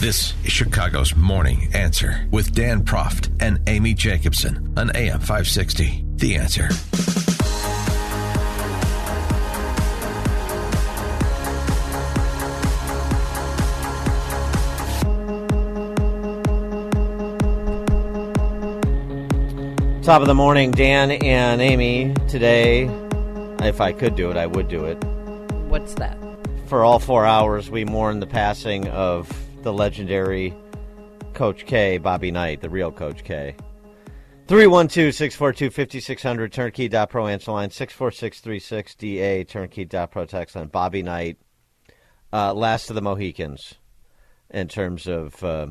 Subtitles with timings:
[0.00, 6.06] This is Chicago's Morning Answer with Dan Proft and Amy Jacobson on AM 560.
[6.16, 6.68] The Answer.
[20.02, 22.14] Top of the morning, Dan and Amy.
[22.26, 22.84] Today,
[23.60, 24.96] if I could do it, I would do it.
[25.68, 26.29] What's that?
[26.70, 29.28] For all four hours, we mourn the passing of
[29.64, 30.54] the legendary
[31.34, 33.56] Coach K, Bobby Knight, the real Coach K.
[34.46, 40.68] 312 642 5600, turnkey.pro answer line, 64636DA, turnkey.pro text line.
[40.68, 41.38] Bobby Knight,
[42.32, 43.74] uh, last of the Mohicans
[44.48, 45.66] in terms of uh,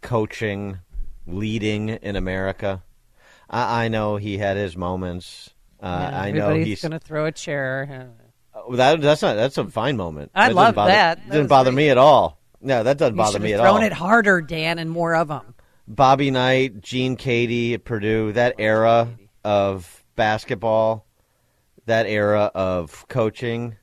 [0.00, 0.80] coaching,
[1.24, 2.82] leading in America.
[3.48, 5.50] I, I, know he had his moments.
[5.78, 8.10] Uh, yeah, I know he's going to throw a chair.
[8.72, 9.36] That, that's not.
[9.36, 10.30] That's a fine moment.
[10.34, 11.18] I that love bother, that.
[11.26, 11.76] that didn't bother great.
[11.84, 12.38] me at all.
[12.60, 13.82] No, that doesn't You bother me at thrown all.
[13.82, 15.54] it harder, Dan, and more of them.
[15.88, 19.08] Bobby Knight, Gene Keady at Purdue, that era
[19.44, 21.06] of basketball,
[21.84, 23.76] that era of coaching.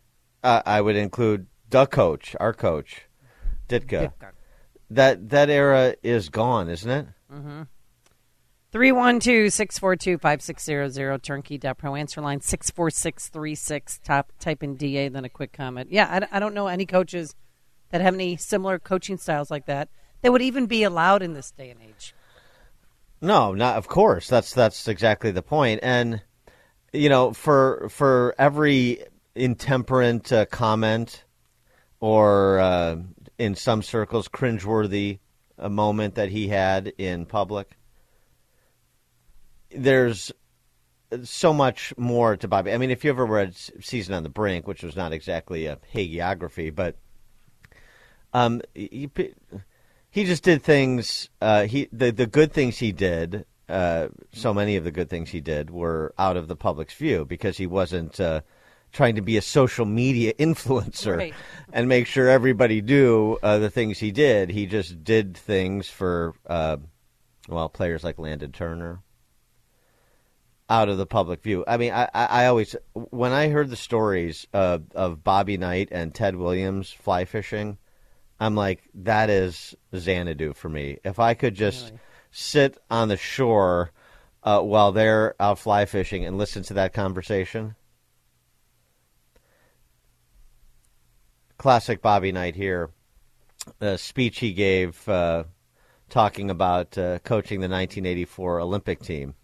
[0.43, 3.03] Uh, I would include the coach, our coach,
[3.69, 4.11] Ditka.
[4.89, 7.07] That that era is gone, isn't it?
[8.73, 13.99] 312-642-5600, turnkey.pro answer line 64636.
[14.03, 15.91] Top, type in DA, then a quick comment.
[15.91, 17.35] Yeah, I, I don't know any coaches
[17.91, 19.89] that have any similar coaching styles like that
[20.23, 22.15] that would even be allowed in this day and age.
[23.21, 24.27] No, not of course.
[24.27, 25.81] That's that's exactly the point.
[25.83, 26.21] And
[26.91, 29.03] you know, for for every
[29.35, 31.23] intemperate uh, comment
[31.99, 32.97] or uh,
[33.37, 35.19] in some circles cringeworthy
[35.57, 37.77] a moment that he had in public,
[39.75, 40.31] there's
[41.23, 42.71] so much more to Bobby.
[42.71, 45.77] I mean, if you ever read Season on the Brink, which was not exactly a
[45.93, 46.95] hagiography, but
[48.33, 49.09] um, he,
[50.09, 51.29] he just did things.
[51.41, 53.45] Uh, he the the good things he did.
[53.69, 57.25] Uh, so many of the good things he did were out of the public's view
[57.25, 58.41] because he wasn't uh,
[58.91, 61.33] trying to be a social media influencer Right.
[61.71, 64.49] and make sure everybody knew uh, the things he did.
[64.49, 66.77] He just did things for uh,
[67.47, 68.99] well players like Landon Turner
[70.69, 71.63] out of the public view.
[71.67, 76.13] I mean, I, I, always when I heard the stories of, of Bobby Knight and
[76.13, 77.77] Ted Williams fly fishing,
[78.39, 80.99] I'm like, that is Xanadu for me.
[81.03, 81.99] If I could just Really?
[82.31, 83.91] sit on the shore
[84.43, 87.75] uh, while they're out fly fishing and listen to that conversation.
[91.57, 92.89] Classic Bobby Knight here.
[93.79, 95.45] The speech he gave uh,
[96.09, 99.35] talking about uh, coaching the 1984 Olympic team,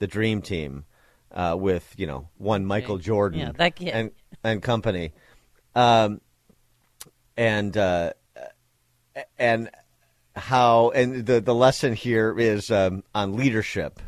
[0.00, 0.84] the Dream Team,
[1.30, 3.88] uh, with you know one Michael Jordan Yeah, that kid.
[3.90, 4.10] and
[4.42, 5.12] and company,
[5.76, 6.20] um,
[7.36, 8.12] and uh,
[9.38, 9.70] and
[10.34, 14.00] how and the the lesson here is um, on leadership,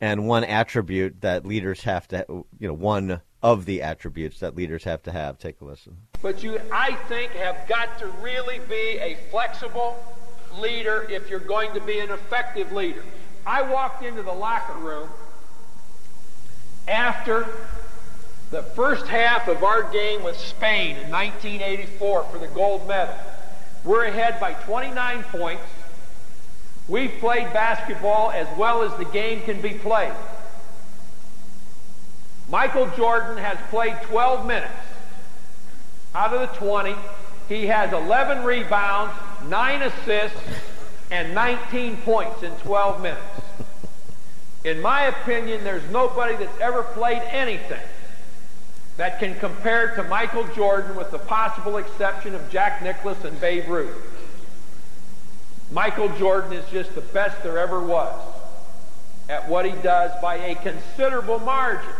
[0.00, 4.84] and one attribute that leaders have to you know one of the attributes that leaders
[4.84, 5.38] have to have.
[5.38, 5.96] Take a listen.
[6.20, 9.96] But you, I think, have got to really be a flexible
[10.58, 13.04] leader if you're going to be an effective leader.
[13.46, 15.08] I walked into the locker room
[16.88, 17.46] after
[18.50, 23.14] the first half of our game with Spain in 1984 for the gold medal.
[23.84, 25.62] We're ahead by 29 points.
[26.88, 30.14] We've played basketball as well as the game can be played.
[32.48, 34.72] Michael Jordan has played 12 minutes.
[36.14, 36.94] Out of the 20,
[37.48, 39.12] he has 11 rebounds,
[39.46, 40.40] 9 assists,
[41.10, 43.22] and 19 points in 12 minutes.
[44.64, 47.80] In my opinion, there's nobody that's ever played anything
[48.96, 53.68] that can compare to Michael Jordan with the possible exception of Jack Nicklaus and Babe
[53.68, 53.96] Ruth.
[55.70, 58.14] Michael Jordan is just the best there ever was
[59.28, 61.92] at what he does by a considerable margin.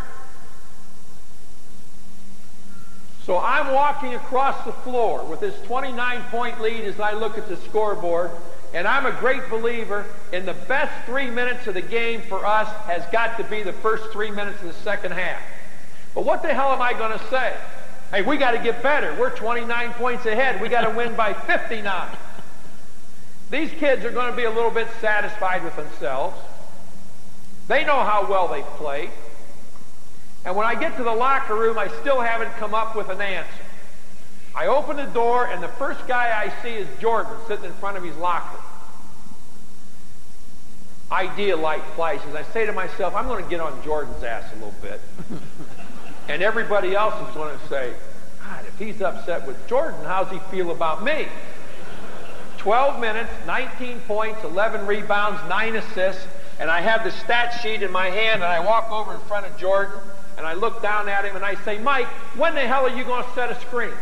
[3.25, 7.47] So I'm walking across the floor with this 29 point lead as I look at
[7.47, 8.31] the scoreboard,
[8.75, 12.69] and I'm a great believer in the best three minutes of the game for us
[12.87, 15.41] has got to be the first three minutes of the second half.
[16.15, 17.57] But what the hell am I going to say?
[18.11, 19.15] Hey, we got to get better.
[19.19, 20.61] We're 29 points ahead.
[20.61, 22.09] We got to win by 59.
[23.51, 26.37] These kids are going to be a little bit satisfied with themselves.
[27.69, 29.11] They know how well they've played.
[30.45, 33.21] And when I get to the locker room, I still haven't come up with an
[33.21, 33.51] answer.
[34.55, 37.97] I open the door, and the first guy I see is Jordan sitting in front
[37.97, 38.61] of his locker.
[41.11, 42.35] Idea light flashes.
[42.35, 45.01] I say to myself, I'm going to get on Jordan's ass a little bit.
[46.29, 47.95] and everybody else is going to say,
[48.45, 51.27] God, if he's upset with Jordan, how's he feel about me?
[52.59, 56.27] 12 minutes, 19 points, 11 rebounds, 9 assists,
[56.61, 59.47] and I have the stat sheet in my hand, and I walk over in front
[59.47, 59.95] of Jordan,
[60.37, 63.05] and I look down at him, and I say, Mike, when the hell are you
[63.05, 63.93] going to set a screen?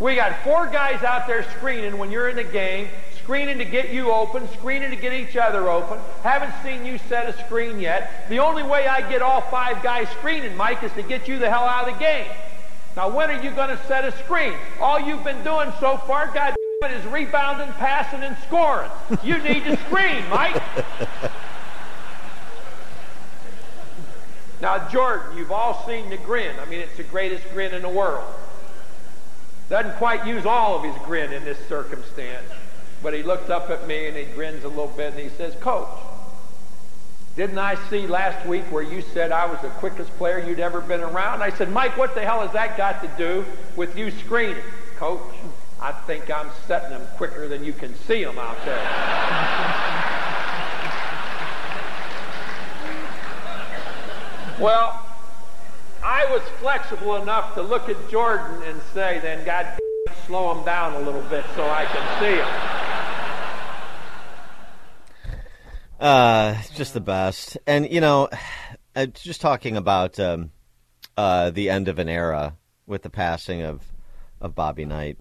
[0.00, 2.88] We got four guys out there screening when you're in the game,
[3.22, 5.98] screening to get you open, screening to get each other open.
[6.22, 8.26] Haven't seen you set a screen yet.
[8.30, 11.50] The only way I get all five guys screening, Mike, is to get you the
[11.50, 12.26] hell out of the game.
[12.96, 14.54] Now, when are you going to set a screen?
[14.80, 16.56] All you've been doing so far, God
[16.90, 18.90] is rebounding, passing, and scoring.
[19.22, 20.62] You need to screen, Mike.
[24.62, 26.58] now, Jordan, you've all seen the grin.
[26.58, 28.24] I mean, it's the greatest grin in the world.
[29.70, 32.50] Doesn't quite use all of his grin in this circumstance.
[33.04, 35.54] But he looked up at me and he grins a little bit and he says,
[35.60, 35.88] Coach,
[37.36, 40.80] didn't I see last week where you said I was the quickest player you'd ever
[40.80, 41.40] been around?
[41.42, 43.44] I said, Mike, what the hell has that got to do
[43.76, 44.62] with you screening?
[44.96, 45.22] Coach,
[45.80, 48.76] I think I'm setting them quicker than you can see them out there.
[54.60, 55.09] well,
[56.02, 59.66] I was flexible enough to look at Jordan and say, then God
[60.26, 62.46] slow him down a little bit so I can see him.
[66.00, 67.58] Uh, just the best.
[67.66, 68.30] And, you know,
[68.96, 70.50] uh, just talking about um,
[71.16, 72.56] uh, the end of an era
[72.86, 73.82] with the passing of,
[74.40, 75.18] of Bobby Knight.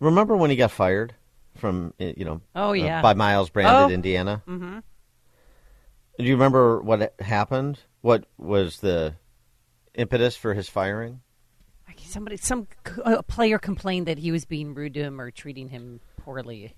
[0.00, 1.14] Remember when he got fired
[1.56, 2.98] from, you know, oh, yeah.
[2.98, 3.86] Uh, by Myles Brand oh.
[3.86, 4.42] at Indiana?
[4.46, 4.80] Mm-hmm.
[6.18, 7.80] Do you remember what happened?
[8.04, 9.14] What was the
[9.94, 11.22] impetus for his firing?
[11.96, 12.68] Somebody, some
[13.02, 16.74] a player complained that he was being rude to him or treating him poorly.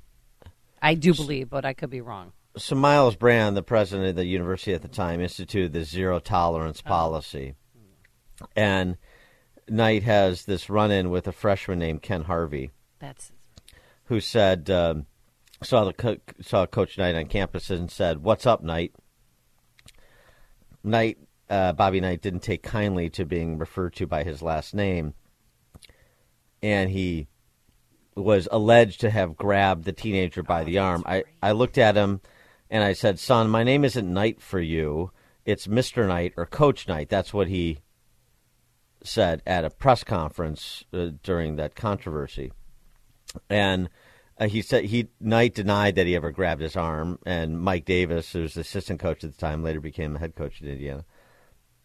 [0.80, 2.30] I do believe, but I could be wrong.
[2.56, 6.80] So Myles Brand, the president of the university at the time, instituted the zero tolerance
[6.86, 6.88] Oh.
[6.88, 7.54] policy,
[8.54, 8.96] and
[9.68, 12.70] Knight has this run-in with a freshman named Kent Harvey.
[13.00, 13.32] That's
[14.04, 15.06] who said um,
[15.60, 18.94] saw the co- saw Coach Knight on campus and said, "What's up, Knight?"
[20.86, 21.18] Knight,
[21.50, 25.14] uh, Bobby Knight didn't take kindly to being referred to by his last name,
[26.62, 27.26] and he
[28.14, 31.02] was alleged to have grabbed the teenager by the arm.
[31.04, 32.20] I, I looked at him
[32.70, 35.10] and I said, "Son, my name isn't Knight for you.
[35.44, 37.80] It's Mister Knight or Coach Knight." That's what he
[39.02, 42.52] said at a press conference uh, during that controversy,
[43.50, 43.90] and.
[44.38, 48.32] Uh, he said he Knight denied that he ever grabbed his arm, and Mike Davis,
[48.32, 51.04] who was the assistant coach at the time, later became the head coach at Indiana,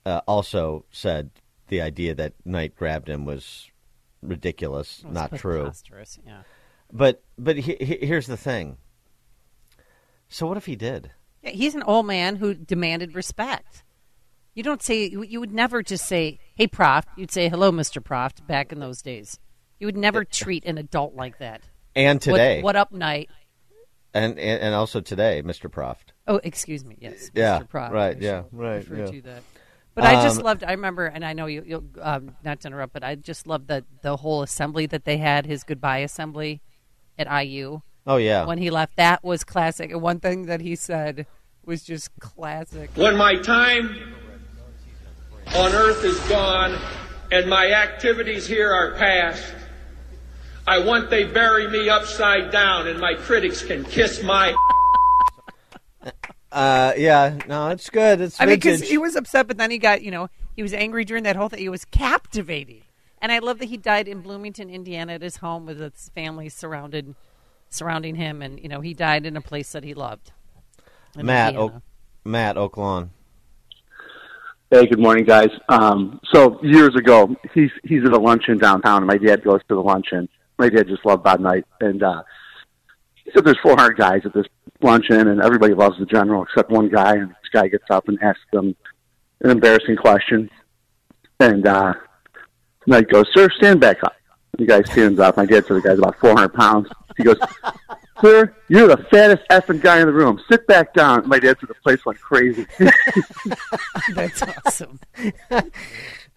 [0.06, 1.32] uh, also said
[1.70, 3.72] the idea that Knight grabbed him was
[4.22, 5.72] ridiculous, was not true.
[6.26, 6.42] Yeah.
[6.92, 8.78] But but he, he, here's the thing.
[10.28, 11.12] So what if he did?
[11.42, 13.84] Yeah, he's an old man who demanded respect.
[14.54, 18.46] You don't say you would never just say, "Hey, Proft." You'd say, "Hello, Mister Proft."
[18.46, 19.40] Back in those days,
[19.80, 21.62] you would never treat an adult like that.
[21.96, 23.30] And today, what, what up, Knight?
[24.14, 25.70] and, and and also today, Mr.
[25.70, 26.14] Proft.
[26.28, 26.98] Oh, excuse me.
[27.00, 27.70] Yes, Yeah, Mr.
[27.70, 27.92] Proft.
[27.92, 29.12] right, yeah, right, Refer yeah.
[29.12, 29.44] to that.
[29.94, 30.64] But I just Um, loved.
[30.64, 33.68] I remember, and I know you, you'll um, not to interrupt, but I just loved
[33.68, 36.62] the the whole assembly that they had, his goodbye assembly
[37.20, 37.82] at IU.
[38.08, 39.92] Oh yeah, When he left, that was classic.
[39.92, 41.28] And one thing that he said
[41.66, 42.90] was just classic.
[42.96, 44.14] When my time
[45.56, 46.78] on earth is gone
[47.32, 49.44] and my activities here are past,
[50.72, 54.56] I want they bury me upside down and my critics can kiss my.
[56.54, 57.38] uh, yeah.
[57.46, 58.22] No, it's good.
[58.22, 60.74] It's I mean, because he was upset, but then he got, you know, he was
[60.74, 61.60] angry during that whole thing.
[61.60, 62.84] He was captivating,
[63.22, 66.48] and I love that he died in Bloomington, Indiana, at his home with his family
[66.48, 67.16] surrounded,
[67.70, 70.32] surrounding him, and you know, he died in a place that he loved.
[71.18, 71.76] Matt, Indiana.
[71.76, 71.82] Oak,
[72.24, 73.10] Matt Oaklawn.
[74.70, 75.50] Hey, good morning, guys.
[75.68, 79.76] Um, so years ago, he's he's at a luncheon downtown, and my dad goes to
[79.76, 80.30] the luncheon.
[80.62, 82.22] My dad just loved Bob Knight, and uh,
[83.16, 84.46] he said there's 400 guys at this
[84.80, 87.16] luncheon, and everybody loves the general except one guy.
[87.16, 88.76] And this guy gets up and asks them
[89.40, 90.52] an embarrassing question,
[91.40, 91.96] and uh,
[92.86, 94.14] Knight goes, "Sir, stand back up."
[94.60, 95.36] The guy stands up.
[95.36, 96.88] My dad said the guy's about 400 pounds.
[97.18, 97.38] He goes,
[98.22, 100.40] Sir, you're the fattest effing guy in the room.
[100.52, 101.28] Sit back down.
[101.28, 102.68] My dad said the place went crazy.
[104.14, 105.00] That's awesome.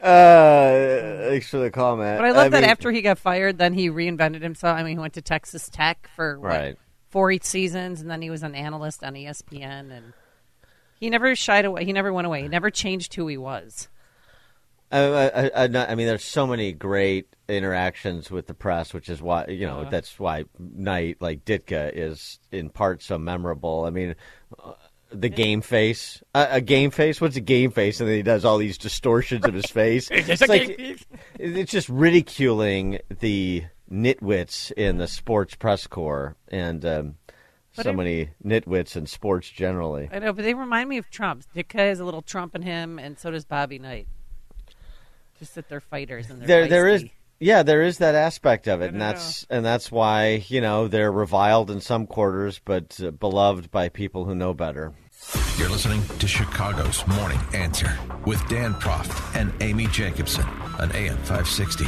[0.05, 2.19] Uh, thanks for the comment.
[2.19, 4.77] But I love that mean, after he got fired, then he reinvented himself.
[4.77, 6.79] I mean, he went to Texas Tech for what, Right.
[7.09, 10.13] four seasons, and then he was an analyst on ESPN, and
[11.01, 11.85] he never shied away.
[11.85, 12.43] He never went away.
[12.43, 13.89] He never changed who he was.
[14.93, 19.21] I, I, I, I mean, there's so many great interactions with the press, which is
[19.21, 23.85] why you know that's why Knight like Ditka is in part so memorable.
[23.87, 24.15] I mean,
[25.21, 27.21] the game face, uh, a game face.
[27.21, 28.01] What's a game face?
[28.01, 30.09] And then he does all these distortions of his face.
[30.13, 30.79] it's, like,
[31.39, 37.15] it's just ridiculing the nitwits in the sports press corps and um,
[37.73, 40.09] so I- many nitwits in sports generally.
[40.13, 41.45] I know, but they remind me of Trump.
[41.55, 44.07] Ditka has a little Trump in him, and so does Bobby Knight.
[45.39, 47.05] Just that they're fighters and they're there there is
[47.41, 50.87] yeah there is that aspect of it and don't that's and that's why you know
[50.87, 54.95] they're reviled in some quarters but uh, beloved by people who know better
[55.57, 57.97] You're listening to Chicago's Morning Answer
[58.27, 60.45] with Dan Proft and Amy Jacobson
[60.81, 61.85] on AM 560.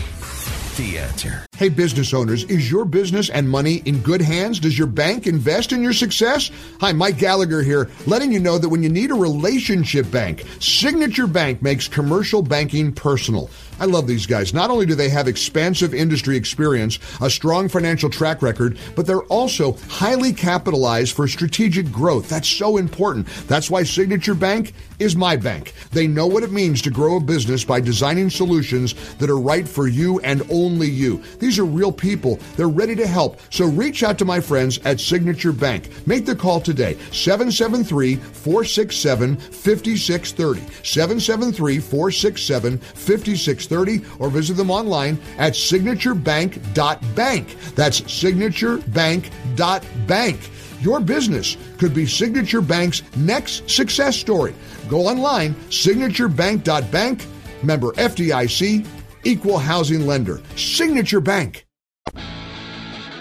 [0.80, 1.44] The Answer.
[1.58, 4.60] Hey, business owners, is your business and money in good hands?
[4.60, 6.50] Does your bank invest in your success?
[6.80, 11.26] Hi, Mike Gallagher here, letting you know that when you need a relationship bank, Signature
[11.26, 13.48] Bank makes commercial banking personal.
[13.78, 14.54] I love these guys.
[14.54, 19.22] Not only do they have expansive industry experience, a strong financial track record, but they're
[19.24, 22.28] also highly capitalized for strategic growth.
[22.28, 23.26] That's so important.
[23.48, 25.74] That's why Signature Bank is my bank.
[25.92, 29.68] They know what it means to grow a business by designing solutions that are right
[29.68, 31.22] for you and only you.
[31.46, 32.40] These are real people.
[32.56, 33.38] They're ready to help.
[33.50, 36.04] So reach out to my friends at Signature Bank.
[36.04, 36.94] Make the call today.
[37.12, 40.60] 773 467 5630.
[40.82, 47.56] 773 467 5630 or visit them online at signaturebank.bank.
[47.76, 50.50] That's signaturebank.bank.
[50.80, 54.52] Your business could be Signature Bank's next success story.
[54.88, 57.24] Go online, signaturebank.bank,
[57.62, 58.84] member FDIC,
[59.26, 60.40] equal housing lender.
[60.56, 61.66] Signature Bank.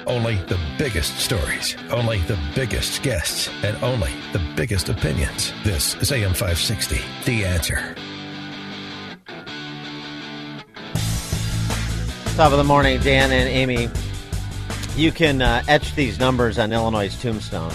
[0.08, 5.52] Only the biggest stories, only the biggest guests, and only the biggest opinions.
[5.64, 7.00] This is AM 560.
[7.26, 7.96] The Answer.
[12.36, 13.88] top of the morning dan and amy
[14.98, 17.72] you can uh, etch these numbers on illinois' tombstone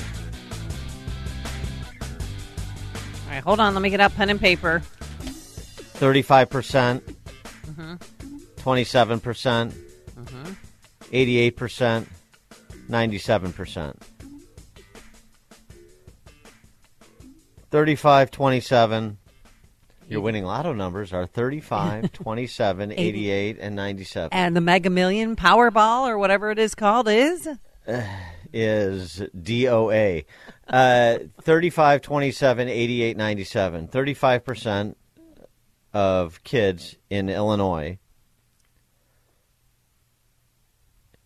[3.25, 3.72] All right, hold on.
[3.72, 4.82] Let me get out pen and paper.
[5.22, 7.00] 35%
[8.61, 9.73] 27%
[11.11, 12.07] 88%
[12.88, 13.97] 97%
[17.71, 19.19] 35 27
[20.09, 26.09] your winning lotto numbers are 35 27 88 and 97 And the Mega Million Powerball,
[26.09, 27.49] or whatever it is called, is?
[28.52, 30.25] Is DOA.
[30.67, 33.87] Uh, 35, 27, 88, 97.
[33.87, 34.95] 35%
[35.95, 37.97] of kids in Illinois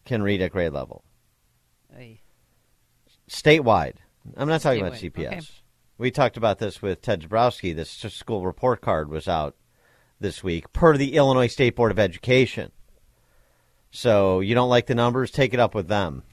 [0.04, 1.04] can read at grade level.
[3.28, 3.96] Statewide.
[4.36, 5.26] I'm not talking about CPS.
[5.26, 5.40] okay.
[5.96, 7.74] We talked about this with Ted Dabrowski.
[7.74, 9.54] This school report card was out
[10.20, 12.72] this week per the Illinois State Board of Education.
[13.90, 16.24] So you don't like the numbers, take it up with them.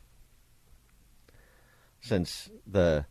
[1.99, 3.05] Since the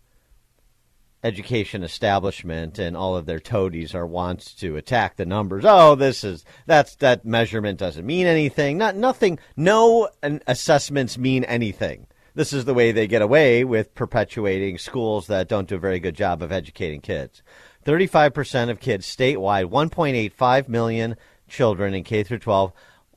[1.22, 5.64] education establishment and all of their toadies are wants to attack the numbers.
[5.66, 8.78] Oh, this is that's that measurement doesn't mean anything.
[8.78, 9.38] Not nothing.
[9.56, 12.06] No assessments mean anything.
[12.34, 15.98] This is the way they get away with perpetuating schools that don't do a very
[15.98, 17.42] good job of educating kids.
[17.84, 21.16] 35% of kids statewide, 1.85 million
[21.48, 22.72] children in K through 12,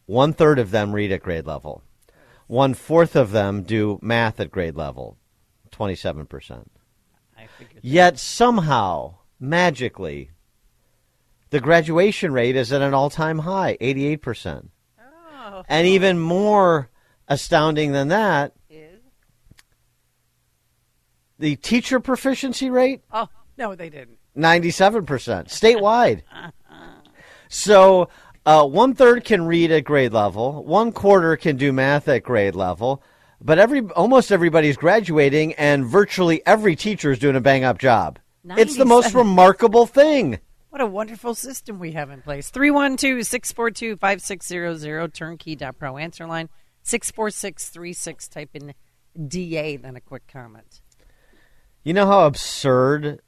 [0.06, 1.84] one third of them read at grade level.
[2.48, 5.18] One fourth of them do math at grade level,
[5.72, 6.66] 27%.
[7.86, 10.32] Yet somehow, magically,
[11.50, 14.70] the graduation rate is at an all time high, 88%.
[14.98, 15.64] Oh.
[15.68, 16.90] And even more
[17.28, 18.54] astounding than that,
[21.38, 24.18] the teacher proficiency rate, Oh, no, they didn't.
[24.36, 25.06] 97%
[25.50, 26.22] statewide.
[27.50, 28.10] So
[28.48, 32.56] uh, one third can read at grade level, one quarter can do math at grade
[32.56, 33.04] level,
[33.44, 38.20] but every almost everybody's graduating, and virtually every teacher is doing a bang up job.
[38.46, 40.40] It's the most remarkable thing.
[40.70, 42.50] What a wonderful system we have in place.
[42.50, 46.50] 312 642 5600, turnkey.pro answer line,
[46.84, 48.28] 64636.
[48.30, 48.74] Type in
[49.28, 50.82] DA, then a quick comment.
[51.84, 53.22] You know how absurd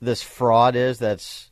[0.00, 1.50] this fraud is that's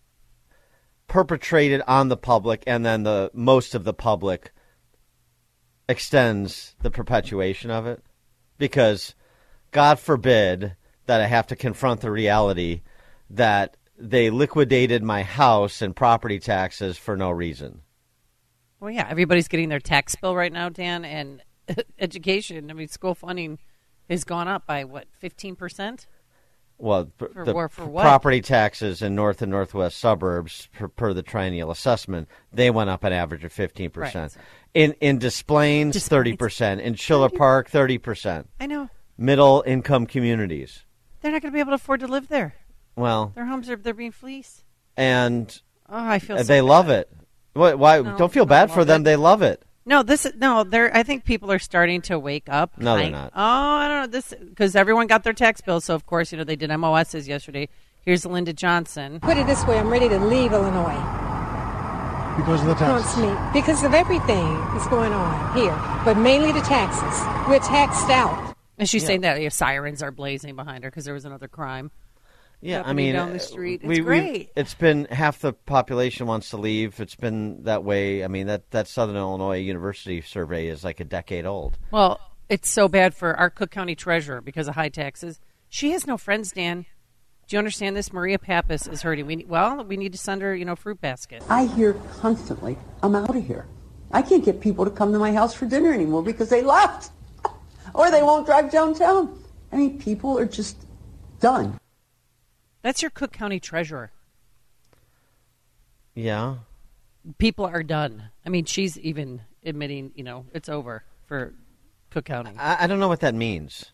[1.08, 4.52] perpetrated on the public and then the most of the public
[5.88, 8.04] extends the perpetuation of it
[8.60, 9.16] because
[9.72, 10.76] God forbid
[11.06, 12.82] that I have to confront the reality
[13.30, 17.80] that they liquidated my house and property taxes for no reason.
[18.78, 21.42] Well, yeah, everybody's getting their tax bill right now, Dan, and
[21.98, 22.70] education.
[22.70, 23.58] I mean, school funding
[24.08, 26.06] has gone up by what, fifteen percent?
[26.80, 28.02] Well, For- the for what?
[28.02, 33.04] property taxes in north and northwest suburbs, per, per the triennial assessment, they went up
[33.04, 34.34] an average of fifteen percent.
[34.36, 34.44] Right.
[34.72, 36.38] In in Des Plaines, Des thirty Plaines.
[36.38, 36.80] percent.
[36.80, 38.48] In Schiller Park, thirty percent.
[38.58, 40.84] I know Middle income communities.
[41.20, 42.54] they're not going to be able to afford to live there.
[42.96, 44.64] Well, Their homes are they're being fleeced.
[44.96, 46.64] and Oh, I feel uh, so they bad.
[46.64, 47.10] love it.
[47.52, 47.74] Why?
[47.74, 49.02] why No, don't feel bad for them.
[49.02, 49.04] it.
[49.04, 49.62] They love it.
[49.86, 50.62] No, this is no.
[50.62, 50.94] They're.
[50.94, 52.76] I think people are starting to wake up.
[52.78, 53.32] No, they're not.
[53.34, 55.86] Oh, I don't know this because everyone got their tax bills.
[55.86, 57.68] So of course, you know they did MOSs yesterday.
[58.02, 59.20] Here's Linda Johnson.
[59.20, 60.96] Put it this way, I'm ready to leave Illinois.
[62.36, 63.22] Because of the taxes.
[63.22, 67.20] me because of everything that's going on here, but mainly the taxes.
[67.48, 68.54] We're taxed out.
[68.78, 71.90] And she's saying that yeah, sirens are blazing behind her because there was another crime.
[72.60, 73.80] Yeah, I happening mean, down the uh, street.
[73.82, 74.50] It's we- we- great.
[74.54, 77.00] it's been half the population wants to leave.
[77.00, 78.22] It's been that way.
[78.22, 81.78] I mean, that that Southern Illinois University survey is like a decade old.
[81.90, 85.40] Well, it's so bad for our Cook County treasurer because of high taxes.
[85.68, 86.84] She has no friends, Dan.
[87.48, 88.12] Do you understand this?
[88.12, 89.26] Maria Pappas is hurting.
[89.26, 91.42] We need, well, we need to send her, you know, fruit basket.
[91.48, 93.66] I hear constantly, I'm out of here.
[94.12, 97.10] I can't get people to come to my house for dinner anymore because they left.
[97.94, 99.42] or they won't drive downtown.
[99.72, 100.76] I mean, people are just
[101.40, 101.78] done.
[102.82, 104.12] That's your Cook County treasurer.
[106.14, 106.56] Yeah,
[107.38, 108.30] People are done.
[108.46, 111.54] I mean, she's even admitting, you know, it's over for
[112.10, 112.52] Cook County.
[112.58, 113.92] I, I don't know what that means.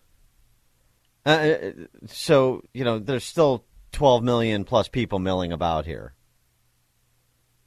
[1.25, 1.71] Uh, Uh,
[2.07, 6.15] so you know, there's still 12 million plus people milling about here.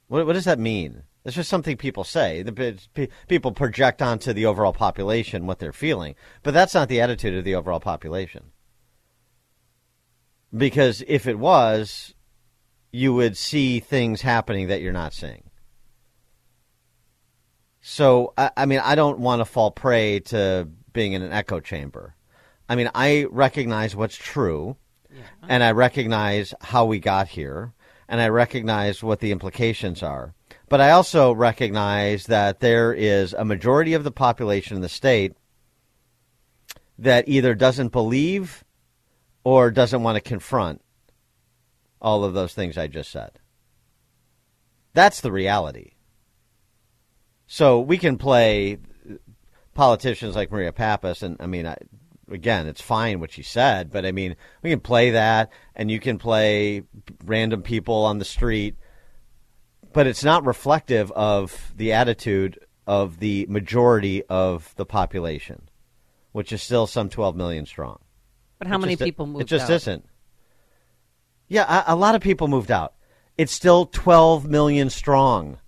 [0.08, 1.02] What, what does that mean?
[1.26, 2.42] It's just something people say.
[2.42, 6.88] The pe- pe- people project onto the overall population what they're feeling, but that's not
[6.88, 8.52] the attitude of the overall population.
[10.56, 12.14] Because if it was,
[12.92, 15.44] you would see things happening that you're not seeing.
[17.80, 21.60] So, I, I mean, I don't want to fall prey to being in an echo
[21.60, 22.14] chamber.
[22.68, 24.76] I mean, I recognize what's true,
[25.48, 27.72] and I recognize how we got here,
[28.08, 30.34] and I recognize what the implications are.
[30.68, 35.34] But I also recognize that there is a majority of the population in the state
[36.98, 38.62] that either doesn't believe
[39.44, 40.82] or doesn't want to confront
[42.00, 43.38] all of those things I just said.
[44.92, 45.92] That's the reality.
[47.46, 48.78] So we can play
[49.74, 51.76] politicians like Maria Pappas, and I mean, I,
[52.30, 56.00] again, it's fine what she said, but I mean, we can play that, and you
[56.00, 56.82] can play
[57.24, 58.76] random people on the street,
[59.92, 65.68] but it's not reflective of the attitude of the majority of the population,
[66.32, 67.98] which is still some 12 million strong.
[68.60, 69.70] But how It many just- people moved It just out?
[69.70, 70.04] isn't.
[71.48, 72.92] Yeah, a, a lot of people moved out.
[73.38, 75.58] It's still 12 million strong.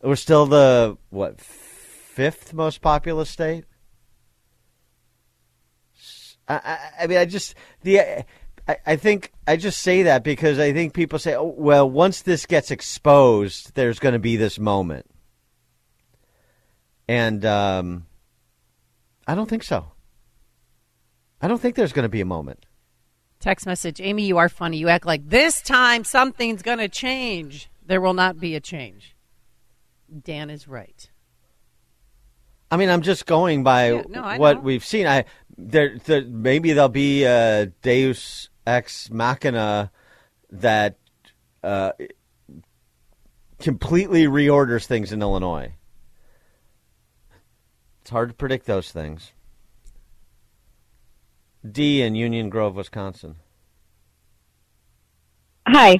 [0.00, 3.64] We're still the what fifth most populous state.
[6.48, 7.98] I mean, I just the
[8.68, 12.22] I, I think I just say that because I think people say, oh, well, once
[12.22, 15.06] this gets exposed, there's going to be this moment,
[17.08, 18.06] and um,
[19.26, 19.90] I don't think so.
[21.46, 22.66] I don't think there's going to be a moment.
[23.38, 24.78] Text message Amy, you are funny.
[24.78, 27.70] You act like this time something's going to change.
[27.86, 29.14] There will not be a change.
[30.24, 31.08] Dan is right.
[32.68, 34.60] I mean, I'm just going by Yeah, no, what know.
[34.62, 35.06] we've seen.
[35.06, 35.24] I
[35.56, 39.92] there, there maybe there'll be a Deus ex machina
[40.50, 40.98] that
[41.62, 41.92] uh,
[43.60, 45.74] completely reorders things in Illinois.
[48.00, 49.30] It's hard to predict those things.
[51.72, 53.36] D in Union Grove, Wisconsin.
[55.66, 55.98] Hi.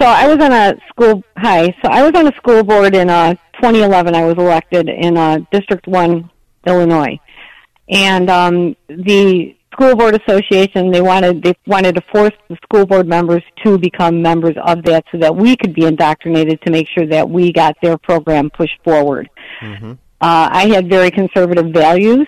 [0.00, 1.22] So I was on a school.
[1.36, 1.74] Hi.
[1.82, 4.14] So I was on a school board in uh, 2011.
[4.14, 6.30] I was elected in uh, District One,
[6.66, 7.18] Illinois,
[7.88, 13.06] and um, the school board association they wanted they wanted to force the school board
[13.06, 17.06] members to become members of that so that we could be indoctrinated to make sure
[17.06, 19.30] that we got their program pushed forward.
[20.20, 22.26] Uh, I had very conservative values.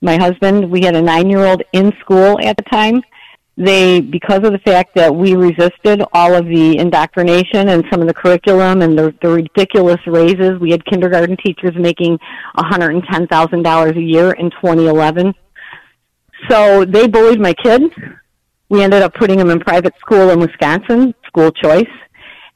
[0.00, 3.02] My husband, we had a nine year old in school at the time.
[3.58, 8.06] They, because of the fact that we resisted all of the indoctrination and some of
[8.06, 12.18] the curriculum and the, the ridiculous raises, we had kindergarten teachers making
[12.58, 15.32] $110,000 a year in 2011.
[16.50, 17.82] So they bullied my kid.
[18.68, 21.88] We ended up putting him in private school in Wisconsin, school choice.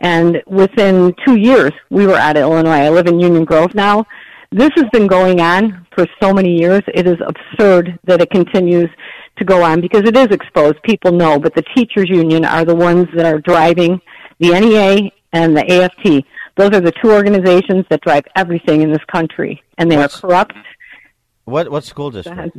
[0.00, 2.84] And within two years, we were out of Illinois.
[2.84, 4.04] I live in Union Grove now.
[4.52, 6.82] This has been going on for so many years.
[6.92, 8.88] It is absurd that it continues
[9.36, 10.82] to go on because it is exposed.
[10.82, 14.00] People know, but the teachers union are the ones that are driving
[14.40, 16.24] the NEA and the AFT.
[16.56, 20.20] Those are the two organizations that drive everything in this country, and they What's- are
[20.28, 20.54] corrupt.
[21.44, 22.56] What what school district?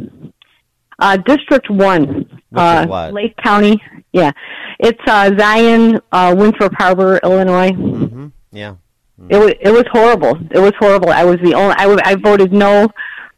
[0.99, 2.25] Uh, District One,
[2.55, 3.09] uh?
[3.11, 3.81] Lake County.
[4.13, 4.31] Yeah,
[4.79, 7.71] it's uh, Zion, uh, Winthrop Harbor, Illinois.
[7.71, 8.75] hmm Yeah.
[9.29, 10.37] It was it was horrible.
[10.51, 11.09] It was horrible.
[11.09, 11.75] I was the only.
[11.77, 12.89] I, I voted no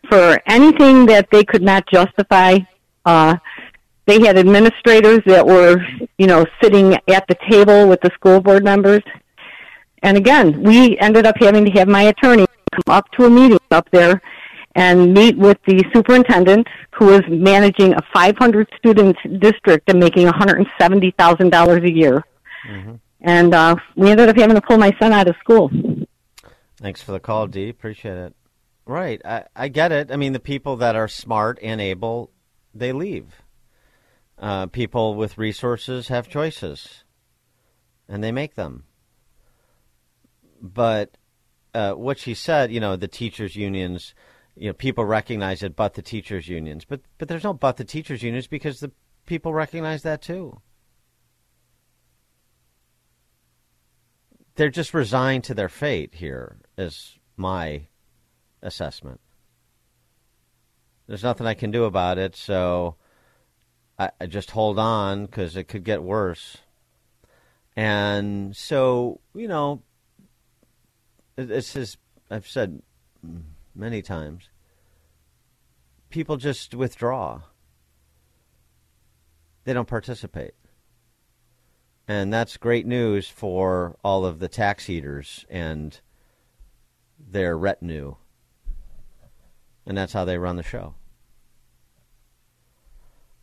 [0.10, 2.58] for anything that they could not justify.
[3.06, 3.38] Uh,
[4.06, 5.78] they had administrators that were,
[6.18, 9.02] you know, sitting at the table with the school board members.
[10.02, 13.60] And again, we ended up having to have my attorney come up to a meeting
[13.72, 14.22] up there
[14.76, 21.84] and meet with the superintendent who is managing a 500 student district and making $170,000
[21.86, 22.24] a year.
[23.24, 25.72] And uh, we ended up having to pull my son out of school.
[26.78, 27.70] Thanks for the call, Dee.
[27.70, 28.36] Appreciate it.
[28.86, 29.22] Right.
[29.24, 30.12] I, I get it.
[30.12, 32.32] I mean, the people that are smart and able,
[32.76, 33.42] they leave.
[34.38, 37.06] Uh, people with resources have choices,
[38.10, 38.84] and they make them.
[40.62, 41.18] But
[41.74, 44.14] uh, what she said, you know, the teachers' unions,
[44.56, 46.84] you know, people recognize it, but the teachers' unions.
[46.84, 48.92] But but there's no but the teachers' unions because the
[49.26, 50.60] people recognize that too.
[54.56, 57.88] They're just resigned to their fate here is my
[58.62, 59.20] assessment.
[61.08, 62.96] There's nothing i can do about it so
[64.00, 66.58] i, I just hold on because it could get worse.
[67.76, 69.82] And so you know
[71.36, 71.98] this is
[72.30, 72.82] i've said
[73.76, 74.50] many times
[76.14, 77.42] people just withdraw.
[79.64, 80.54] They don't participate
[82.08, 86.00] and that's great news for all of the tax eaters and
[87.20, 88.16] their retinue.
[89.86, 90.96] And that's how they run the show.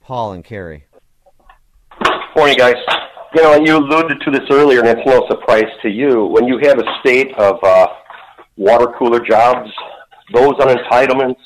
[0.00, 0.84] Paul and Carrie.
[2.36, 2.76] Morning, guys.
[3.34, 6.24] You know, you alluded to this earlier, and it's no surprise to you.
[6.24, 7.86] When you have a state of uh,
[8.56, 9.70] water cooler jobs,
[10.32, 11.38] those on entitlements,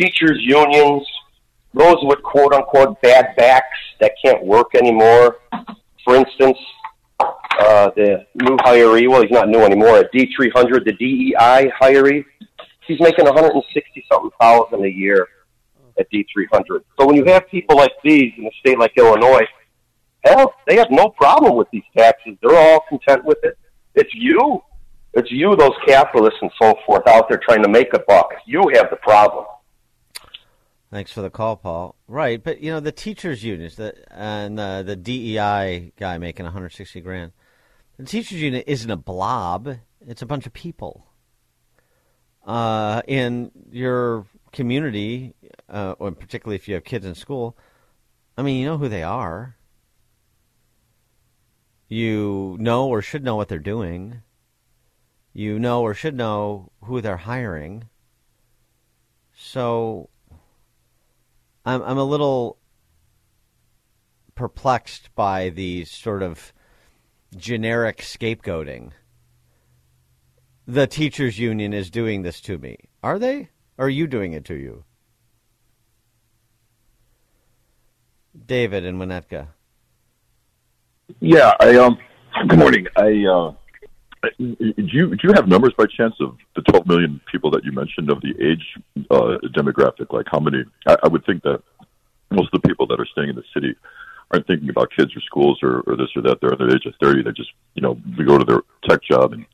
[0.00, 1.06] teachers' unions,
[1.74, 5.38] those with quote unquote bad backs that can't work anymore.
[6.04, 6.58] For instance,
[7.20, 12.24] uh, the new hiree, well, he's not new anymore, at D300, the DEI hiree,
[12.86, 15.28] he's making 160 something thousand a year
[15.98, 16.82] at D300.
[16.98, 19.46] So when you have people like these in a state like Illinois,
[20.24, 22.36] hell, they have no problem with these taxes.
[22.42, 23.58] They're all content with it.
[23.94, 24.62] It's you.
[25.14, 28.30] It's you, those capitalists and so forth, out there trying to make a buck.
[28.46, 29.44] You have the problem.
[30.92, 31.96] Thanks for the call, Paul.
[32.06, 37.00] Right, but you know the teachers' unions, the and uh, the DEI guy making 160
[37.00, 37.32] grand.
[37.96, 41.06] The teachers' union isn't a blob; it's a bunch of people.
[42.44, 45.34] Uh, in your community,
[45.70, 47.56] uh, or particularly if you have kids in school,
[48.36, 49.56] I mean, you know who they are.
[51.88, 54.20] You know or should know what they're doing.
[55.32, 57.88] You know or should know who they're hiring.
[59.34, 60.10] So
[61.64, 62.58] I'm I'm a little
[64.34, 66.52] perplexed by the sort of
[67.36, 68.92] generic scapegoating.
[70.66, 72.76] The teachers union is doing this to me.
[73.02, 73.50] Are they?
[73.78, 74.84] Or are you doing it to you?
[78.46, 79.48] David and Winnetka.
[81.20, 81.98] Yeah, I um.
[82.48, 82.86] Good morning.
[82.96, 83.52] I uh,
[84.38, 87.72] do you do you have numbers by chance of the 12 million people that you
[87.72, 88.64] mentioned of the age
[89.10, 90.12] uh, demographic?
[90.12, 90.64] Like how many?
[90.86, 91.62] I, I would think that
[92.30, 93.74] most of the people that are staying in the city
[94.30, 96.38] aren't thinking about kids or schools or, or this or that.
[96.40, 97.22] They're under the age of 30.
[97.22, 99.44] They just you know they go to their tech job and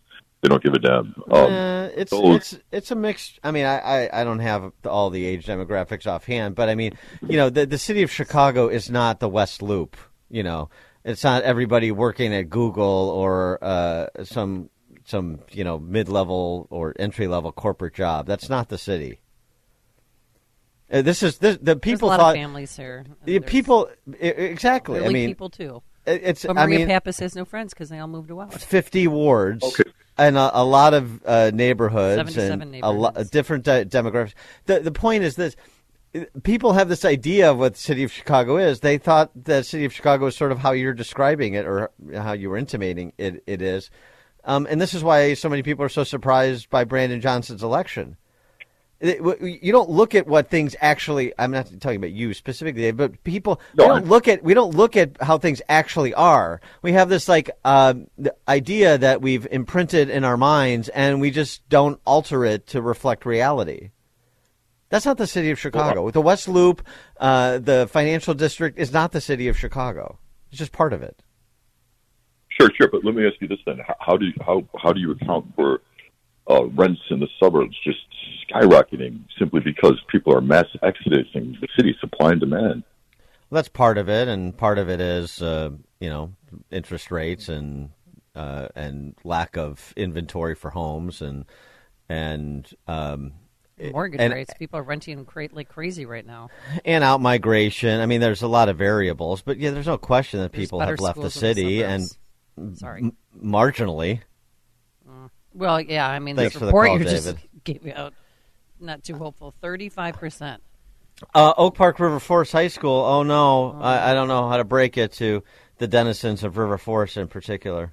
[0.42, 1.14] they don't give a damn.
[1.30, 3.40] Um, Uh, it's those- it's it's a mixed.
[3.42, 6.92] I mean, I, I, I don't have all the age demographics offhand, but I mean,
[7.26, 9.96] you know, the the city of Chicago is not the West Loop.
[10.30, 10.68] You know,
[11.08, 14.68] it's not everybody working at Google or uh, some
[15.06, 18.26] some you know mid level or entry level corporate job.
[18.26, 19.20] That's not the city.
[20.90, 23.06] Uh, this is this, the people There's a lot thought of families here.
[23.26, 23.90] Yeah, people
[24.20, 25.04] exactly.
[25.04, 25.82] I mean, people too.
[26.06, 28.46] It's But I mean, Pappas has no friends because they all moved away.
[28.50, 29.80] 50 wards
[30.16, 34.34] and a, a lot of uh, neighborhoods 77 and a lot different de- demographics.
[34.66, 35.56] The the point is this:
[36.42, 38.80] people have this idea of what the city of Chicago is.
[38.80, 42.32] They thought the city of Chicago is sort of how you're describing it or how
[42.32, 43.90] you were intimating it, it is.
[44.44, 48.16] Um, and this is why so many people are so surprised by Brandon Johnson's election.
[49.00, 49.20] It-
[49.62, 51.32] You don't look at what things actually.
[51.38, 53.60] I'm not talking about you specifically, but people.
[53.74, 54.42] No, we don't look at.
[54.42, 56.60] We don't look at how things actually are.
[56.82, 57.94] We have this like uh,
[58.48, 63.24] idea that we've imprinted in our minds, and we just don't alter it to reflect
[63.24, 63.90] reality.
[64.90, 66.10] That's not the city of Chicago.
[66.10, 66.82] the West Loop,
[67.18, 70.18] uh, the financial district, is not the city of Chicago.
[70.50, 71.22] It's just part of it.
[72.58, 72.88] Sure, sure.
[72.90, 75.12] But let me ask you this then: How- How do you, how how do you
[75.12, 75.80] account for
[76.50, 77.98] uh, rents in the suburbs just
[78.50, 82.82] skyrocketing simply because people are mass exodusing the city, supply and demand?
[83.50, 85.70] Well, that's part of it, and part of it is uh,
[86.00, 86.32] you know
[86.70, 87.90] interest rates and
[88.34, 91.44] uh, and lack of inventory for homes and
[92.08, 93.32] and um,
[93.92, 94.52] Mortgage and, rates.
[94.58, 96.48] People are renting cra- like crazy right now.
[96.84, 98.00] and out migration.
[98.00, 100.80] I mean, there's a lot of variables, but yeah, there's no question that There's people
[100.80, 102.10] have left the in the city and.
[102.74, 103.02] Sorry.
[103.02, 104.20] m- marginally.
[105.54, 108.14] Well, yeah, I mean, Thanks this report call, you just gave me out,
[108.80, 109.54] not too hopeful.
[109.60, 110.62] Thirty-five percent.
[111.34, 113.04] Uh, Oak Park River Forest High School.
[113.04, 115.42] Oh no, I, I don't know how to break it to
[115.78, 117.92] the denizens of River Forest in particular.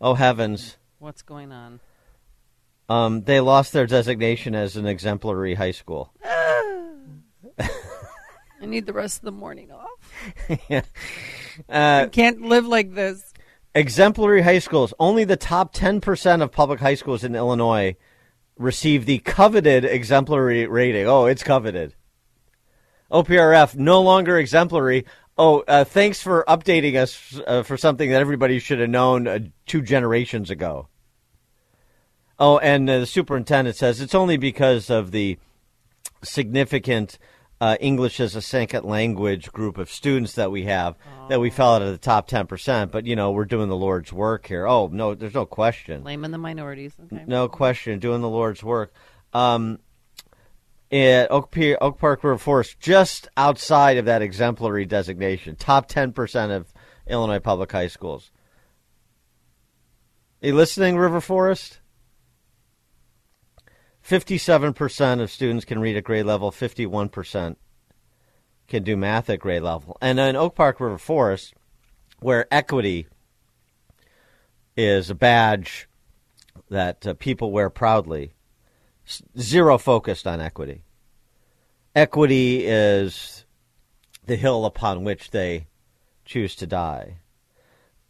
[0.00, 0.78] Oh heavens.
[0.98, 1.80] What's going on?
[2.90, 6.12] Um, they lost their designation as an exemplary high school.
[8.60, 9.88] I need the rest of the morning off.
[10.68, 10.82] yeah.
[11.68, 13.32] Uh, I can't live like this.
[13.76, 14.92] exemplary high schools.
[14.98, 17.94] Only the top 10% of public high schools in Illinois
[18.58, 21.06] receive the coveted exemplary rating.
[21.06, 21.94] Oh, it's coveted.
[23.12, 25.06] OPRF, no longer exemplary.
[25.38, 29.38] Oh, uh, thanks for updating us uh, for something that everybody should have known uh,
[29.66, 30.88] two generations ago.
[32.40, 35.38] Oh, and uh, the superintendent says it's only because of the
[36.22, 37.18] significant
[37.60, 40.96] uh, English as a second language group of students that we have
[41.28, 42.90] that we fell out of the top 10%.
[42.90, 44.66] But, you know, we're doing the Lord's work here.
[44.66, 46.00] Oh, no, there's no question.
[46.00, 46.94] Blame in the minorities.
[47.12, 47.24] Okay.
[47.26, 48.94] No question, doing the Lord's work.
[49.34, 49.78] Um,
[50.90, 56.56] at Oak, Pier, Oak Park River Forest, just outside of that exemplary designation, top 10%
[56.56, 56.72] of
[57.06, 58.30] Illinois public high schools.
[60.42, 61.79] Are you listening, River Forest?
[64.10, 67.54] 57% of students can read at grade level, 51%
[68.66, 69.96] can do math at grade level.
[70.00, 71.54] And in Oak Park River Forest,
[72.18, 73.06] where equity
[74.76, 75.88] is a badge
[76.70, 78.32] that uh, people wear proudly,
[79.38, 80.82] zero focused on equity.
[81.94, 83.44] Equity is
[84.26, 85.68] the hill upon which they
[86.24, 87.18] choose to die.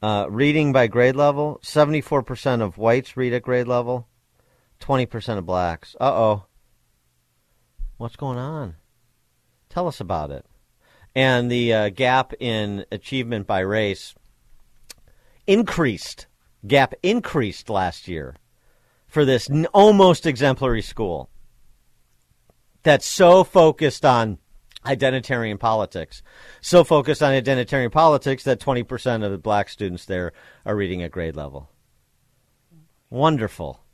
[0.00, 4.08] Uh, reading by grade level 74% of whites read at grade level,
[4.80, 5.94] 20% of blacks.
[6.00, 6.44] Uh oh.
[7.96, 8.76] What's going on?
[9.68, 10.46] Tell us about it.
[11.14, 14.14] And the uh, gap in achievement by race
[15.46, 16.26] increased.
[16.66, 18.36] Gap increased last year
[19.06, 21.30] for this n- almost exemplary school
[22.82, 24.38] that's so focused on
[24.86, 26.22] identitarian politics,
[26.60, 30.32] so focused on identitarian politics that 20% of the black students there
[30.64, 31.68] are reading at grade level.
[33.10, 33.84] Wonderful.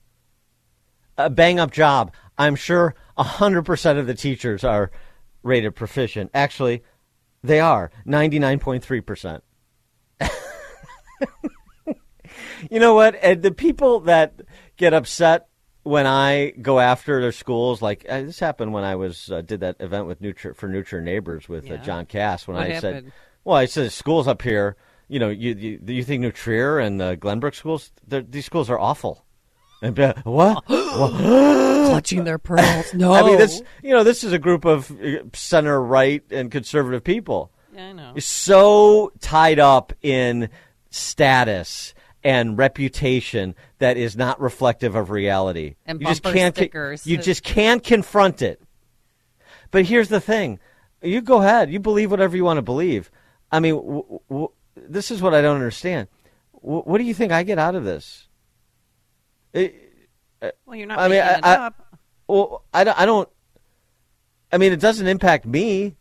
[1.18, 2.12] A bang up job.
[2.38, 4.90] I'm sure 100% of the teachers are
[5.42, 6.31] rated proficient.
[6.35, 6.83] Actually,
[7.42, 9.40] they are 99.3%.
[12.70, 13.16] you know what?
[13.22, 14.40] And the people that
[14.76, 15.48] get upset
[15.83, 19.61] when I go after their schools, like uh, this happened when I was uh, did
[19.61, 22.48] that event with Nutri- for New Trier Neighbors with uh, John Kass.
[22.48, 23.12] When What I said,
[23.44, 24.74] "Well, I said schools up here,
[25.07, 27.92] you know, you you, you think New Trier and uh, Glenbrook schools?
[28.09, 29.24] These schools are awful."
[29.83, 30.65] And be like, what?
[30.97, 31.12] What?
[31.91, 32.95] Clutching their pearls.
[32.95, 33.12] No.
[33.15, 37.05] I mean, this you know, this is a group of uh, center right and conservative
[37.05, 37.53] people.
[37.75, 38.12] Yeah, I know.
[38.15, 40.49] Is so tied up in
[40.89, 41.93] status
[42.25, 45.77] and reputation that is not reflective of reality.
[45.85, 46.57] And you just bumper can't.
[46.57, 47.07] stickers.
[47.07, 48.61] You just can't confront it.
[49.71, 50.59] But here's the thing:
[51.03, 51.71] you go ahead.
[51.71, 53.11] You believe whatever you want to believe.
[53.53, 56.09] I mean, w- w- this is what I don't understand.
[56.62, 58.29] W- what do you think I get out of this?
[59.61, 61.99] It- Well, you're not I mean, I, it I- up.
[62.29, 63.29] well, I don't, I don't.
[64.53, 65.97] I mean, it doesn't impact me,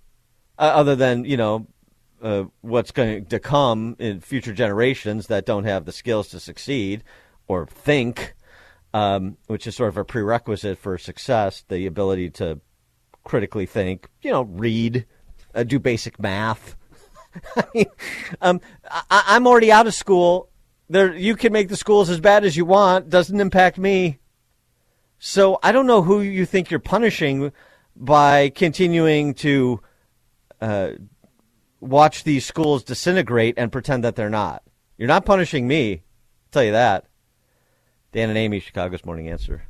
[0.60, 1.68] uh, other than you know
[2.22, 7.04] uh, what's going to come in future generations that don't have the skills to succeed
[7.48, 8.34] or think,
[8.94, 12.60] um, which is sort of a prerequisite for success: the ability to
[13.24, 15.06] critically think, you know, read,
[15.56, 16.76] uh, do basic math.
[17.58, 17.86] I mean,
[18.41, 20.50] um, I, I'm already out of school.
[20.89, 23.10] There, you can make the schools as bad as you want.
[23.10, 24.19] Doesn't impact me.
[25.17, 27.52] So I don't know who you think you're punishing
[27.95, 29.82] by continuing to
[30.62, 30.91] uh,
[31.80, 34.63] watch these schools disintegrate and pretend that they're not.
[34.98, 35.93] You're not punishing me.
[35.93, 37.06] I'll tell you that.
[38.12, 39.63] Dan and Amy, Chicago's Morning Answer.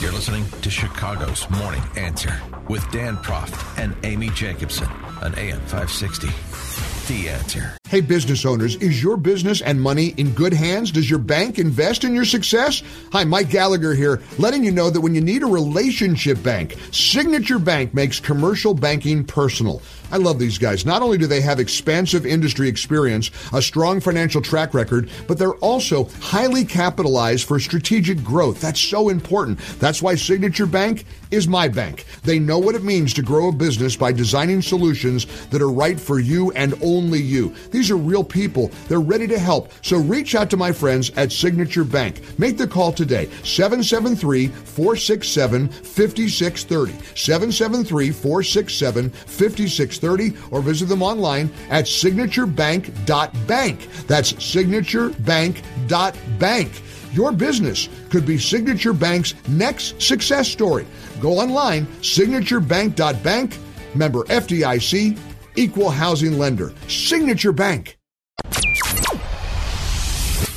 [0.00, 2.34] You're listening to Chicago's Morning Answer
[2.68, 4.88] with Dan Proft and Amy Jacobson
[5.20, 6.95] on AM 560.
[7.06, 7.76] The Answer.
[7.88, 10.90] Hey, business owners, is your business and money in good hands?
[10.90, 12.82] Does your bank invest in your success?
[13.12, 17.60] Hi, Mike Gallagher here, letting you know that when you need a relationship bank, Signature
[17.60, 19.82] Bank makes commercial banking personal.
[20.10, 20.86] I love these guys.
[20.86, 25.54] Not only do they have expansive industry experience, a strong financial track record, but they're
[25.54, 28.60] also highly capitalized for strategic growth.
[28.60, 29.58] That's so important.
[29.80, 32.04] That's why Signature Bank is my bank.
[32.22, 35.98] They know what it means to grow a business by designing solutions that are right
[35.98, 37.54] for you and only you.
[37.70, 38.70] These are real people.
[38.88, 39.70] They're ready to help.
[39.82, 42.22] So reach out to my friends at Signature Bank.
[42.38, 46.92] Make the call today 773 467 5630.
[47.14, 53.88] 773 467 5630 or visit them online at signaturebank.bank.
[54.06, 56.82] That's signaturebank.bank.
[57.12, 60.84] Your business could be Signature Bank's next success story.
[61.20, 63.56] Go online, signaturebank.bank,
[63.94, 65.16] member FDIC,
[65.56, 66.72] equal housing lender.
[66.88, 67.98] Signature Bank.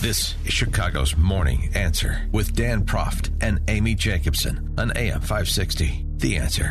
[0.01, 6.05] This is Chicago's Morning Answer with Dan Proft and Amy Jacobson on AM 560.
[6.17, 6.69] The Answer.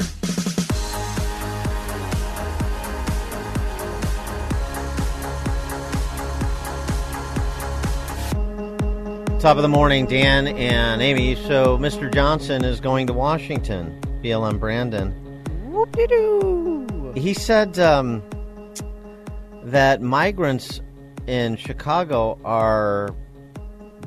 [9.41, 11.37] Top of the morning, Dan and Amy.
[11.37, 12.13] So, Mr.
[12.13, 14.01] Johnson is going to Washington.
[14.21, 15.13] BLM Brandon.
[15.71, 16.98] Whoop-de-doo.
[17.19, 18.23] He said um,
[19.65, 20.81] that migrants
[21.27, 23.15] in Chicago are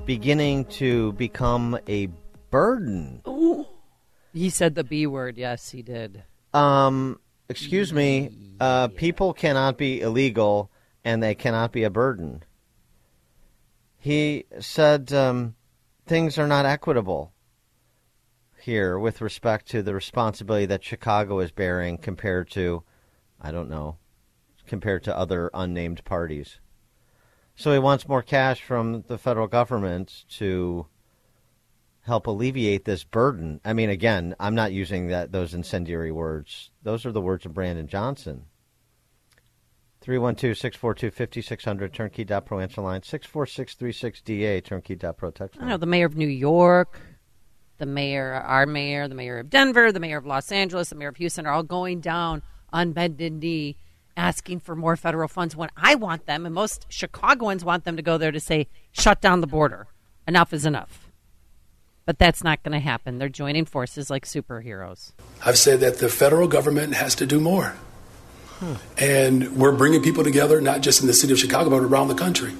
[0.06, 2.08] beginning to become a
[2.52, 3.21] burden.
[4.34, 5.38] He said the B word.
[5.38, 6.24] Yes, he did.
[6.54, 7.19] Um,
[7.50, 8.30] excuse me.
[8.60, 10.71] Uh, people cannot be illegal,
[11.04, 12.43] and they cannot be a burden.
[13.97, 15.56] He said um,
[16.06, 17.34] things are not equitable
[18.62, 22.84] here with respect to the responsibility that Chicago is bearing compared to,
[23.41, 23.97] I don't know,
[24.67, 26.60] compared to other unnamed parties.
[27.56, 30.88] So he wants more cash from the federal government to
[32.01, 33.60] help alleviate this burden.
[33.63, 36.71] I mean, again, I'm not using that those incendiary words.
[36.84, 38.45] Those are the words of Brandon Johnson.
[40.06, 45.67] 312-642-5600, turnkey.pro answer line, 64636DA, turnkey.pro text line.
[45.67, 46.99] I know the mayor of New York,
[47.77, 51.10] the mayor, our mayor, the mayor of Denver, the mayor of Los Angeles, the mayor
[51.10, 52.41] of Houston are all going down
[52.72, 53.78] on bended knee
[54.18, 58.02] asking for more federal funds when I want them, and most Chicagoans want them to
[58.02, 59.88] go there to say, shut down the border.
[60.28, 61.12] Enough is enough.
[62.06, 63.20] But that's not going to happen.
[63.20, 65.12] They're joining forces like superheroes.
[65.46, 67.76] I've said that the federal government has to do more.
[68.60, 68.74] Hmm.
[68.98, 72.16] And we're bringing people together, not just in the city of Chicago, but around the
[72.16, 72.54] country.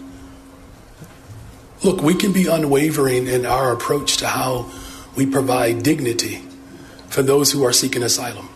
[1.84, 4.72] Look, we can be unwavering in our approach to how
[5.16, 6.44] we provide dignity
[7.10, 8.50] for those who are seeking asylum.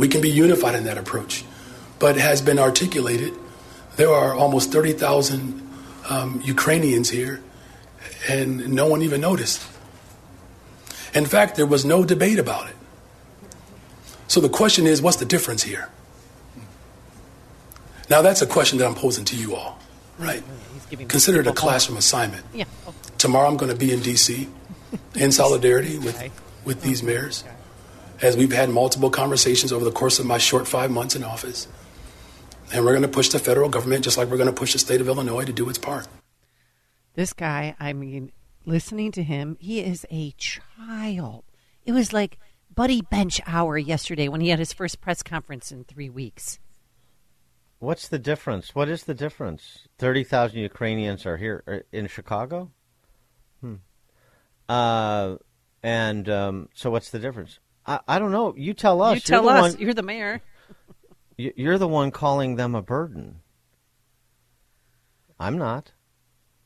[0.00, 1.44] We can be unified in that approach.
[1.98, 3.34] But it has been articulated
[3.96, 5.60] there are almost 30,000
[6.08, 7.42] um, Ukrainians here,
[8.28, 9.60] and no one even noticed.
[11.12, 12.76] In fact, there was no debate about it.
[14.26, 15.90] So the question is what's the difference here?
[18.08, 19.78] Now, that's a question that I'm posing to you all,
[20.18, 20.42] right?
[21.08, 22.46] Consider it a classroom assignment.
[22.54, 22.64] Yeah.
[23.18, 24.48] Tomorrow I'm going to be in D.C.
[25.14, 26.18] in solidarity with,
[26.64, 27.44] with these mayors,
[28.22, 31.66] as we've had multiple conversations over the course of my short five months in office.
[32.72, 34.78] And we're going to push the federal government just like we're going to push the
[34.78, 36.06] state of Illinois to do its part.
[37.14, 38.30] This guy, I mean,
[38.64, 41.44] listening to him, he is a child.
[41.84, 42.38] It was like
[42.72, 46.60] Buddy Bench hour yesterday when he had his first press conference in three weeks.
[47.80, 48.74] What's the difference?
[48.74, 49.88] What is the difference?
[49.98, 52.70] 30,000 Ukrainians are here uh, in Chicago?
[53.60, 53.76] Hmm.
[54.68, 55.36] Uh,
[55.82, 57.58] and um, so what's the difference?
[57.86, 58.54] I, I don't know.
[58.56, 59.14] You tell us.
[59.14, 59.72] you tell You're us.
[59.74, 60.42] one- You're the mayor.
[61.36, 63.40] you- You're the one calling them a burden.
[65.38, 65.92] I'm not.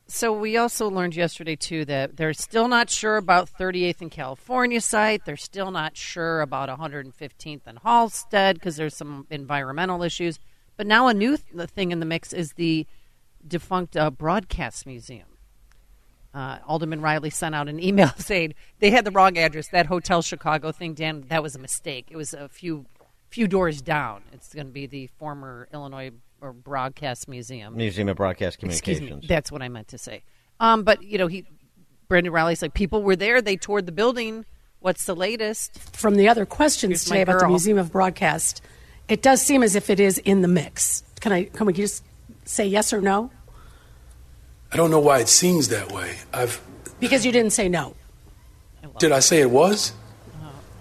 [0.06, 4.80] So we also learned yesterday too that they're still not sure about 38th and California
[4.80, 5.24] site.
[5.24, 10.38] They're still not sure about 115th and Halsted because there's some environmental issues.
[10.76, 12.86] But now a new th- thing in the mix is the
[13.46, 15.33] defunct uh, Broadcast Museum.
[16.34, 19.68] Uh, Alderman Reilly sent out an email saying they had the wrong address.
[19.68, 22.08] That Hotel Chicago thing, Dan, that was a mistake.
[22.10, 22.86] It was a few
[23.30, 24.22] few doors down.
[24.32, 27.76] It's going to be the former Illinois or Broadcast Museum.
[27.76, 29.22] Museum of Broadcast Communications.
[29.22, 29.26] me.
[29.28, 30.24] That's what I meant to say.
[30.60, 31.44] Um, but you know, he
[32.08, 33.40] Brendan Reilly's like people were there.
[33.40, 34.44] They toured the building.
[34.80, 35.78] What's the latest?
[35.96, 37.48] From the other questions Here's today about the.
[37.48, 38.60] Museum of Broadcast,
[39.08, 41.02] it does seem as if it is in the mix.
[41.20, 41.44] Can I?
[41.44, 42.04] Can we just
[42.44, 43.30] say yes or no?
[44.74, 46.16] I don't know why it seems that way.
[46.32, 46.60] I've
[46.98, 47.94] Because you didn't say no.
[48.98, 49.92] Did I say it was?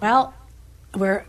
[0.02, 0.34] Well,
[0.96, 1.24] we're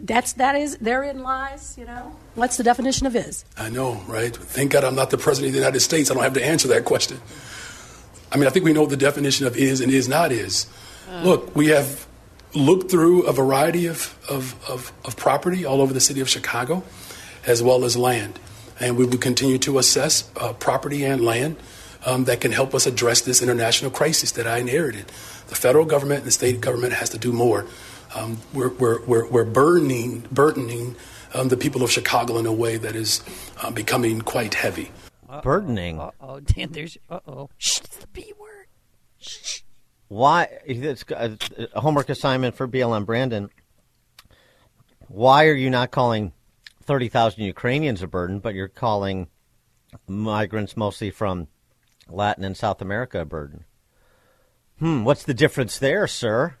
[0.00, 1.78] that's that is therein lies.
[1.78, 3.44] You know, what's the definition of is?
[3.56, 4.34] I know, right?
[4.36, 6.10] Thank God I'm not the president of the United States.
[6.10, 7.20] I don't have to answer that question.
[8.32, 10.66] I mean, I think we know the definition of is and is not is.
[11.22, 12.06] Look, we have
[12.52, 16.82] looked through a variety of, of, of, of property all over the city of Chicago,
[17.46, 18.38] as well as land.
[18.78, 21.56] And we will continue to assess uh, property and land
[22.04, 25.06] um, that can help us address this international crisis that I inherited.
[25.48, 27.66] The federal government and the state government has to do more.
[28.14, 30.96] Um, we're, we're, we're, we're burdening, burdening
[31.34, 33.22] um, the people of Chicago in a way that is
[33.62, 34.90] uh, becoming quite heavy.
[35.42, 36.00] Burdening.
[36.20, 36.96] Oh, Dan, there's.
[37.10, 37.50] Uh oh.
[37.58, 38.66] Shh, it's the B word.
[40.08, 40.48] Why?
[40.64, 41.36] It's a
[41.74, 43.50] a homework assignment for BLM Brandon.
[45.08, 46.32] Why are you not calling
[46.82, 49.28] 30,000 Ukrainians a burden, but you're calling
[50.06, 51.48] migrants mostly from
[52.08, 53.64] Latin and South America a burden?
[54.78, 56.56] Hmm, what's the difference there, sir?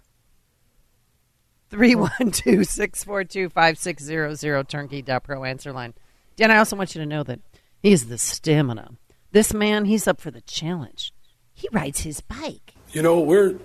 [1.70, 5.94] 312 642 5600 turnkey.pro answer line.
[6.36, 7.40] Dan, I also want you to know that
[7.82, 8.92] he has the stamina.
[9.32, 11.12] This man, he's up for the challenge.
[11.52, 12.74] He rides his bike.
[12.92, 13.58] You know, we're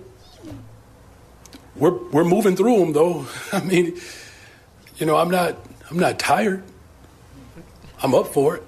[1.76, 3.26] we're we're moving through them though.
[3.52, 3.98] I mean,
[4.96, 5.56] you know, I'm not
[5.90, 6.62] I'm not tired.
[8.02, 8.62] I'm up for it.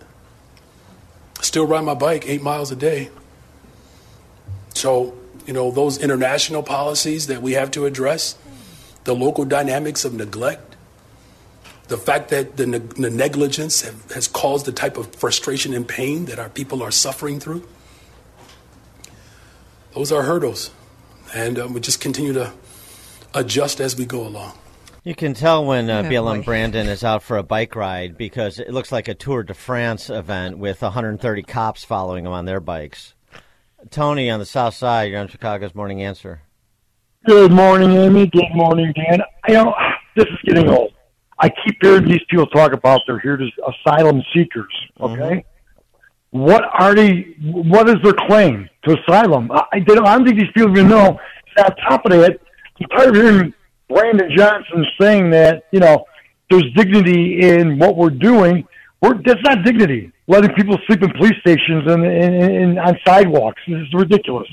[1.41, 3.11] Still ride my bike 8 miles a day.
[4.75, 5.17] So,
[5.47, 8.37] you know, those international policies that we have to address,
[9.05, 10.77] the local dynamics of neglect,
[11.89, 15.87] the fact that the, neg- the negligence have, has caused the type of frustration and
[15.87, 17.67] pain that our people are suffering through,
[19.95, 20.71] those are hurdles.
[21.35, 22.53] And um, we just continue to
[23.35, 24.59] adjust as we go along.
[25.07, 26.45] You can tell when uh, BLM.
[26.45, 30.11] Brandon is out for a bike ride because it looks like a Tour de France
[30.11, 33.15] event with 130 cops following him on their bikes.
[33.91, 36.43] Tony on the south side, you're on Chicago's Morning Answer.
[37.25, 38.27] Good morning, Amy.
[38.27, 39.21] Good morning, Dan.
[39.45, 39.73] I know
[40.17, 40.93] this is getting old.
[41.39, 43.49] I keep hearing these people talk about they're here to
[43.87, 44.75] asylum seekers.
[45.01, 45.45] Okay,
[46.31, 47.37] what are they?
[47.45, 49.53] What is their claim to asylum?
[49.53, 51.17] I, don't, I don't think these people even know.
[51.57, 52.41] And on top of that,
[52.81, 53.55] I'm tired of hearing
[53.89, 56.05] Brandon Johnson saying that you know
[56.51, 58.67] there's dignity in what we're doing.
[59.01, 60.13] We're, that's not dignity.
[60.29, 63.61] Letting people sleep in police stations and, and, and on sidewalks.
[63.69, 64.49] Is ridiculous.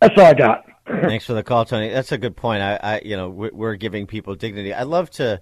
[0.00, 0.64] That's all I got.
[0.86, 1.88] Thanks for the call, Tony.
[1.88, 2.62] That's a good point.
[2.62, 4.74] I, I you know, we're, we're giving people dignity.
[4.74, 5.40] I'd love to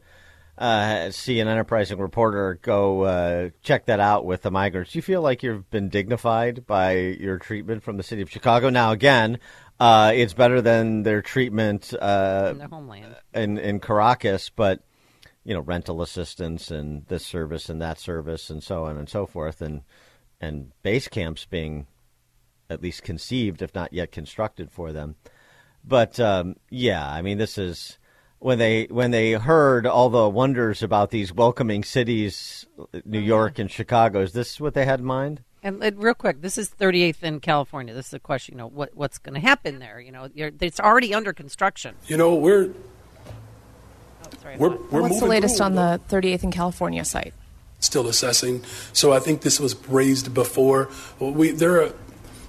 [0.57, 4.93] uh, see an enterprising reporter go uh, check that out with the migrants.
[4.93, 8.71] Do you feel like you've been dignified by your treatment from the city of Chicago?
[8.71, 9.39] Now, again,
[9.81, 13.17] uh, it's better than their treatment uh, In their homeland.
[13.35, 14.81] in in Caracas, but
[15.45, 19.27] you know, rental assistance and this service and that service and so on and so
[19.27, 19.83] forth, and
[20.41, 21.87] and base camps being
[22.71, 25.17] at least conceived, if not yet constructed for them.
[25.85, 27.99] But um, yeah, I mean, this is
[28.39, 32.67] when they when they heard all the wonders about these welcoming cities,
[33.05, 34.21] New York and Chicago.
[34.23, 35.43] Is this what they had in mind?
[35.65, 37.95] And uh, real quick, this is 38th in California.
[37.95, 39.99] This is a question, you know, what, what's going to happen there?
[39.99, 41.95] You know, you're, it's already under construction.
[42.07, 42.71] You know, we're
[44.43, 44.59] sorry.
[44.59, 47.33] we're, we're What's the latest on the 38th in California site?
[47.81, 48.65] still assessing.
[48.95, 50.89] So I think this was raised before.
[51.19, 51.93] Well, We there are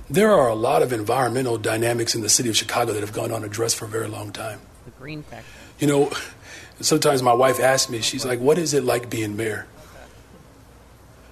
[0.09, 3.33] there are a lot of environmental dynamics in the city of Chicago that have gone
[3.33, 4.61] unaddressed for a very long time.
[4.85, 5.45] The green factor.
[5.79, 6.11] You know,
[6.79, 9.67] sometimes my wife asks me, she's like, "What is it like being mayor?"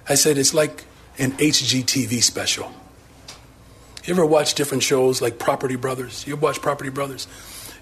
[0.06, 0.84] I said, "It's like
[1.18, 2.72] an HGTV special."
[4.04, 6.26] You ever watch different shows like Property Brothers?
[6.26, 7.26] You watch Property Brothers?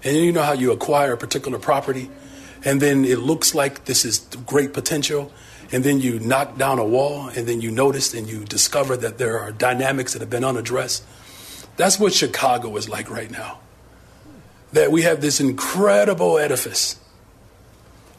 [0.05, 2.09] And you know how you acquire a particular property,
[2.63, 5.31] and then it looks like this is great potential,
[5.71, 9.17] and then you knock down a wall, and then you notice and you discover that
[9.17, 11.03] there are dynamics that have been unaddressed.
[11.75, 13.59] That's what Chicago is like right now.
[14.71, 16.97] That we have this incredible edifice,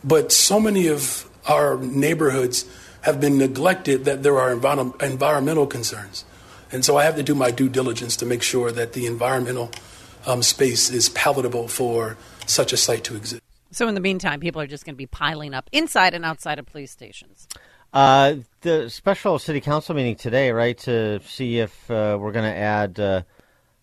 [0.03, 2.65] but so many of our neighborhoods
[3.05, 6.25] have been neglected that there are envir- environmental concerns.
[6.73, 9.71] And so I have to do my due diligence to make sure that the environmental
[10.27, 13.43] um, space is palatable for such a site to exist.
[13.71, 16.59] So in the meantime, people are just going to be piling up inside and outside
[16.59, 17.47] of police stations.
[17.93, 22.57] Uh, the special city council meeting today, right, to see if uh, we're going to
[22.57, 23.23] add, uh,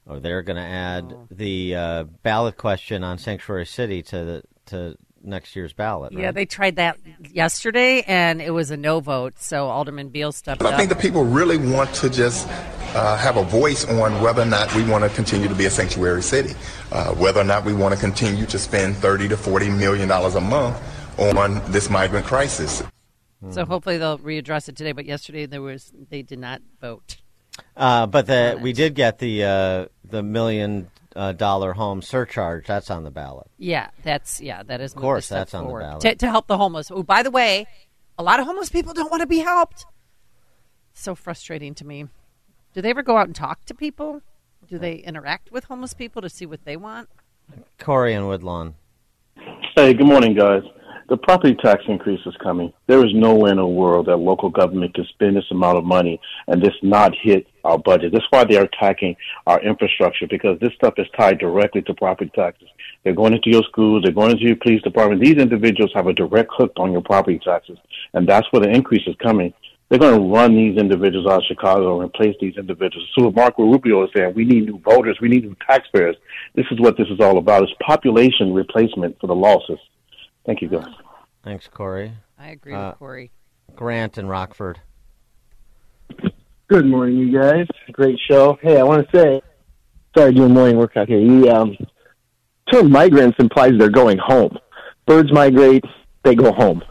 [0.08, 4.98] or they're going to add the uh, ballot question on sanctuary city to the to
[5.24, 6.14] next year's ballot.
[6.14, 6.24] Right?
[6.24, 6.98] Yeah, they tried that
[7.32, 9.34] yesterday, and it was a no vote.
[9.38, 10.78] So Alderman Beal stepped But I up.
[10.78, 12.48] think the people really want to just
[12.96, 15.70] uh, have a voice on whether or not we want to continue to be a
[15.70, 16.54] sanctuary city,
[16.92, 20.36] uh, whether or not we want to continue to spend 30 to 40 million dollars
[20.36, 20.78] a month
[21.20, 22.84] on this migrant crisis.
[23.50, 24.92] So hopefully they'll readdress it today.
[24.92, 27.18] But yesterday there was they did not vote.
[27.76, 32.66] Uh, but the we did get the uh, the million uh, dollar home surcharge.
[32.68, 33.48] That's on the ballot.
[33.58, 36.02] Yeah, that's yeah, that is Of course, that's on the ballot.
[36.02, 36.92] to, to help the homeless.
[36.92, 37.68] Oh, by the way,
[38.18, 39.86] a lot of homeless people don't want to be helped.
[40.94, 42.08] So frustrating to me.
[42.74, 44.22] Do they ever go out and talk to people?
[44.68, 47.10] Do they interact with homeless people to see what they want?
[47.80, 48.76] Corey and Woodlawn.
[49.76, 50.64] Hey, good morning, guys.
[51.12, 52.72] The property tax increase is coming.
[52.88, 56.22] There is nowhere in the world that local government can spend this amount of money
[56.48, 58.14] and this not hit our budget.
[58.14, 62.70] That's why they're attacking our infrastructure because this stuff is tied directly to property taxes.
[63.04, 65.22] They're going into your schools, they're going into your police department.
[65.22, 67.78] These individuals have a direct hook on your property taxes,
[68.14, 69.54] and that's where the increase is coming.
[69.90, 73.06] They're going to run these individuals out of Chicago and replace these individuals.
[73.20, 76.16] So what Marco Rubio is saying, we need new voters, we need new taxpayers.
[76.56, 77.64] This is what this is all about.
[77.64, 79.78] It's population replacement for the losses.
[80.46, 80.86] Thank you, guys.
[81.44, 82.14] Thanks, Corey.
[82.40, 83.32] I agree Uh, with Corey.
[83.76, 84.80] Grant and Rockford.
[86.68, 87.68] Good morning, you guys.
[87.92, 88.58] Great show.
[88.62, 89.42] Hey, I want to say,
[90.18, 91.20] sorry, doing morning work out here.
[91.20, 91.76] The um,
[92.72, 94.58] term migrants implies they're going home.
[95.06, 95.84] Birds migrate,
[96.24, 96.82] they go home.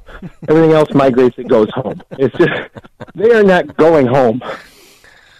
[0.48, 2.02] Everything else migrates, it goes home.
[2.12, 2.50] It's just
[3.14, 4.42] they are not going home.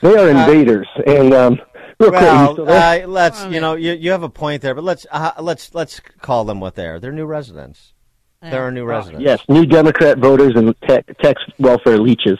[0.01, 0.87] They are invaders.
[1.07, 1.61] and um,
[2.01, 5.05] you Well, still uh, let's you know you you have a point there, but let's
[5.11, 6.99] uh, let's let's call them what they are.
[6.99, 7.93] They're new residents.
[8.43, 9.23] They're our new residents.
[9.23, 12.39] Yes, new Democrat voters and te- tax welfare leeches.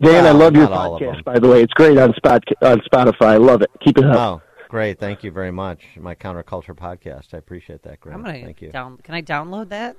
[0.00, 1.24] Dan, I love your not all of podcast.
[1.24, 3.26] By the way, it's great on spot on Spotify.
[3.26, 3.70] I love it.
[3.84, 4.16] Keep it up.
[4.16, 4.98] Oh, great!
[4.98, 5.82] Thank you very much.
[5.98, 7.34] My counterculture podcast.
[7.34, 8.18] I appreciate that, Grant.
[8.18, 8.70] I'm gonna Thank you.
[8.70, 8.96] down.
[8.98, 9.96] Can I download that?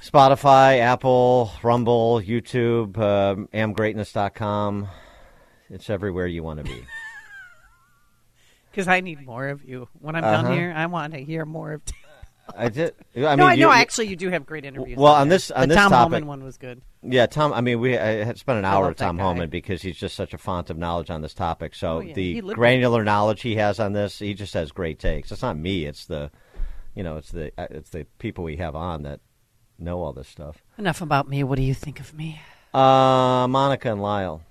[0.00, 4.88] Spotify, Apple, Rumble, YouTube, um, amgreatness.com.
[5.70, 6.82] It's everywhere you want to be.
[8.70, 9.88] Because I need more of you.
[10.00, 10.42] When I'm Uh-huh.
[10.42, 11.82] down here, I want to hear more of.
[12.54, 12.94] I did.
[13.16, 13.68] I no, I know.
[13.68, 14.98] you- Actually, you do have great interviews.
[14.98, 15.36] Well, on on there.
[15.38, 16.82] this on the this Tom topic, Homan one was good.
[17.02, 17.52] Yeah, Tom.
[17.52, 20.32] I mean, we I had spent an hour with Tom Homan because he's just such
[20.34, 21.74] a font of knowledge on this topic.
[21.74, 22.44] So Oh, yeah, the he it.
[22.54, 25.32] granular knowledge he has on this, he just has great takes.
[25.32, 25.84] It's not me.
[25.86, 26.30] It's the,
[26.94, 29.20] you know, it's the uh, it's the people we have on that
[29.78, 30.62] know all this stuff.
[30.78, 31.42] Enough about me.
[31.44, 32.40] What do you think of me?
[32.74, 34.42] Uh, Monica and Lisle.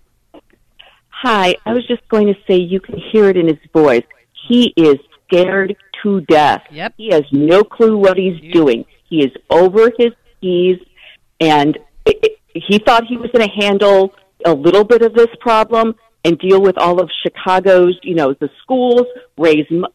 [1.09, 4.03] Hi, I was just going to say you can hear it in his voice.
[4.47, 6.63] He is scared to death.
[6.71, 6.93] Yep.
[6.97, 8.85] He has no clue what he's doing.
[9.09, 10.77] He is over his skis,
[11.39, 14.13] and it, it, he thought he was going to handle
[14.45, 18.49] a little bit of this problem and deal with all of Chicago's, you know, the
[18.61, 19.03] schools,
[19.37, 19.85] raise, m-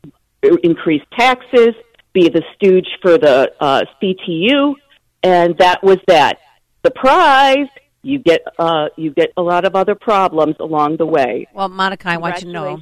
[0.62, 1.74] increase taxes,
[2.12, 4.74] be the stooge for the uh, CTU,
[5.22, 6.38] and that was that.
[6.84, 7.68] Surprise!
[8.03, 11.46] You get uh, you get a lot of other problems along the way.
[11.53, 12.80] Well, Monica, I want you to know.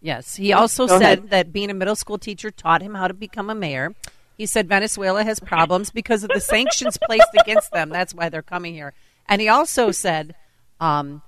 [0.00, 1.30] Yes, he also Go said ahead.
[1.30, 3.94] that being a middle school teacher taught him how to become a mayor.
[4.36, 7.88] He said Venezuela has problems because of the sanctions placed against them.
[7.88, 8.92] That's why they're coming here.
[9.28, 10.34] And he also said,
[10.78, 11.22] um,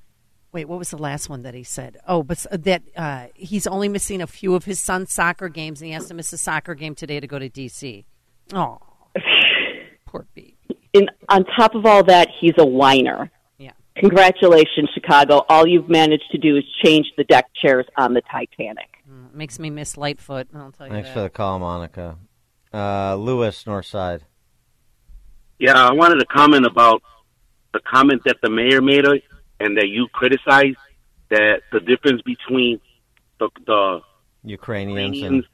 [0.53, 1.97] wait, what was the last one that he said?
[2.07, 5.87] Oh, but that uh, he's only missing a few of his son's soccer games, and
[5.87, 8.05] he has to miss a soccer game today to go to D.C.
[8.53, 8.79] Oh,
[10.07, 10.57] poor baby.
[10.95, 13.31] And on top of all that, he's a whiner.
[14.03, 14.09] Yeah.
[14.09, 15.45] Congratulations, Chicago.
[15.49, 18.89] All you've managed to do is change the deck chairs on the Titanic.
[19.11, 20.49] Mm, Makes me miss Lightfoot.
[20.55, 21.15] I'll tell you Thanks that.
[21.15, 22.17] for the call, Monica.
[22.73, 24.21] Uh, Lewis, Northside.
[25.59, 27.03] Yeah, I wanted to comment about
[27.73, 29.15] the comment that the mayor made uh,
[29.61, 30.77] and that you criticized
[31.31, 32.81] that the difference between
[33.41, 34.01] the the
[34.45, 35.45] Ukrainians Ukrainians,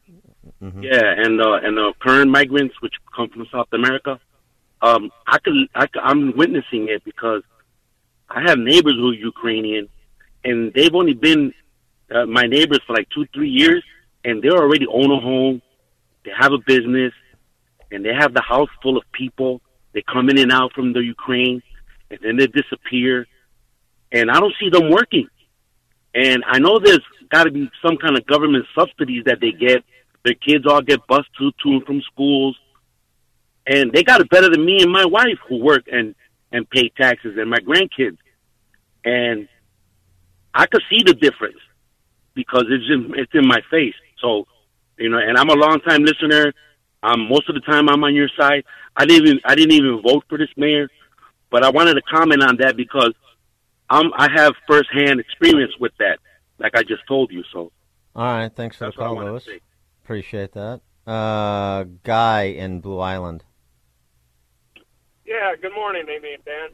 [0.63, 0.83] and Mhm.
[0.85, 4.21] yeah, and uh, and the current migrants which come from South America.
[4.83, 7.43] Um, I could, I could, I'm witnessing it because
[8.29, 9.89] I have neighbors who are Ukrainian,
[10.45, 11.53] and they've only been
[12.11, 13.85] uh, my neighbors for like two, three years,
[14.25, 15.63] and they already own a home,
[16.25, 17.13] they have a business,
[17.91, 19.61] and they have the house full of people.
[19.93, 21.63] They come in and out from the Ukraine,
[22.11, 23.27] and then they disappear,
[24.11, 25.29] and I don't see them working.
[26.15, 27.01] And I know there's
[27.31, 29.85] got to be some kind of government subsidies that they get.
[30.25, 32.57] Their kids all get bused to, to and from schools,
[33.67, 36.15] and they got it better than me and my wife who work and
[36.55, 38.17] and pay taxes and my grandkids.
[39.05, 39.49] And
[40.55, 41.59] I could see the difference
[42.35, 43.95] because it's in it's in my face.
[44.21, 44.47] So,
[44.97, 46.55] you know, and I'm a long time listener.
[47.03, 48.65] Um, most of the time I'm on your side.
[48.97, 50.89] I didn't even I didn't even vote for this mayor,
[51.51, 53.13] but I wanted to comment on that because
[53.91, 56.19] I'm I have firsthand experience with that,
[56.59, 57.43] like I just told you.
[57.53, 57.73] So
[58.15, 59.47] All right, thanks for That's the call, Lewis.
[60.05, 60.81] Appreciate that.
[61.05, 63.45] Uh, Guy in Blue Island.
[65.25, 66.69] Yeah, good morning, Amy and Dan.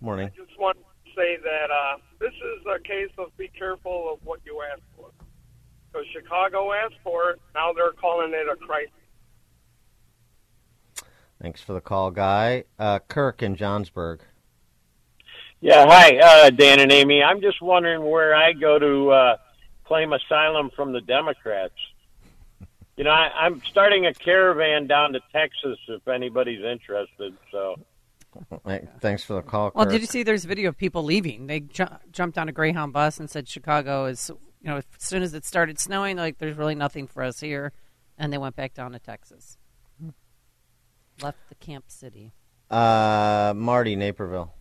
[0.00, 0.26] Morning.
[0.26, 4.18] I Just want to say that uh, this is a case of be careful of
[4.24, 5.10] what you ask for.
[5.90, 8.90] Because Chicago asked for it, now they're calling it a crisis.
[11.40, 12.64] Thanks for the call, Guy.
[12.78, 14.20] Uh, Kirk in Johnsburg.
[15.60, 17.22] Yeah, hi, uh, Dan and Amy.
[17.22, 19.36] I'm just wondering where I go to uh,
[19.84, 21.74] claim asylum from the Democrats.
[22.98, 27.34] You know, I, I'm starting a caravan down to Texas if anybody's interested.
[27.50, 27.93] So, Hey,
[29.00, 29.72] Thanks for the call.
[29.74, 29.92] Well, Kurt.
[29.92, 30.22] did you see?
[30.22, 31.46] There's video of people leaving.
[31.46, 34.30] They ju- jumped on a Greyhound bus and said Chicago is.
[34.62, 37.72] You know, as soon as it started snowing, like there's really nothing for us here,
[38.16, 39.58] and they went back down to Texas.
[41.20, 42.32] Left the camp city.
[42.70, 44.54] Uh, Marty Naperville.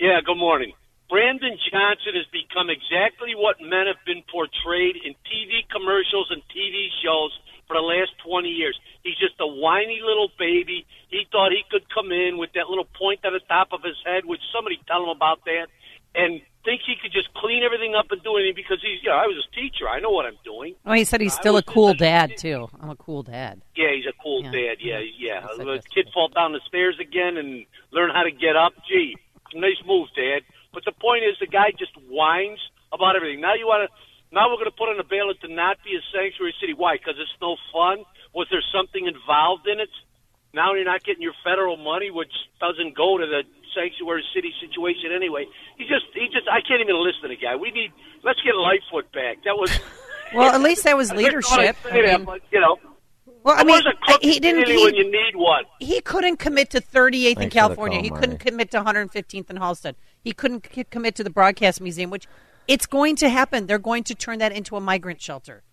[0.00, 0.72] Yeah, good morning.
[1.08, 6.86] Brandon Johnson has become exactly what men have been portrayed in TV commercials and TV
[7.02, 7.34] shows
[7.70, 8.74] for the last 20 years.
[9.06, 10.84] He's just a whiny little baby.
[11.06, 13.94] He thought he could come in with that little point at the top of his
[14.04, 15.70] head, which somebody tell him about that,
[16.18, 19.16] and think he could just clean everything up and do anything because he's, you know,
[19.16, 19.88] I was his teacher.
[19.88, 20.74] I know what I'm doing.
[20.84, 22.68] Oh, he said he's still a cool dad too.
[22.82, 23.62] I'm a cool dad.
[23.78, 24.82] Yeah, he's a cool dad.
[24.82, 25.46] Yeah, yeah.
[25.56, 28.74] The kid fall down the stairs again and learn how to get up.
[28.90, 29.16] Gee,
[29.54, 30.42] nice move, Dad.
[30.74, 32.58] But the point is, the guy just whines
[32.92, 33.40] about everything.
[33.40, 33.96] Now you want to.
[34.32, 36.72] Now we're going to put on a ballot to not be a sanctuary city.
[36.74, 36.96] Why?
[36.96, 38.04] Because it's no fun.
[38.34, 39.90] Was there something involved in it?
[40.54, 43.42] Now you're not getting your federal money, which doesn't go to the
[43.74, 45.46] sanctuary city situation anyway.
[45.78, 47.54] He just, he just, I can't even listen to the guy.
[47.56, 47.90] We need,
[48.22, 49.42] let's get Lightfoot back.
[49.44, 49.70] That was.
[50.32, 51.76] Well, at least that was I don't wanna leadership.
[51.82, 52.76] say I that, but, you know.
[53.42, 55.64] Well, I Who mean, was a crook he didn't- city he- when you need one.
[55.80, 57.98] He couldn't commit to 38th in Thanks for the California.
[57.98, 58.20] call, he Marty.
[58.20, 59.94] couldn't commit to 115th in Halsted.
[60.22, 62.28] He couldn't c- commit to the Broadcast Museum, which
[62.70, 63.66] it's going to happen.
[63.66, 65.64] They're going to turn that into a migrant shelter.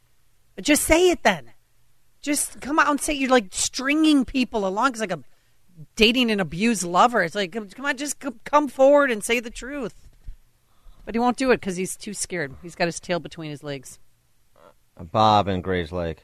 [0.60, 1.52] Just say it then.
[2.22, 4.90] Just come out and say you're like stringing people along.
[4.90, 5.24] It's like a
[5.96, 7.22] dating an abused lover.
[7.22, 10.08] It's like, come on, just come forward and say the truth.
[11.06, 12.56] But he won't do it because he's too scared.
[12.64, 14.00] He's got his tail between his legs.
[15.00, 16.18] Uh, Bob in Grayslake.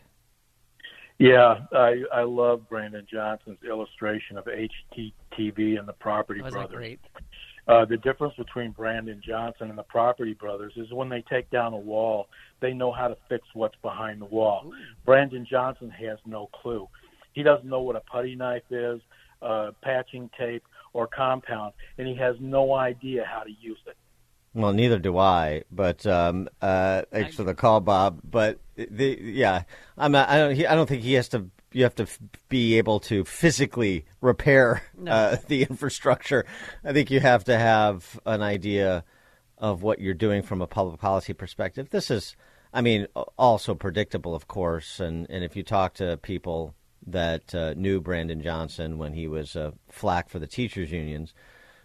[1.20, 6.70] Yeah, I I love Brandon Johnson's illustration of HGTV and the Property oh, Wasn't that
[6.72, 6.76] Brothers.
[6.76, 7.00] great?
[7.68, 11.74] Uh, the difference between Brandon Johnson and the Property Brothers is when they take down
[11.74, 12.28] a wall,
[12.60, 14.72] they know how to fix what's behind the wall.
[15.06, 16.90] Brandon Johnson has no clue.
[17.34, 19.00] He doesn't know what a putty knife is,
[19.42, 23.98] uh, patching tape, or compound, and he has no idea how to use it.
[24.54, 25.64] Well, neither do I.
[25.72, 28.20] But um, uh, thanks for the call, Bob.
[28.24, 29.64] But the, yeah,
[29.98, 30.56] I'm not, I don't.
[30.56, 31.48] He, I don't think he has to.
[31.74, 32.20] You have to f-
[32.50, 36.46] be able to physically repair uh, the infrastructure.
[36.84, 39.04] I think you have to have an idea
[39.58, 41.90] of what you're doing from a public policy perspective.
[41.90, 42.36] This is,
[42.74, 43.08] I mean,
[43.38, 45.00] also predictable, of course.
[45.00, 46.76] And and if you talk to people
[47.08, 51.34] that uh, knew Brandon Johnson when he was uh, flack for the teachers unions,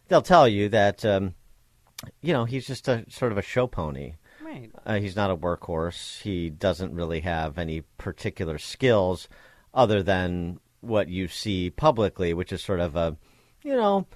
[0.09, 1.05] they'll tell you that.
[1.05, 1.35] Um,
[2.21, 4.15] you know, he's just a sort of a show pony.
[4.41, 4.71] Right.
[4.87, 6.21] Uh, he's not a workhorse.
[6.23, 9.29] He doesn't really have any particular skills
[9.79, 13.17] other than what you see publicly, which is sort of a,
[13.63, 14.07] you know,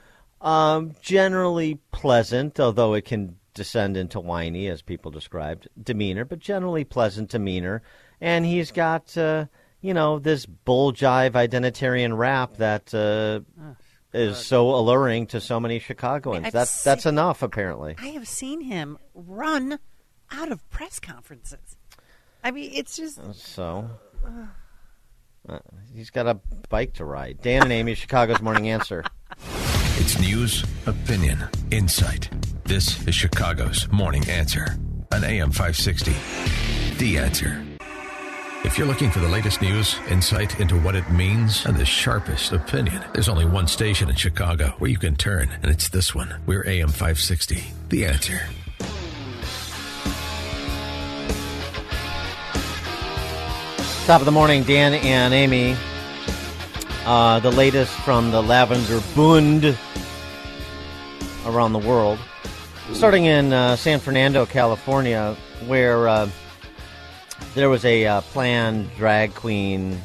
[0.40, 6.82] um, generally pleasant, although it can descend into whiny, as people described, demeanor, but generally
[6.82, 7.80] pleasant demeanor.
[8.20, 9.46] And he's got, uh,
[9.80, 13.40] you know, this bull jive identitarian rap that uh,
[14.12, 16.46] is so alluring to so many Chicagoans.
[16.46, 17.94] I've that's seen- that's enough, apparently.
[17.98, 19.78] I have seen him run
[20.32, 21.76] out of press conferences.
[22.42, 23.20] I mean, it's just.
[23.34, 23.88] So
[24.26, 24.46] uh,
[25.48, 25.58] Uh,
[25.94, 26.38] he's got a
[26.68, 27.40] bike to ride.
[27.42, 29.04] Dan and Amy, Chicago's Morning Answer.
[29.96, 31.38] It's news, opinion,
[31.70, 32.28] insight.
[32.64, 34.76] This is Chicago's Morning Answer
[35.12, 36.12] on AM 560.
[36.98, 37.62] The Answer.
[38.64, 42.52] If you're looking for the latest news, insight into what it means, and the sharpest
[42.52, 46.40] opinion, there's only one station in Chicago where you can turn, and it's this one.
[46.46, 47.64] We're AM 560.
[47.88, 48.40] The Answer.
[54.12, 55.74] Top of the morning, Dan and Amy.
[57.06, 59.74] Uh, the latest from the Lavender Bund
[61.46, 62.18] around the world.
[62.92, 65.34] Starting in uh, San Fernando, California,
[65.66, 66.28] where uh,
[67.54, 69.98] there was a uh, planned drag queen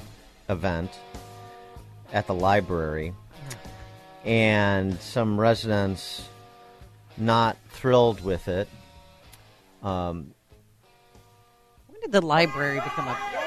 [0.47, 0.89] event
[2.13, 3.13] at the library,
[4.23, 6.29] and some residents
[7.17, 8.69] not thrilled with it.
[9.83, 10.33] Um,
[11.89, 13.46] When did the library become a.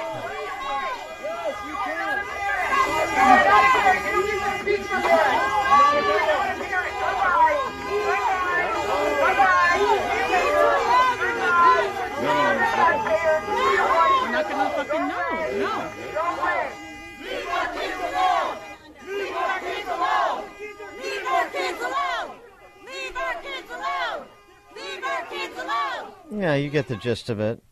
[26.33, 27.63] Yeah, you get the gist of it.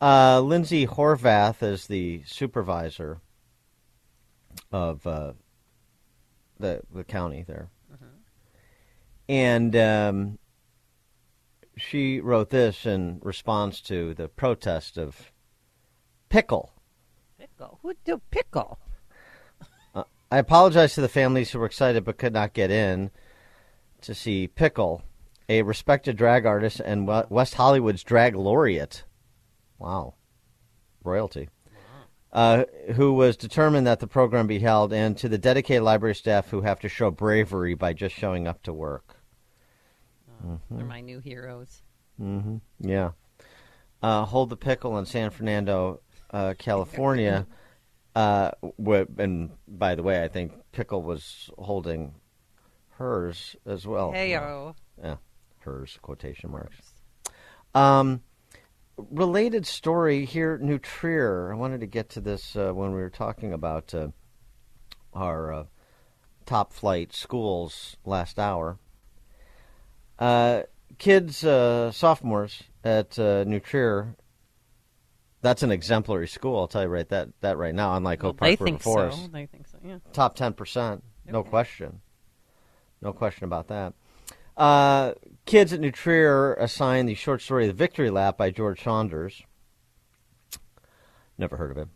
[0.00, 3.20] Uh, Lindsay Horvath is the supervisor
[4.70, 5.32] of uh,
[6.58, 7.70] the the county there,
[9.28, 10.38] and um,
[11.76, 15.32] she wrote this in response to the protest of
[16.28, 16.72] Pickle,
[17.38, 17.78] Pickle.
[17.82, 18.78] Who do pickle?
[19.94, 23.10] Uh, I apologize to the families who were excited but could not get in
[24.02, 25.02] to see Pickle,
[25.48, 29.04] a respected drag artist and West Hollywood's drag laureate.
[29.78, 30.14] Wow.
[31.04, 31.48] Royalty.
[32.32, 36.50] Uh, who was determined that the program be held, and to the dedicated library staff
[36.50, 39.16] who have to show bravery by just showing up to work.
[40.70, 41.82] They're my new heroes.
[42.18, 43.12] hmm Yeah.
[44.02, 47.46] Uh, Hold the Pickle in San Fernando, uh, California.
[48.14, 48.50] Uh,
[48.84, 52.14] wh- and by the way, I think Pickle was holding
[52.98, 54.12] hers as well.
[54.12, 54.74] Heyo.
[55.02, 55.16] Yeah,
[56.02, 56.76] quotation marks.
[57.74, 58.22] Um,
[58.96, 61.52] related story here, New Trier.
[61.52, 64.08] I wanted to get to this uh, when we were talking about uh,
[65.12, 65.64] our uh,
[66.46, 68.78] top flight schools last hour.
[70.18, 70.62] Uh,
[70.98, 74.16] kids, uh, sophomores at uh, New Trier.
[75.42, 76.58] That's an exemplary school.
[76.58, 77.94] I'll tell you right that that right now.
[77.94, 78.92] Unlike Well, Oak Park they think so.
[78.92, 79.98] Forest, They think so, yeah.
[80.12, 82.00] Top ten percent, no question,
[83.02, 83.92] no question about that.
[84.56, 85.12] Uh,
[85.44, 89.42] kids at New Trier assigned the short story "The Victory Lap" by George Saunders.
[91.38, 91.88] Never heard of it.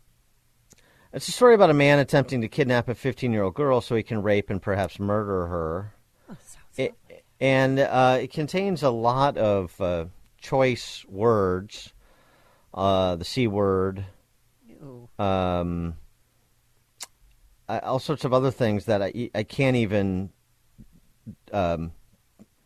[1.13, 3.95] It's a story about a man attempting to kidnap a 15 year old girl so
[3.95, 5.93] he can rape and perhaps murder her.
[6.77, 6.95] It-
[7.39, 10.05] and uh, it contains a lot of uh,
[10.39, 11.91] choice words,
[12.71, 14.05] uh, the C word,
[15.17, 15.95] um,
[17.67, 20.29] I- all sorts of other things that I, I can't even
[21.51, 21.93] um,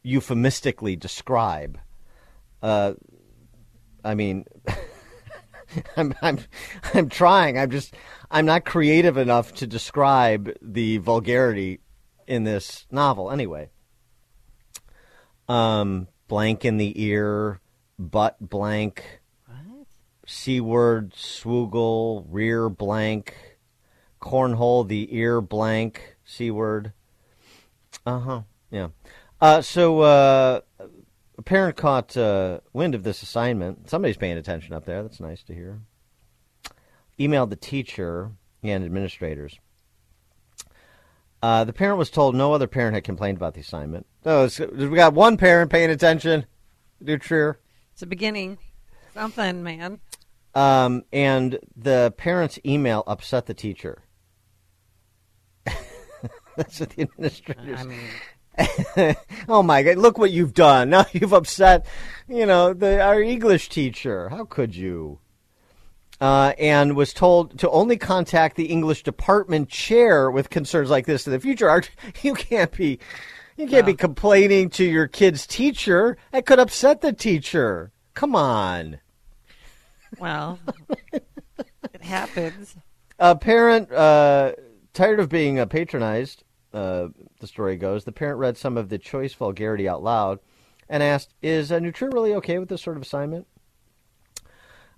[0.06, 1.80] euphemistically describe.
[2.62, 2.94] Uh,
[4.04, 4.46] I mean,
[5.98, 6.40] I'm, I'm,
[6.94, 7.58] I'm trying.
[7.58, 7.96] I'm just,
[8.30, 11.80] I'm not creative enough to describe the vulgarity
[12.28, 13.32] in this novel.
[13.32, 13.70] Anyway,
[15.50, 17.60] um, blank in the ear,
[17.98, 19.22] butt blank,
[20.26, 23.36] c word, swoogle, rear blank,
[24.22, 26.94] cornhole, the ear blank, c word.
[28.06, 28.42] Uh huh.
[28.72, 28.88] Yeah.
[29.42, 30.62] Uh, so uh,
[31.38, 33.90] a parent caught uh, wind of this assignment.
[33.90, 35.04] Somebody's paying attention up there.
[35.04, 35.82] That's nice to hear.
[37.20, 38.32] Emailed the teacher
[38.64, 39.60] and administrators.
[41.42, 44.06] Uh, the parent was told no other parent had complained about the assignment.
[44.26, 46.46] Oh, so we got one parent paying attention.
[47.04, 47.60] Do Trier.
[47.94, 48.58] It's a beginning.
[49.14, 50.00] Something, man.
[50.56, 54.02] Um, and the parent's email upset the teacher.
[56.56, 57.80] That's what the administrators.
[57.80, 58.00] I mean,
[59.50, 59.98] oh my God!
[59.98, 60.90] Look what you've done.
[60.96, 61.86] Now you've upset,
[62.28, 64.30] you know, the our English teacher.
[64.30, 65.20] How could you?
[66.22, 71.28] Uh, and was told to only contact the English department chair with concerns like this
[71.28, 71.70] in the future.
[71.70, 71.92] Art,
[72.22, 73.00] you can't be,
[73.58, 76.18] you can't be complaining to your kid's teacher.
[76.32, 77.92] That could upset the teacher.
[78.14, 79.00] Come on.
[80.18, 80.58] well,
[81.12, 82.78] it happens.
[83.20, 84.54] A parent, uh,
[84.94, 86.45] tired of being uh, patronized,
[86.76, 87.08] uh,
[87.40, 90.40] the story goes, the parent read some of the choice vulgarity out loud
[90.90, 93.48] and asked, Is uh, New Trier really okay with this sort of assignment?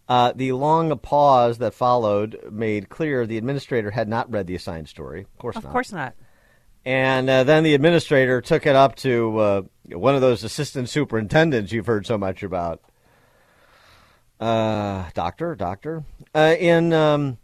[0.09, 4.88] Uh, the long pause that followed made clear the administrator had not read the assigned
[4.88, 5.21] story.
[5.21, 5.71] Of course Of not.
[5.71, 6.15] course not.
[6.86, 9.61] And uh, then the administrator took it up to uh,
[9.91, 12.82] one of those assistant superintendents you've heard so much about.
[14.39, 16.05] Uh, doctor, doctor.
[16.34, 17.38] Uh, in um,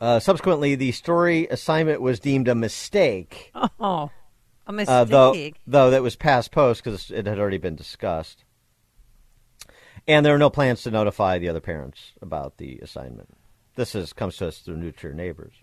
[0.00, 3.52] uh, subsequently, the story assignment was deemed a mistake.
[3.80, 4.10] Oh,
[4.66, 4.92] a mistake.
[4.92, 8.44] Uh, though, though that was past post because it had already been discussed.
[10.06, 13.28] And there are no plans to notify the other parents about the assignment.
[13.76, 15.54] This is comes to us through New Trier Neighbors.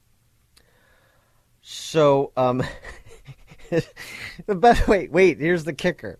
[1.61, 2.63] So, um,
[3.69, 6.17] the best, wait, wait, here's the kicker.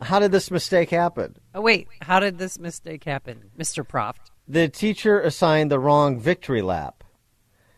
[0.00, 1.36] How did this mistake happen?
[1.54, 1.86] oh, wait.
[2.02, 3.86] How did this mistake happen, Mr.
[3.86, 4.31] Proft?
[4.52, 7.04] The teacher assigned the wrong victory lap.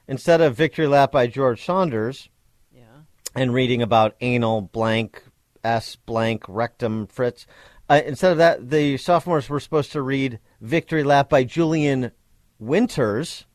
[0.09, 2.31] Instead of Victory Lap by George Saunders,
[3.33, 5.23] and reading about anal blank
[5.63, 7.47] s blank rectum fritz,
[7.89, 12.11] uh, instead of that, the sophomores were supposed to read Victory Lap by Julian
[12.59, 13.47] Winters,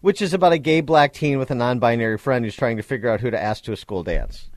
[0.00, 3.10] which is about a gay black teen with a non-binary friend who's trying to figure
[3.10, 4.50] out who to ask to a school dance.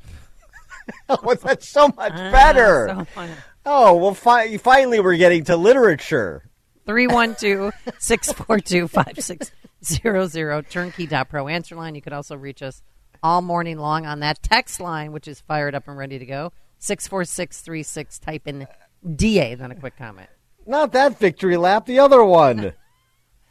[1.09, 3.05] oh, that's so much better.
[3.13, 3.27] so.
[3.67, 6.47] Oh, well, fi- finally we're getting to literature.
[6.85, 11.95] 312 642 5600 turnkey.pro answer line.
[11.95, 12.81] You could also reach us
[13.23, 16.51] all morning long on that text line, which is fired up and ready to go.
[16.79, 18.19] 64636.
[18.19, 18.67] Type in
[19.15, 20.29] DA, then a quick comment.
[20.65, 22.73] Not that victory lap, the other one.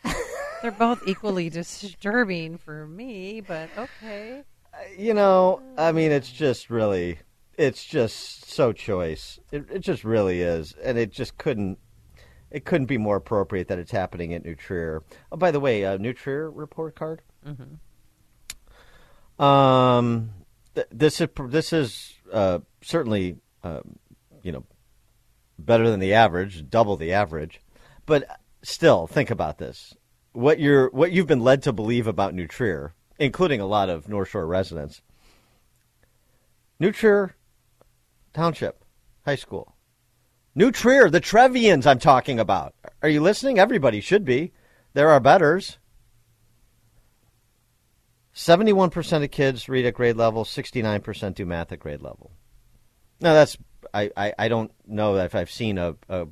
[0.62, 4.42] They're both equally disturbing for me, but okay.
[4.72, 7.18] Uh, you know, I mean, it's just really,
[7.56, 9.38] it's just so choice.
[9.50, 11.78] It, it just really is, and it just couldn't.
[12.50, 15.02] It couldn't be more appropriate that it's happening at New Trier.
[15.30, 17.22] Oh, by the way, uh, New Trier report card.
[17.46, 17.78] Mhm.
[19.42, 20.30] Um,
[20.74, 23.80] th- this is this is uh, certainly uh,
[24.42, 24.64] you know
[25.58, 27.60] better than the average, double the average,
[28.06, 29.94] but still, think about this:
[30.32, 34.08] what you're what you've been led to believe about New Trier, including a lot of
[34.08, 35.00] North Shore residents.
[36.78, 37.36] New Trier
[38.32, 38.84] Township
[39.24, 39.69] High School.
[40.60, 42.74] New Trier, the Trevians I'm talking about.
[43.00, 43.58] Are you listening?
[43.58, 44.52] Everybody should be.
[44.92, 45.78] There are betters.
[48.34, 52.32] 71% of kids read at grade level, 69% do math at grade level.
[53.22, 53.56] Now, that's,
[53.94, 56.26] I, I, I don't know if I've seen a, a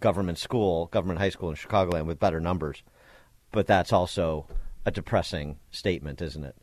[0.00, 2.82] government school, government high school in Chicagoland with better numbers,
[3.52, 4.46] but that's also
[4.86, 6.56] a depressing statement, isn't it?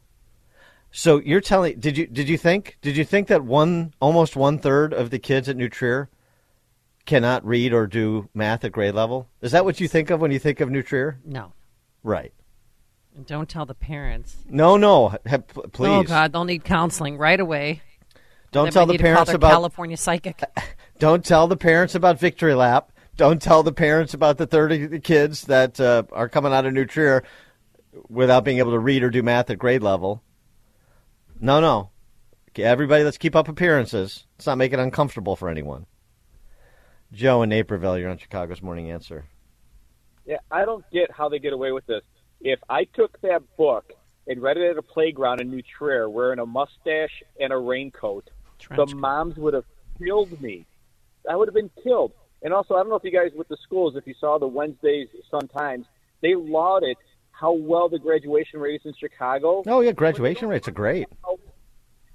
[0.89, 4.57] So you're telling did you did you think did you think that one almost one
[4.57, 6.09] third of the kids at New Trier
[7.05, 9.27] cannot read or do math at grade level?
[9.41, 11.19] Is that what you think of when you think of New Trier?
[11.25, 11.53] No.
[12.03, 12.33] Right.
[13.15, 14.37] And don't tell the parents.
[14.47, 15.89] No, no, ha- p- please.
[15.89, 17.81] Oh God, they'll need counseling right away.
[18.51, 20.41] Don't tell the need to call parents their about California psychic.
[20.99, 22.91] Don't tell the parents about Victory Lap.
[23.17, 26.85] Don't tell the parents about the 30 kids that uh, are coming out of New
[26.85, 27.23] Trier
[28.07, 30.21] without being able to read or do math at grade level.
[31.39, 31.89] No, no.
[32.49, 34.25] Okay, Everybody, let's keep up appearances.
[34.37, 35.85] Let's not make it uncomfortable for anyone.
[37.13, 39.25] Joe in Naperville, you're on Chicago's Morning Answer.
[40.25, 42.03] Yeah, I don't get how they get away with this.
[42.39, 43.91] If I took that book
[44.27, 48.29] and read it at a playground in New Trier wearing a mustache and a raincoat,
[48.69, 49.65] the moms would have
[49.97, 50.65] killed me.
[51.29, 52.13] I would have been killed.
[52.43, 54.47] And also, I don't know if you guys with the schools, if you saw the
[54.47, 55.85] Wednesdays Sun Times,
[56.21, 56.97] they lauded
[57.31, 59.63] how well the graduation rate is in Chicago.
[59.67, 61.07] Oh, yeah, graduation rates are great.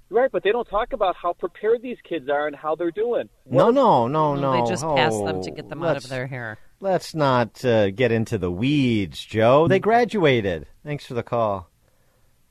[0.09, 3.27] Right, but they don't talk about how prepared these kids are and how they're doing.
[3.45, 4.63] No, no, no, No, no.
[4.63, 6.57] they just pass them to Oh, get them out of their hair.
[6.79, 9.67] Let's not uh, get into the weeds, Joe.
[9.67, 10.67] They graduated.
[10.85, 11.69] Thanks for the call.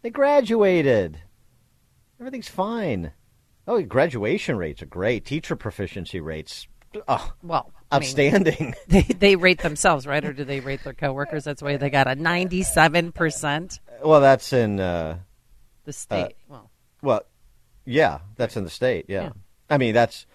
[0.03, 1.19] They graduated.
[2.21, 3.13] Everything's fine.
[3.67, 5.25] Oh, graduation rates are great.
[5.25, 6.67] Teacher proficiency rates.
[7.09, 8.75] Oh, well, I mean, outstanding.
[8.89, 11.45] they they rate themselves, right, or do they rate their coworkers?
[11.45, 13.81] That's why they got a ninety-seven percent.
[14.05, 15.19] well, that's in uh,
[15.85, 16.25] The state.
[16.25, 16.71] uh, well,
[17.03, 17.23] well,
[17.87, 19.07] yeah, that's in the state.
[19.09, 19.31] Yeah, Yeah.
[19.71, 20.27] I mean that's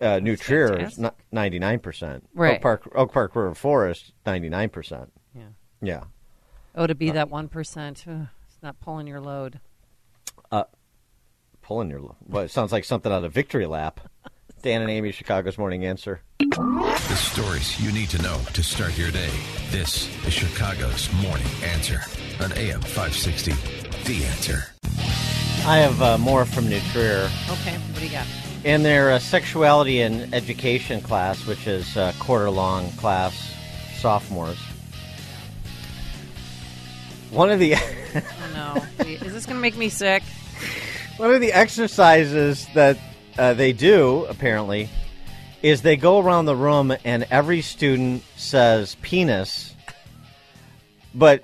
[0.00, 1.14] uh, New Trier is fantastic.
[1.32, 2.28] ninety nine percent.
[2.34, 2.56] Right.
[2.56, 5.10] Oak Park, Oak Park River Forest, ninety nine percent.
[5.34, 5.42] Yeah.
[5.80, 6.04] Yeah.
[6.74, 9.60] oh, to be that one percent, it's not pulling your load.
[10.50, 10.64] Uh,
[11.62, 12.00] pulling your.
[12.00, 12.16] Load.
[12.26, 14.00] Well, it sounds like something out of Victory Lap.
[14.62, 16.22] Dan and Amy, Chicago's Morning Answer.
[16.38, 19.30] The stories you need to know to start your day.
[19.70, 22.00] This is Chicago's Morning Answer
[22.40, 23.52] on AM 560.
[24.04, 24.64] The Answer.
[25.66, 27.28] I have uh, more from New Trier.
[27.50, 28.24] Okay, what do you got?
[28.62, 33.52] In their uh, sexuality and education class, which is a quarter long class,
[33.98, 34.60] sophomores,
[37.30, 37.80] one of the Oh
[38.54, 40.22] no, is this going to make me sick?
[41.16, 42.96] one of the exercises that
[43.36, 44.88] uh, they do apparently
[45.62, 49.74] is they go around the room and every student says penis,
[51.12, 51.42] but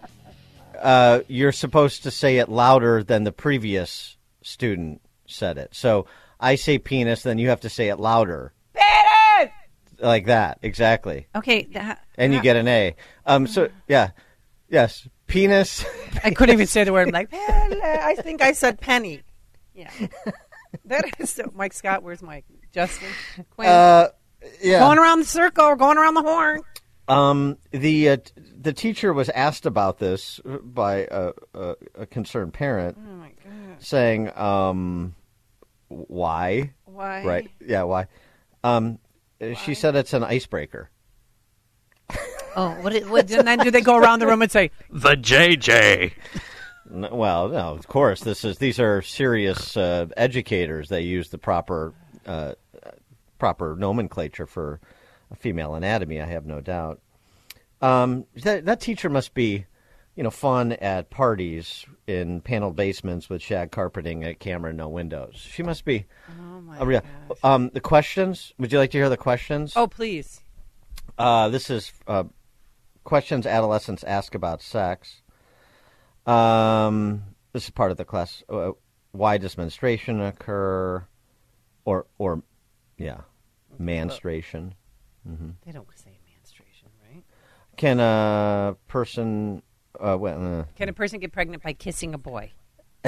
[0.82, 5.74] uh, you're supposed to say it louder than the previous student said it.
[5.74, 6.06] So
[6.40, 8.52] I say penis, then you have to say it louder.
[8.74, 9.52] Penis!
[10.00, 11.28] Like that, exactly.
[11.34, 12.96] Okay, that, And you get an A.
[13.24, 13.46] Um.
[13.46, 14.10] So yeah,
[14.68, 15.84] yes, penis.
[16.24, 17.06] I couldn't even say the word.
[17.06, 19.22] I'm like, I think I said penny.
[19.74, 19.90] Yeah,
[20.86, 21.44] that is so.
[21.54, 22.44] Mike Scott, where's Mike?
[22.72, 23.08] Justin,
[23.50, 23.68] Quinn.
[23.68, 24.08] Uh,
[24.60, 24.80] yeah.
[24.80, 26.62] going around the circle, or going around the horn.
[27.12, 28.16] Um, the uh,
[28.60, 33.82] the teacher was asked about this by a, a, a concerned parent, Oh my god!
[33.82, 35.14] saying, um,
[35.88, 36.72] "Why?
[36.84, 37.24] Why?
[37.24, 37.50] Right?
[37.64, 38.06] Yeah, why?"
[38.64, 38.98] Um,
[39.64, 40.90] she said it's an icebreaker.
[42.54, 42.94] Oh, what?
[42.94, 46.12] It, what and then do they go around the room and say The JJ.
[46.90, 48.20] well, no, of course.
[48.20, 50.90] This is these are serious uh, educators.
[50.90, 51.94] They use the proper
[52.26, 52.52] uh,
[53.38, 54.80] proper nomenclature for
[55.36, 56.20] female anatomy.
[56.20, 57.00] I have no doubt.
[57.80, 59.66] Um, that that teacher must be,
[60.14, 65.36] you know, fun at parties in paneled basements with shag carpeting, a camera, no windows.
[65.36, 66.06] She must be.
[66.30, 67.02] Oh my a real.
[67.42, 68.52] Um, the questions.
[68.58, 69.72] Would you like to hear the questions?
[69.74, 70.40] Oh, please.
[71.18, 72.24] Uh, this is uh,
[73.04, 75.22] questions adolescents ask about sex.
[76.26, 77.22] Um,
[77.52, 78.42] this is part of the class.
[78.48, 78.72] Uh,
[79.10, 81.04] why does menstruation occur?
[81.84, 82.42] Or, or,
[82.96, 83.22] yeah,
[83.76, 84.74] menstruation.
[85.26, 87.22] Hmm They don't say menstruation, right?
[87.76, 89.62] Can a person?
[89.98, 92.52] Uh, well, uh, Can a person get pregnant by kissing a boy?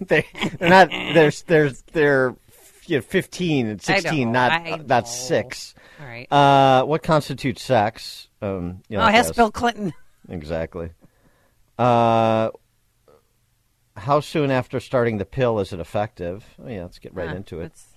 [0.00, 0.26] they,
[0.58, 0.90] they're not.
[0.90, 2.36] They're they're they're
[2.86, 5.74] you know, 15 and 16, not I not six.
[6.00, 6.30] All right.
[6.30, 8.28] Uh, what constitutes sex?
[8.42, 9.34] Um, you know, Oh, ask.
[9.34, 9.94] Bill Clinton.
[10.28, 10.90] Exactly.
[11.78, 12.50] Uh,
[13.96, 16.44] how soon after starting the pill is it effective?
[16.62, 17.62] Oh, yeah, let's get right into it.
[17.62, 17.93] that's-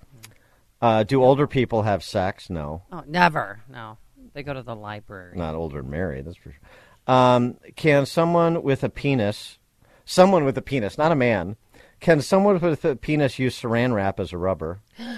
[0.81, 2.49] Uh, do older people have sex?
[2.49, 2.83] No.
[2.91, 3.61] Oh, never.
[3.69, 3.97] No.
[4.33, 5.35] They go to the library.
[5.35, 7.13] Not older and married, that's for sure.
[7.13, 9.57] Um, can someone with a penis,
[10.05, 11.55] someone with a penis, not a man,
[11.99, 14.81] can someone with a penis use saran wrap as a rubber?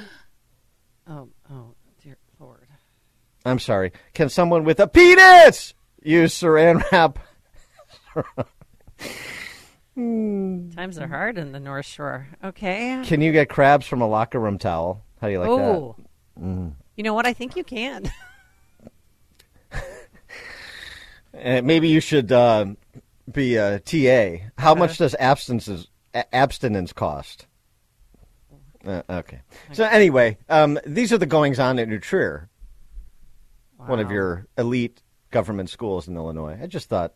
[1.11, 2.67] Oh, oh, dear Lord.
[3.43, 3.93] I'm sorry.
[4.13, 7.17] Can someone with a penis use saran wrap?
[9.95, 12.27] Times are hard in the North Shore.
[12.43, 13.01] Okay.
[13.05, 15.03] Can you get crabs from a locker room towel?
[15.21, 15.95] How do you like oh.
[16.37, 16.43] that?
[16.43, 16.73] Mm.
[16.95, 17.25] You know what?
[17.25, 18.11] I think you can.
[21.31, 22.65] Uh, maybe you should uh,
[23.31, 24.43] be a TA.
[24.57, 24.75] How Uh-huh.
[24.75, 25.87] much does abstinence
[26.33, 27.45] abstinence cost?
[28.83, 29.41] Uh, okay.
[29.71, 32.49] So anyway, um, these are the goings on at New Trier,
[33.77, 35.01] one of your elite
[35.31, 36.57] government schools in Illinois.
[36.61, 37.13] I just thought.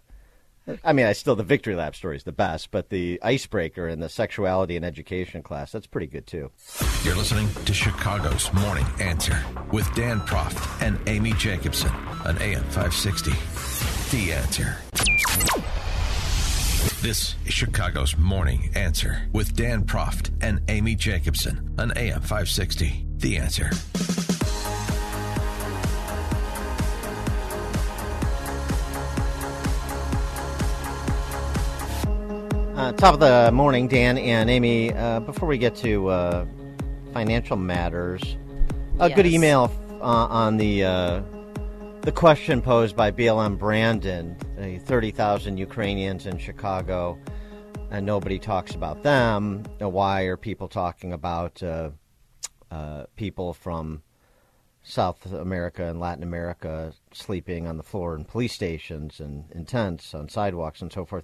[0.83, 3.99] I mean, I still the victory lap story is the best, but the icebreaker in
[3.99, 6.51] the sexuality and education class that's pretty good too.
[7.03, 11.91] You're listening to Chicago's Morning Answer with Dan Proft and Amy Jacobson
[12.25, 13.31] on AM 560.
[14.15, 14.77] The Answer.
[17.01, 23.05] This is Chicago's Morning Answer with Dan Proft and Amy Jacobson on AM 560.
[23.17, 23.69] The Answer.
[32.83, 34.91] Uh, top of the morning, Dan and Amy.
[34.91, 36.45] Uh, before we get to uh,
[37.13, 38.35] financial matters,
[38.99, 39.35] a good Yes.
[39.35, 39.71] email
[40.01, 41.21] uh, on the uh,
[42.01, 44.35] the question posed by BLM Brandon:
[44.81, 47.17] thirty thousand Ukrainians in Chicago,
[47.89, 49.63] and nobody talks about them.
[49.79, 51.91] Why are people talking about uh,
[52.69, 54.03] uh, people from
[54.81, 60.13] South America and Latin America sleeping on the floor in police stations and in tents
[60.13, 61.23] on sidewalks and so forth?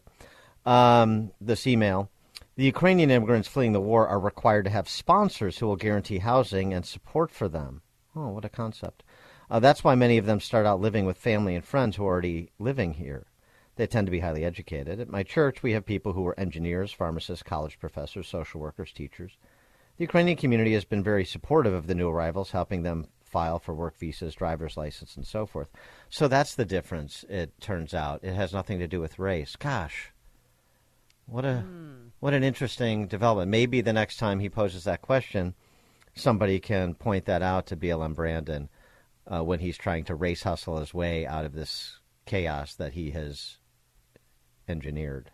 [0.65, 2.09] Um, this email.
[2.55, 6.73] The Ukrainian immigrants fleeing the war are required to have sponsors who will guarantee housing
[6.73, 7.81] and support for them.
[8.15, 9.03] Oh, what a concept.
[9.49, 12.11] Uh, that's why many of them start out living with family and friends who are
[12.11, 13.25] already living here.
[13.77, 14.99] They tend to be highly educated.
[14.99, 19.37] At my church, we have people who are engineers, pharmacists, college professors, social workers, teachers.
[19.97, 23.73] The Ukrainian community has been very supportive of the new arrivals, helping them file for
[23.73, 25.69] work visas, driver's license, and so forth.
[26.09, 28.23] So that's the difference, it turns out.
[28.23, 29.55] It has nothing to do with race.
[29.55, 30.11] Gosh.
[31.29, 31.63] What a
[32.19, 33.51] what an interesting development.
[33.51, 35.53] Maybe the next time he poses that question,
[36.15, 38.69] somebody can point that out to BLM Brandon
[39.27, 43.11] uh, when he's trying to race hustle his way out of this chaos that he
[43.11, 43.57] has
[44.67, 45.31] engineered.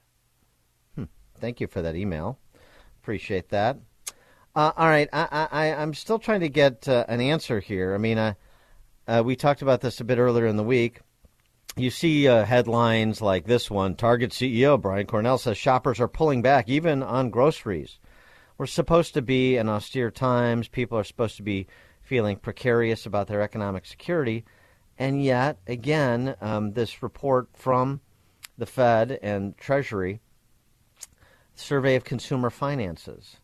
[0.96, 1.06] Hmm.
[1.40, 2.40] Thank you for that email.
[3.02, 3.78] Appreciate that.
[4.56, 7.94] Uh, all right, I, I, I'm still trying to get uh, an answer here.
[7.94, 8.34] I mean, uh,
[9.08, 11.02] uh, we talked about this a bit earlier in the week.
[11.78, 16.42] You see uh, headlines like this one Target CEO Brian Cornell says shoppers are pulling
[16.42, 18.00] back even on groceries.
[18.58, 20.70] We're supposed to be in austere times.
[20.70, 21.68] People are supposed to be
[22.02, 24.46] feeling precarious about their economic security.
[24.98, 28.00] And yet, again, um, this report from
[28.58, 30.22] the Fed and Treasury
[31.56, 33.42] survey of consumer finances.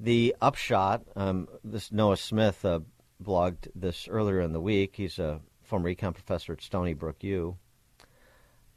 [0.00, 2.80] The upshot, um, this Noah Smith uh,
[3.22, 4.94] blogged this earlier in the week.
[4.96, 5.42] He's a
[5.74, 7.56] former econ professor at Stony Brook U.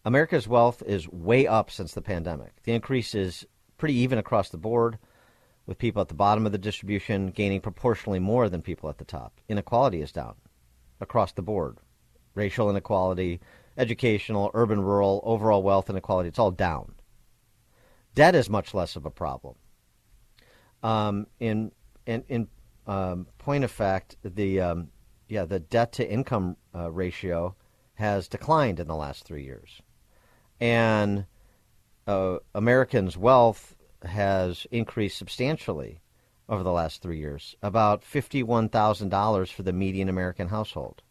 [0.04, 2.54] America's wealth is way up since the pandemic.
[2.64, 3.46] The increase is
[3.78, 4.98] pretty even across the board,
[5.68, 9.06] with people at the bottom of the distribution gaining proportionally more than people at the
[9.06, 9.40] top.
[9.48, 10.34] Inequality is down
[11.00, 11.78] across the board.
[12.34, 13.42] Racial inequality,
[13.78, 16.96] educational, urban, rural, overall wealth inequality, it's all down.
[18.16, 19.54] Debt is much less of a problem.
[20.82, 21.72] Um, in
[22.08, 22.48] in, in
[22.88, 24.90] um, point of fact, the um,
[25.28, 27.56] yeah the debt to income uh, ratio
[27.96, 29.82] has declined in the last three years,
[30.60, 31.26] and
[32.06, 36.00] uh, Americans' wealth has increased substantially
[36.48, 41.02] over the last three years, about fifty-one thousand dollars for the median American household.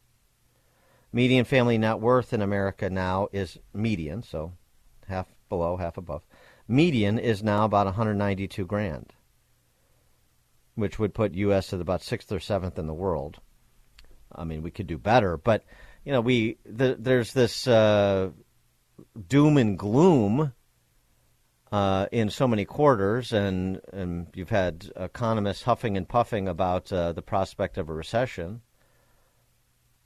[1.13, 4.53] Median family net worth in America now is median, so
[5.09, 6.27] half below, half above.
[6.69, 9.13] Median is now about 192 grand
[10.77, 11.73] which would put U.S.
[11.73, 13.41] at about sixth or seventh in the world.
[14.37, 15.65] I mean, we could do better, but
[16.05, 18.31] you know, we the, there's this uh,
[19.29, 20.53] doom and gloom
[21.73, 27.13] uh, in so many quarters, and and you've had economists huffing and puffing about uh,
[27.13, 28.61] the prospect of a recession.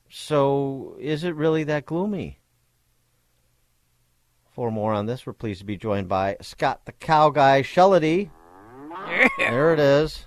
[0.09, 2.41] So, is it really that gloomy?
[4.53, 8.31] For more on this, we're pleased to be joined by Scott the Cow Guy Shellady.
[9.39, 10.27] There it is.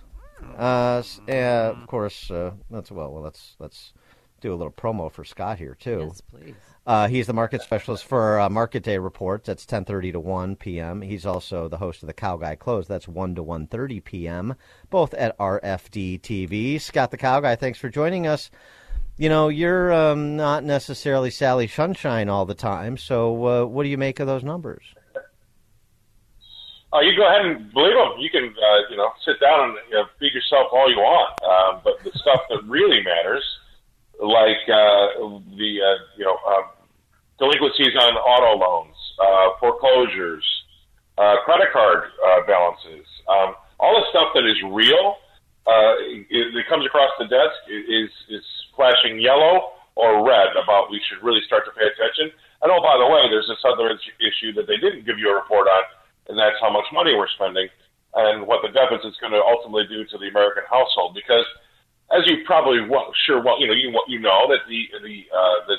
[0.57, 3.11] Uh, of course, uh, that's well.
[3.11, 3.93] Well, let's let's
[4.41, 6.07] do a little promo for Scott here too.
[6.09, 6.55] Yes, please.
[6.85, 9.47] Uh, he's the market specialist for uh, Market Day Reports.
[9.47, 11.01] That's 10:30 to 1 p.m.
[11.01, 12.87] He's also the host of the Cow Guy Close.
[12.87, 14.55] That's 1 to 1:30 p.m.
[14.89, 16.79] Both at RFD TV.
[16.79, 18.51] Scott the Cow Guy, thanks for joining us.
[19.17, 22.97] You know, you're um, not necessarily Sally Sunshine all the time.
[22.97, 24.83] So, uh, what do you make of those numbers?
[26.93, 28.21] Oh, you go ahead and believe them.
[28.21, 31.33] You can, uh, you know, sit down and you know, feed yourself all you want.
[31.41, 33.41] Um, but the stuff that really matters,
[34.21, 36.69] like uh, the, uh, you know, uh,
[37.41, 40.45] delinquencies on auto loans, uh, foreclosures,
[41.17, 45.17] uh, credit card uh, balances, um, all the stuff that is real,
[45.65, 45.97] uh,
[46.29, 48.43] it, it comes across the desk is is
[48.75, 52.29] flashing yellow or red about we should really start to pay attention.
[52.61, 55.35] And oh, by the way, there's this other issue that they didn't give you a
[55.35, 55.83] report on,
[56.29, 57.67] and that's how much money we're spending
[58.15, 61.17] and what the deficit is going to ultimately do to the American household.
[61.17, 61.45] Because
[62.13, 65.57] as you probably well, sure well you know you you know that the the uh,
[65.67, 65.75] the,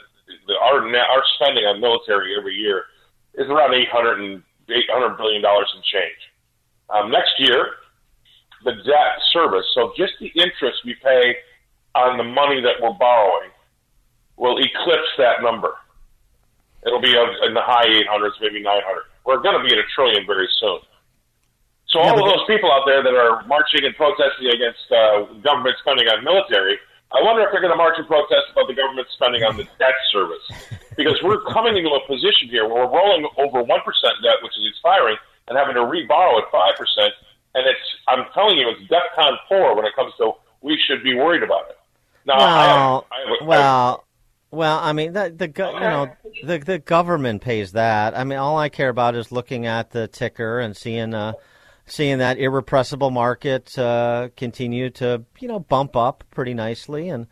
[0.47, 2.85] the our our spending on military every year
[3.35, 6.21] is around eight hundred and eight hundred billion dollars in change.
[6.91, 7.81] Um, next year,
[8.65, 11.37] the debt service, so just the interest we pay
[11.95, 13.51] on the money that we're borrowing,
[14.37, 15.75] will eclipse that number.
[16.87, 19.05] It'll be in the high 800s, maybe 900.
[19.25, 20.81] We're going to be at a trillion very soon.
[21.89, 25.77] So all of those people out there that are marching and protesting against uh, government
[25.79, 26.79] spending on military,
[27.15, 29.63] I wonder if they're going to march and protest about the government spending on the
[29.79, 30.43] debt service.
[30.97, 34.67] Because we're coming into a position here where we're rolling over 1% debt, which is
[34.71, 35.17] expiring,
[35.47, 37.09] and having to reborrow at 5%.
[37.55, 41.15] And it's, I'm telling you, it's DEFCON 4 when it comes to we should be
[41.15, 41.79] worried about it.
[42.27, 44.05] Now, I have, well, I have, well,
[44.55, 44.79] well.
[44.79, 46.11] I mean, the the you know
[46.45, 48.17] the the government pays that.
[48.17, 51.35] I mean, all I care about is looking at the ticker and seeing uh
[51.87, 57.27] seeing that irrepressible market uh, continue to you know bump up pretty nicely and.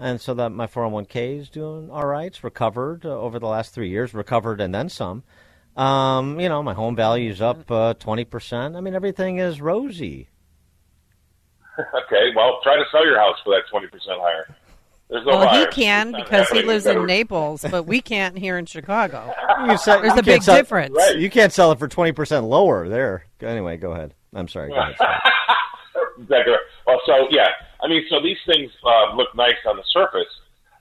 [0.00, 2.28] And so that my 401k is doing all right.
[2.28, 5.24] It's recovered uh, over the last three years, recovered and then some.
[5.76, 8.76] Um, you know, my home value is up uh, 20%.
[8.76, 10.28] I mean, everything is rosy.
[11.78, 13.88] okay, well, try to sell your house for that 20%
[14.20, 14.56] higher.
[15.10, 18.58] There's no well, he can because he lives You in Naples, but we can't here
[18.58, 19.32] in Chicago.
[19.66, 20.96] You sell- There's you a big sell- difference.
[21.16, 22.88] You can't sell it for twenty percent lower.
[22.88, 23.26] There.
[23.40, 24.14] Anyway, go ahead.
[24.32, 24.68] I'm sorry.
[24.70, 24.94] Go ahead.
[26.18, 26.54] Exactly.
[26.86, 27.46] Well, so yeah,
[27.82, 30.26] I mean, so these things uh, look nice on the surface,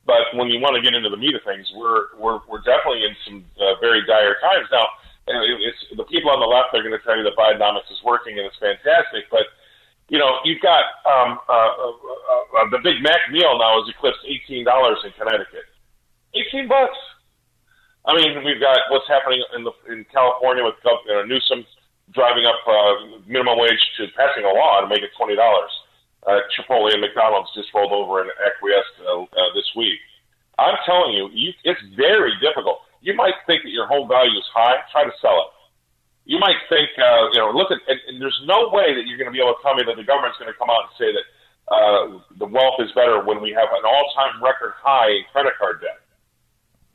[0.06, 3.06] but when you want to get into the meat of things, we're we're we're definitely
[3.06, 4.86] in some uh, very dire times now.
[5.28, 8.02] And it's the people on the left are going to tell you that Bidenomics is
[8.04, 9.46] working and it's fantastic, but
[10.10, 13.90] you know, you've got um, uh, uh, uh, uh, the Big Mac meal now has
[13.92, 15.68] eclipsed eighteen dollars in Connecticut.
[16.36, 16.98] Eighteen bucks.
[18.08, 21.66] I mean, we've got what's happening in the in California with Gov- uh, Newsom
[22.16, 25.72] driving up uh, minimum wage to passing a law to make it twenty dollars.
[26.26, 30.00] Uh, Chipotle and McDonald's just rolled over and acquiesced uh, uh, this week.
[30.60, 32.80] I'm telling you, you, it's very difficult.
[33.02, 34.76] You might think that your home value is high.
[34.92, 35.50] Try to sell it.
[36.28, 39.16] You might think, uh, you know, look at, and, and there's no way that you're
[39.16, 40.94] going to be able to tell me that the government's going to come out and
[41.00, 41.26] say that
[41.72, 42.02] uh,
[42.36, 46.04] the wealth is better when we have an all-time record high in credit card debt.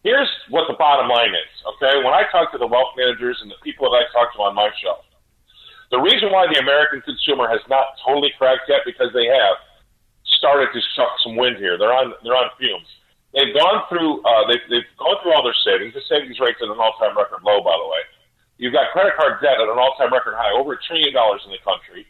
[0.04, 2.04] Here's what the bottom line is, okay?
[2.04, 4.52] When I talk to the wealth managers and the people that I talk to on
[4.52, 5.00] my show,
[5.88, 9.56] the reason why the American consumer has not totally cracked yet because they have
[10.40, 11.76] started to suck some wind here.
[11.78, 12.88] They're on they're on fumes.
[13.32, 15.92] They've gone through uh, they've, they've gone through all their savings.
[15.92, 18.02] The savings rate's at an all-time record low, by the way.
[18.62, 21.50] You've got credit card debt at an all-time record high, over a trillion dollars in
[21.50, 22.06] the country.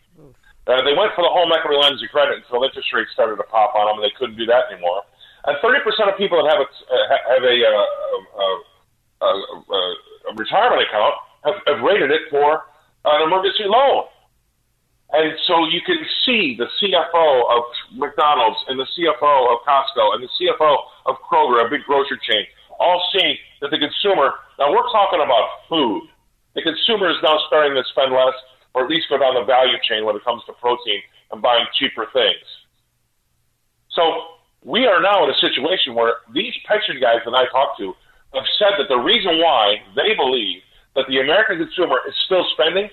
[0.69, 3.47] Uh, they went for the home equity lines of credit until interest rates started to
[3.49, 5.01] pop on them, and they couldn't do that anymore.
[5.49, 5.81] And 30%
[6.13, 8.61] of people that have a, uh, have a, uh, uh,
[9.25, 11.17] uh, uh, a retirement account
[11.49, 12.69] have, have rated it for
[13.09, 14.13] an emergency loan.
[15.17, 17.65] And so you can see the CFO of
[17.97, 22.45] McDonald's and the CFO of Costco and the CFO of Kroger, a big grocery chain,
[22.79, 26.12] all seeing that the consumer, now we're talking about food.
[26.55, 28.35] The consumer is now starting to spend less
[28.75, 31.01] or at least go down the value chain when it comes to protein
[31.31, 32.47] and buying cheaper things.
[33.91, 37.93] So we are now in a situation where these pension guys that I talk to
[38.35, 40.63] have said that the reason why they believe
[40.95, 42.89] that the American consumer is still spending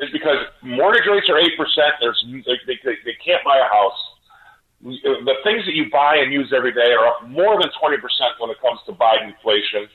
[0.00, 1.94] is because mortgage rates are eight percent.
[2.00, 4.00] There's they, they, they can't buy a house.
[4.82, 8.36] The things that you buy and use every day are up more than twenty percent
[8.38, 9.88] when it comes to Biden inflation.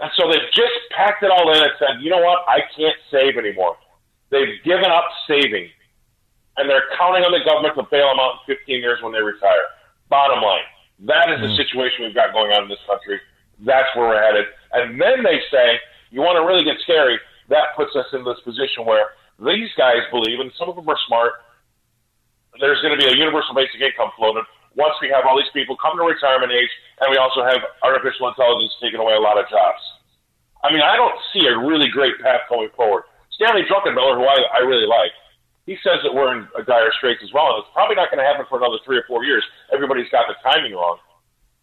[0.00, 2.96] And so they've just packed it all in and said, you know what, I can't
[3.10, 3.76] save anymore.
[4.30, 5.68] They've given up saving,
[6.56, 9.22] and they're counting on the government to bail them out in 15 years when they
[9.22, 9.64] retire.
[10.10, 10.66] Bottom line,
[11.08, 11.56] that is the hmm.
[11.56, 13.20] situation we've got going on in this country.
[13.64, 14.46] That's where we're headed.
[14.72, 17.18] And then they say, you want to really get scary,
[17.48, 20.98] that puts us in this position where these guys believe, and some of them are
[21.06, 21.40] smart,
[22.60, 24.44] there's going to be a universal basic income floated
[24.76, 26.70] once we have all these people come to retirement age
[27.00, 29.80] and we also have artificial intelligence taking away a lot of jobs.
[30.62, 33.04] I mean, I don't see a really great path going forward.
[33.32, 35.12] Stanley Druckenmiller, who I, I really like,
[35.66, 38.22] he says that we're in a dire straits as well, and it's probably not going
[38.22, 39.42] to happen for another three or four years.
[39.74, 40.98] Everybody's got the timing wrong.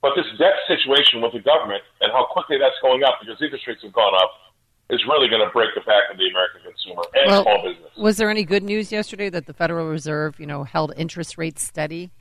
[0.03, 3.65] But this debt situation with the government and how quickly that's going up because interest
[3.65, 4.31] rates have gone up
[4.89, 7.91] is really going to break the back of the American consumer and Well, small business.
[7.95, 11.63] Was there any good news yesterday that the Federal Reserve, you know, held interest rates
[11.63, 12.11] steady?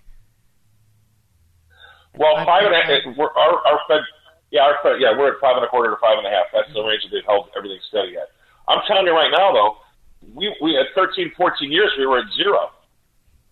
[2.19, 3.17] Well, five and a half.
[3.17, 4.05] We're, our our Fed,
[4.51, 6.53] yeah, our Fed, yeah, we're at five and a quarter to five and a half.
[6.53, 6.89] That's the mm-hmm.
[6.89, 8.29] range that they've held everything steady at.
[8.69, 9.81] I'm telling you right now, though,
[10.35, 12.71] we we at 13, 14 years we were at zero.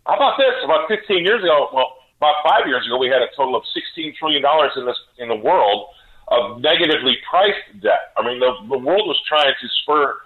[0.07, 0.53] How about this?
[0.65, 4.15] About 15 years ago, well, about five years ago, we had a total of 16
[4.19, 5.89] trillion dollars in this in the world
[6.29, 8.13] of negatively priced debt.
[8.17, 10.21] I mean, the the world was trying to spur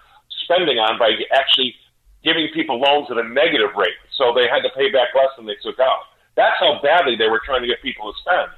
[0.45, 1.75] spending on by actually
[2.23, 5.47] giving people loans at a negative rate, so they had to pay back less than
[5.47, 6.11] they took out.
[6.37, 8.51] That's how badly they were trying to get people to spend.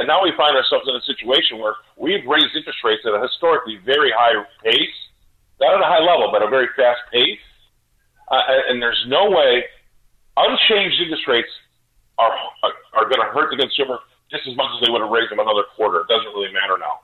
[0.00, 3.20] And now we find ourselves in a situation where we've raised interest rates at a
[3.20, 4.32] historically very high
[4.64, 4.98] pace,
[5.60, 7.44] not at a high level, but a very fast pace.
[8.30, 9.64] Uh, and, there's no way
[10.38, 11.50] unchanged interest rates
[12.16, 12.30] are
[12.62, 13.98] are, are going to hurt the consumer
[14.30, 16.06] just as much as they would have raised them another quarter.
[16.06, 17.02] It doesn't really matter now.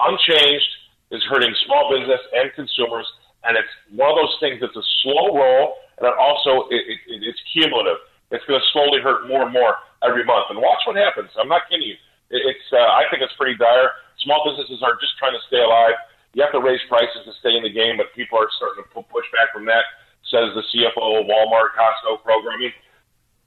[0.00, 0.72] Unchanged
[1.12, 3.06] is hurting small business and consumers,
[3.44, 7.20] and it's one of those things that's a slow roll, and it also it, it,
[7.22, 8.00] it's cumulative.
[8.30, 10.50] It's going to slowly hurt more and more every month.
[10.50, 11.30] And watch what happens.
[11.38, 11.98] I'm not kidding you.
[12.30, 13.94] It's uh, I think it's pretty dire.
[14.26, 15.94] Small businesses are just trying to stay alive.
[16.34, 19.02] You have to raise prices to stay in the game, but people are starting to
[19.06, 19.86] push back from that.
[20.26, 22.74] Says the CFO of Walmart, Costco programming.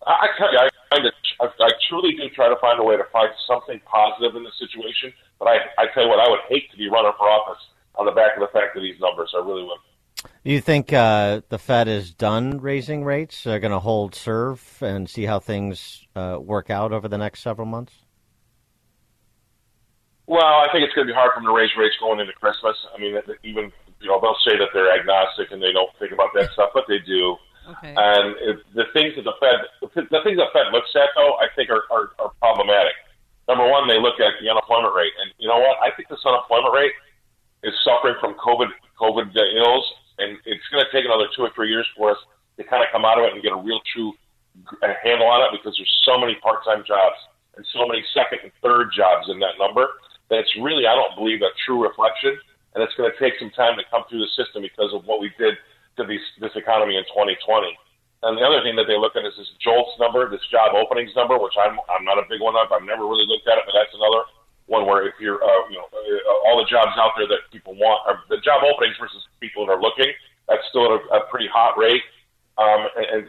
[0.08, 1.14] I, I tell you, I find it.
[1.44, 4.56] I, I truly do try to find a way to find something positive in the
[4.56, 5.12] situation.
[5.44, 7.60] But I, I tell you what, I would hate to be running for office
[8.00, 9.36] on the back of the fact of these numbers.
[9.36, 9.84] I really would.
[10.22, 13.44] Do you think uh, the Fed is done raising rates?
[13.44, 17.42] They're going to hold serve and see how things uh, work out over the next
[17.42, 17.94] several months?
[20.28, 22.34] Well, I think it's going to be hard for them to raise rates going into
[22.34, 22.78] Christmas.
[22.94, 26.30] I mean, even you know they'll say that they're agnostic and they don't think about
[26.36, 27.36] that stuff, but they do.
[27.66, 27.94] Okay.
[27.98, 29.58] And if the things that the Fed,
[29.96, 32.94] the things the Fed looks at though, I think are, are, are problematic.
[33.50, 35.82] Number one, they look at the unemployment rate, and you know what?
[35.82, 36.94] I think this unemployment rate
[37.66, 38.70] is suffering from COVID
[39.02, 39.86] COVID uh, ills,
[40.20, 42.20] and it's going to take another two or three years for us
[42.58, 44.14] to kind of come out of it and get a real true
[45.04, 47.16] handle on it because there's so many part time jobs
[47.56, 49.88] and so many second and third jobs in that number
[50.30, 52.38] that it's really I don't believe a true reflection,
[52.76, 55.20] and it's going to take some time to come through the system because of what
[55.20, 55.58] we did
[55.98, 57.74] to these, this economy in 2020.
[58.22, 61.16] And the other thing that they look at is this JOLTS number, this job openings
[61.16, 62.72] number, which I'm I'm not a big one of.
[62.72, 64.28] I've never really looked at it, but that's another
[64.70, 67.76] one where if you're uh, you know uh, all the jobs out there that people
[67.76, 70.14] want, are the job openings versus people that are looking,
[70.48, 72.06] that's still at a, a pretty hot rate.
[72.58, 73.24] Um, and, and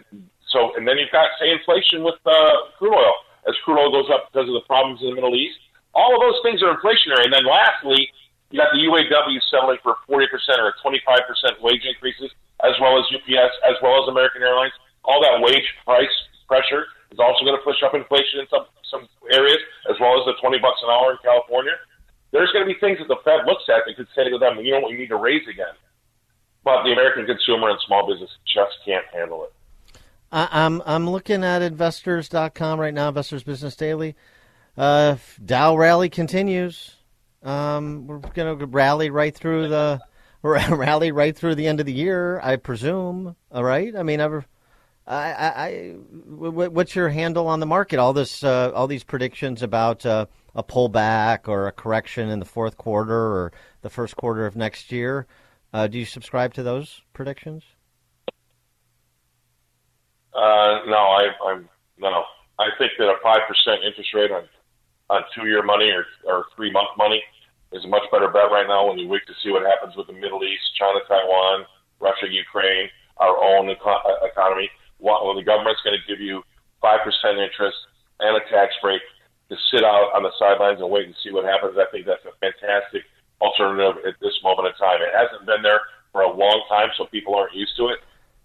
[0.52, 3.14] so, and then you've got say inflation with uh, crude oil
[3.48, 5.58] as crude oil goes up because of the problems in the Middle East.
[5.94, 7.24] All of those things are inflationary.
[7.24, 8.08] And then lastly,
[8.50, 12.30] you got the UAW settling for 40% or 25% wage increases,
[12.62, 14.72] as well as UPS, as well as American Airlines.
[15.04, 16.12] All that wage price
[16.46, 19.58] pressure is also going to push up inflation in some, some areas,
[19.90, 21.74] as well as the 20 bucks an hour in California.
[22.32, 24.58] There's going to be things that the Fed looks at that could say to them,
[24.62, 25.74] you know we need to raise again.
[26.62, 29.52] But the American consumer and small business just can't handle it.
[30.32, 34.14] I'm I'm looking at investors.com right now, Investors Business Daily.
[34.76, 36.94] Uh, Dow rally continues.
[37.42, 40.00] Um, we're going to rally right through the
[40.42, 43.34] rally right through the end of the year, I presume.
[43.50, 43.94] All right.
[43.96, 44.44] I mean, ever.
[45.10, 45.94] I, I,
[46.28, 47.98] what's your handle on the market?
[47.98, 52.44] All this, uh, all these predictions about uh, a pullback or a correction in the
[52.44, 55.26] fourth quarter or the first quarter of next year.
[55.72, 57.64] Uh, do you subscribe to those predictions?
[60.32, 61.68] Uh, no, I, I'm
[61.98, 62.22] no.
[62.60, 64.44] I think that a five percent interest rate on
[65.08, 67.20] on two year money or or three month money
[67.72, 70.06] is a much better bet right now when you wait to see what happens with
[70.06, 71.64] the Middle East, China, Taiwan,
[71.98, 72.88] Russia, Ukraine,
[73.18, 74.26] our own eco- uh,
[75.00, 75.26] economy.
[75.26, 76.44] When the government's going to give you
[76.80, 77.76] five percent interest
[78.20, 79.00] and a tax break
[79.48, 82.24] to sit out on the sidelines and wait and see what happens, I think that's
[82.28, 83.02] a fantastic
[83.40, 85.00] alternative at this moment in time.
[85.00, 85.80] It hasn't been there
[86.12, 87.98] for a long time, so people aren't used to it.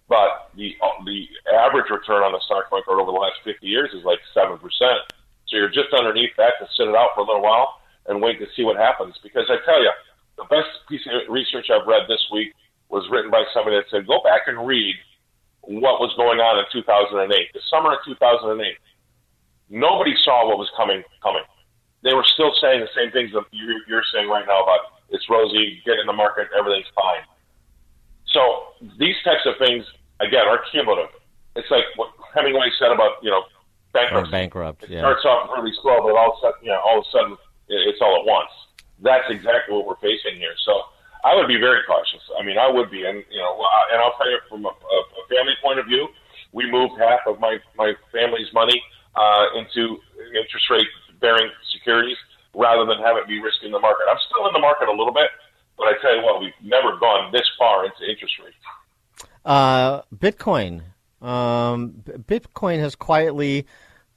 [0.08, 0.74] But the
[1.04, 4.58] the average return on the stock market over the last 50 years is like seven
[4.58, 5.02] percent.
[5.48, 8.38] So you're just underneath that to sit it out for a little while and wait
[8.38, 9.14] to see what happens.
[9.22, 9.90] Because I tell you,
[10.38, 12.54] the best piece of research I've read this week
[12.88, 14.94] was written by somebody that said, go back and read
[15.66, 18.78] what was going on in 2008, the summer of 2008.
[19.68, 21.02] Nobody saw what was coming.
[21.22, 21.42] Coming.
[22.02, 25.28] They were still saying the same things that you're, you're saying right now about it's
[25.28, 27.22] rosy, get in the market, everything's fine.
[28.30, 29.84] So these types of things,
[30.20, 31.10] again, are cumulative.
[31.54, 33.42] It's like what, Hemingway said about you know
[33.92, 34.28] bankruptcy.
[34.28, 35.00] Or bankrupt, It yeah.
[35.00, 37.36] starts off really slow, but all of a sudden, you know, all of a sudden,
[37.68, 38.50] it's all at once.
[39.00, 40.54] That's exactly what we're facing here.
[40.64, 40.82] So
[41.26, 42.22] I would be very cautious.
[42.38, 43.58] I mean, I would be, and you know,
[43.90, 46.06] and I'll tell you from a, a family point of view,
[46.52, 48.80] we moved half of my my family's money
[49.16, 49.98] uh, into
[50.38, 50.86] interest rate
[51.20, 52.16] bearing securities
[52.54, 54.06] rather than have it be risked in the market.
[54.08, 55.28] I'm still in the market a little bit,
[55.76, 59.30] but I tell you what, we've never gone this far into interest rates.
[59.44, 60.82] Uh, Bitcoin.
[61.20, 63.66] Um, Bitcoin has quietly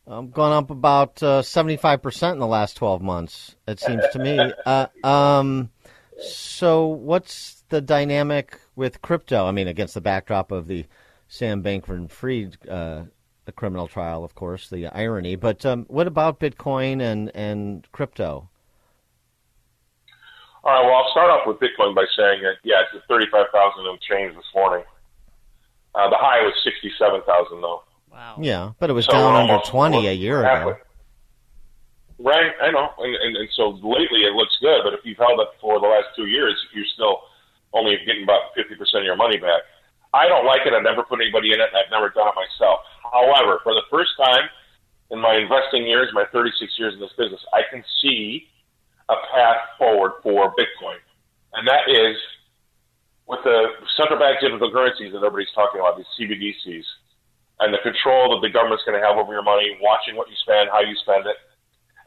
[0.05, 3.55] um, gone up about uh, seventy-five percent in the last twelve months.
[3.67, 4.37] It seems to me.
[4.65, 5.71] Uh, um,
[6.21, 9.45] so, what's the dynamic with crypto?
[9.45, 10.85] I mean, against the backdrop of the
[11.27, 13.03] Sam Bankman-Fried uh,
[13.55, 15.35] criminal trial, of course, the irony.
[15.35, 18.49] But um, what about Bitcoin and and crypto?
[20.63, 20.85] All right.
[20.85, 23.99] Well, I'll start off with Bitcoin by saying that yeah, it's at thirty-five thousand and
[24.01, 24.83] change this morning.
[25.95, 27.83] Uh, the high was sixty-seven thousand though.
[28.11, 28.37] Wow.
[28.41, 30.71] Yeah, but it was So down under almost- twenty we're a year halfway.
[30.73, 30.81] ago.
[32.19, 34.83] Right, I know, and, and and so lately it looks good.
[34.83, 37.23] But if you've held it for the last two years, you're still
[37.71, 39.63] only getting about fifty percent of your money back.
[40.11, 40.75] I don't like it.
[40.75, 41.71] I've never put anybody in it.
[41.71, 42.83] I've never done it myself.
[43.07, 44.51] However, for the first time
[45.15, 48.51] in my investing years, my 36 years in this business, I can see
[49.07, 50.99] a path forward for Bitcoin,
[51.55, 52.19] and that is
[53.31, 56.83] with the central bank digital currencies that everybody's talking about, these CBDCs,
[57.63, 60.35] and the control that the government's going to have over your money, watching what you
[60.43, 61.37] spend, how you spend it,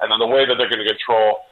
[0.02, 1.46] and then the way that they're going to control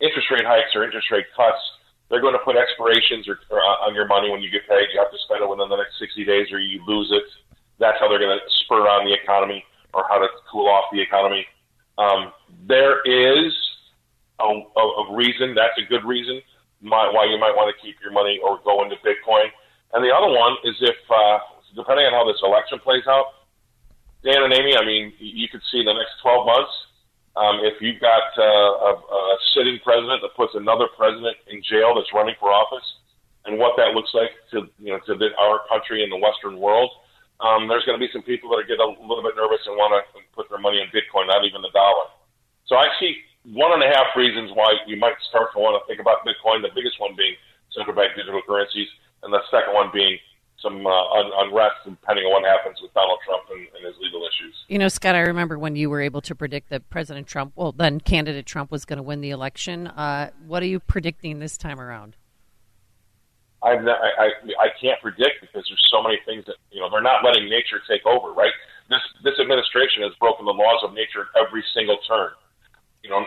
[0.00, 1.60] interest rate hikes or interest rate cuts.
[2.08, 4.94] They're going to put expirations or, or on your money when you get paid.
[4.94, 7.26] You have to spend it within the next 60 days or you lose it.
[7.82, 11.02] That's how they're going to spur on the economy or how to cool off the
[11.02, 11.44] economy.
[11.98, 12.30] Um,
[12.68, 13.50] there is
[14.38, 16.40] a, a, a reason, that's a good reason
[16.80, 19.48] my, why you might want to keep your money or go into Bitcoin.
[19.94, 21.38] And the other one is if, uh,
[21.74, 23.32] depending on how this election plays out,
[24.24, 26.72] Dan and Amy, I mean, you could see in the next 12 months,
[27.36, 29.20] um, if you've got uh, a, a
[29.52, 32.84] sitting president that puts another president in jail that's running for office,
[33.44, 36.56] and what that looks like to you know to the, our country and the Western
[36.56, 36.90] world,
[37.44, 39.76] um, there's going to be some people that are get a little bit nervous and
[39.76, 40.00] want to
[40.32, 42.08] put their money in Bitcoin, not even the dollar.
[42.64, 45.84] So I see one and a half reasons why you might start to want to
[45.86, 46.64] think about Bitcoin.
[46.64, 47.36] The biggest one being
[47.70, 48.88] central bank digital currencies,
[49.22, 50.16] and the second one being
[50.60, 54.54] some uh, unrest, depending on what happens with Donald Trump and, and his legal issues.
[54.68, 57.72] You know, Scott, I remember when you were able to predict that President Trump, well,
[57.72, 59.86] then candidate Trump was going to win the election.
[59.86, 62.16] Uh, what are you predicting this time around?
[63.62, 64.28] I've not, I, I
[64.60, 67.80] I can't predict because there's so many things that you know they're not letting nature
[67.88, 68.52] take over, right?
[68.88, 72.30] This this administration has broken the laws of nature at every single turn.
[73.02, 73.22] You know,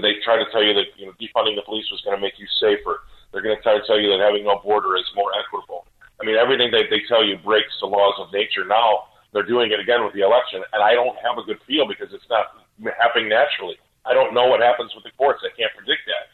[0.00, 2.38] they try to tell you that you know defunding the police was going to make
[2.38, 3.04] you safer.
[3.32, 5.84] They're going to try to tell you that having no border is more equitable.
[6.20, 8.64] I mean, everything that they tell you breaks the laws of nature.
[8.66, 11.88] Now they're doing it again with the election, and I don't have a good feel
[11.88, 12.62] because it's not
[13.00, 13.80] happening naturally.
[14.04, 15.40] I don't know what happens with the courts.
[15.46, 16.24] I can't predict that.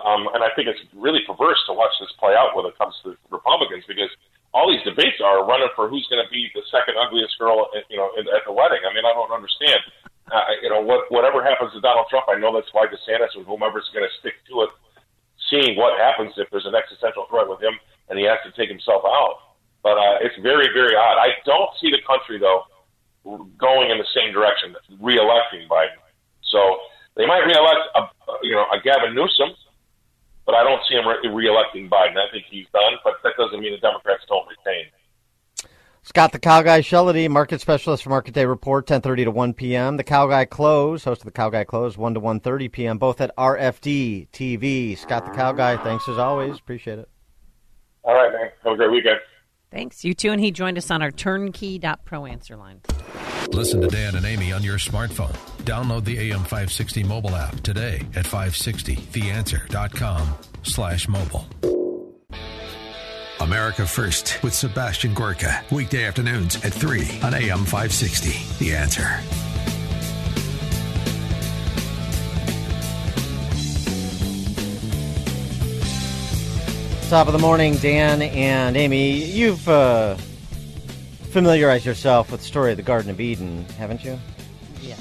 [0.00, 2.96] Um, and I think it's really perverse to watch this play out when it comes
[3.04, 4.08] to Republicans because
[4.56, 7.84] all these debates are running for who's going to be the second ugliest girl, at,
[7.92, 8.80] you know, at the wedding.
[8.82, 9.78] I mean, I don't understand.
[10.30, 13.44] Uh, you know, what, whatever happens to Donald Trump, I know that's why DeSantis and
[13.44, 14.70] whomever's going to stick to it,
[15.50, 17.74] seeing what happens if there's an existential threat with him
[18.10, 19.36] and he has to take himself out.
[19.82, 21.16] But uh, it's very, very odd.
[21.16, 22.64] I don't see the country though
[23.58, 26.00] going in the same direction, re-electing Biden.
[26.42, 26.78] So
[27.16, 28.00] they might re-elect, a,
[28.42, 29.54] you know, a Gavin Newsom,
[30.46, 32.16] but I don't see him re- re-electing Biden.
[32.16, 34.86] I think he's done, but that doesn't mean the Democrats don't retain.
[36.02, 39.98] Scott the Cow Guy Shellady, market specialist for Market Day Report, 10:30 to 1 p.m.
[39.98, 42.98] The Cow Guy Close, host of the Cow Guy Close, 1 to 1:30 p.m.
[42.98, 44.96] Both at RFD TV.
[44.96, 46.58] Scott the Cow Guy, thanks as always.
[46.58, 47.08] Appreciate it.
[48.04, 48.50] All right, man.
[48.64, 49.20] Have a great weekend.
[49.70, 50.04] Thanks.
[50.04, 50.32] You too.
[50.32, 52.80] And he joined us on our turnkey.pro answer line.
[53.52, 55.34] Listen to Dan and Amy on your smartphone.
[55.64, 60.28] Download the AM560 mobile app today at 560theanswer.com
[60.62, 61.46] slash mobile.
[63.40, 65.64] America First with Sebastian Gorka.
[65.70, 68.58] Weekday afternoons at 3 on AM560.
[68.58, 69.39] The Answer.
[77.10, 79.24] Top of the morning, Dan and Amy.
[79.24, 80.14] You've uh,
[81.32, 84.16] familiarized yourself with the story of the Garden of Eden, haven't you?
[84.80, 85.00] Yes.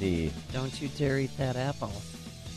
[0.00, 1.92] The Don't you dare eat that apple.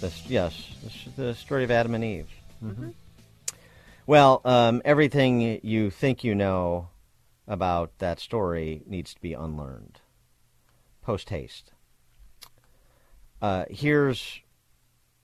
[0.01, 0.71] The, yes,
[1.15, 2.29] the, the story of Adam and Eve.
[2.65, 2.89] Mm-hmm.
[4.07, 6.89] Well, um, everything you think you know
[7.47, 10.01] about that story needs to be unlearned
[11.03, 11.73] post haste.
[13.39, 14.39] Uh, here's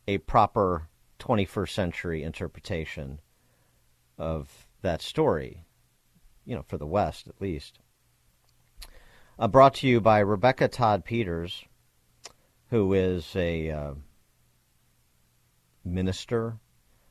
[0.08, 0.88] a proper
[1.20, 3.22] 21st century interpretation
[4.18, 5.66] of that story,
[6.46, 7.80] you know, for the West at least.
[9.38, 11.66] Uh, brought to you by Rebecca Todd Peters,
[12.70, 13.94] who is a uh,
[15.84, 16.58] minister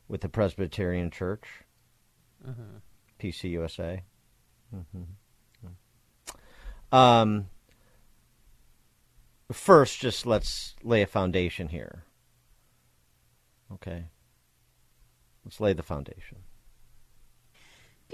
[0.07, 1.63] with the Presbyterian Church,
[2.45, 2.81] Mhm.
[3.19, 4.01] PCUSA.
[4.73, 5.03] Mm-hmm.
[6.95, 7.49] Um,
[9.51, 12.05] first, just let's lay a foundation here.
[13.71, 14.05] Okay.
[15.43, 16.44] Let's lay the foundation.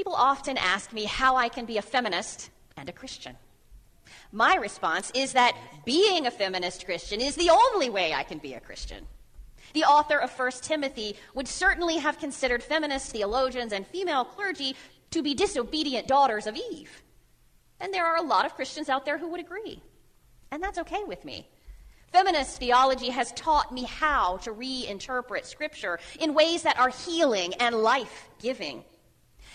[0.02, 3.36] People often ask me how I can be a feminist and a Christian.
[4.32, 5.56] My response is that
[5.86, 9.06] being a feminist Christian is the only way I can be a Christian.
[9.76, 14.76] The author of 1 Timothy would certainly have considered feminist theologians and female clergy
[15.12, 17.04] to be disobedient daughters of Eve.
[17.80, 19.84] And there are a lot of Christians out there who would agree.
[20.50, 21.48] And that's okay with me.
[22.12, 27.76] Feminist theology has taught me how to reinterpret Scripture in ways that are healing and
[27.76, 28.84] life giving.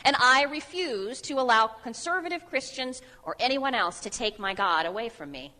[0.06, 5.08] And I refuse to allow conservative Christians or anyone else to take my God away
[5.08, 5.52] from me.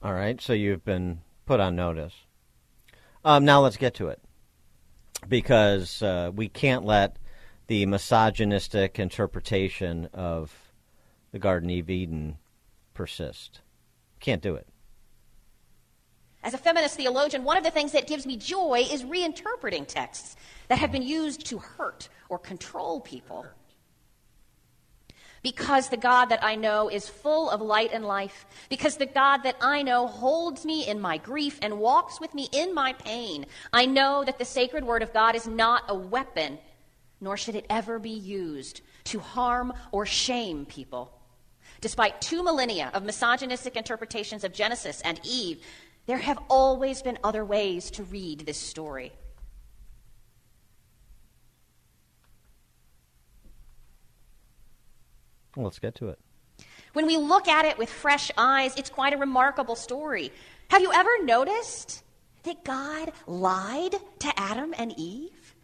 [0.00, 2.14] All right, so you've been put on notice.
[3.24, 4.20] Um, now let's get to it.
[5.28, 7.18] Because uh, we can't let
[7.66, 10.54] the misogynistic interpretation of
[11.32, 12.38] the Garden of Eden
[12.92, 13.60] persist.
[14.20, 14.68] Can't do it.
[16.44, 20.36] As a feminist theologian, one of the things that gives me joy is reinterpreting texts
[20.68, 23.46] that have been used to hurt or control people.
[25.42, 28.44] Because the God that I know is full of light and life.
[28.68, 32.48] Because the God that I know holds me in my grief and walks with me
[32.52, 33.46] in my pain.
[33.72, 36.58] I know that the sacred word of God is not a weapon,
[37.22, 41.10] nor should it ever be used to harm or shame people.
[41.80, 45.62] Despite two millennia of misogynistic interpretations of Genesis and Eve,
[46.06, 49.12] there have always been other ways to read this story.
[55.56, 56.18] Well, let's get to it.
[56.92, 60.32] When we look at it with fresh eyes, it's quite a remarkable story.
[60.70, 62.02] Have you ever noticed
[62.42, 65.54] that God lied to Adam and Eve?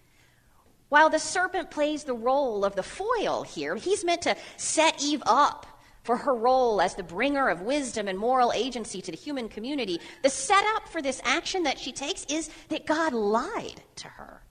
[0.88, 5.22] While the serpent plays the role of the foil here, he's meant to set Eve
[5.24, 5.66] up
[6.02, 10.00] for her role as the bringer of wisdom and moral agency to the human community.
[10.22, 14.42] The setup for this action that she takes is that God lied to her.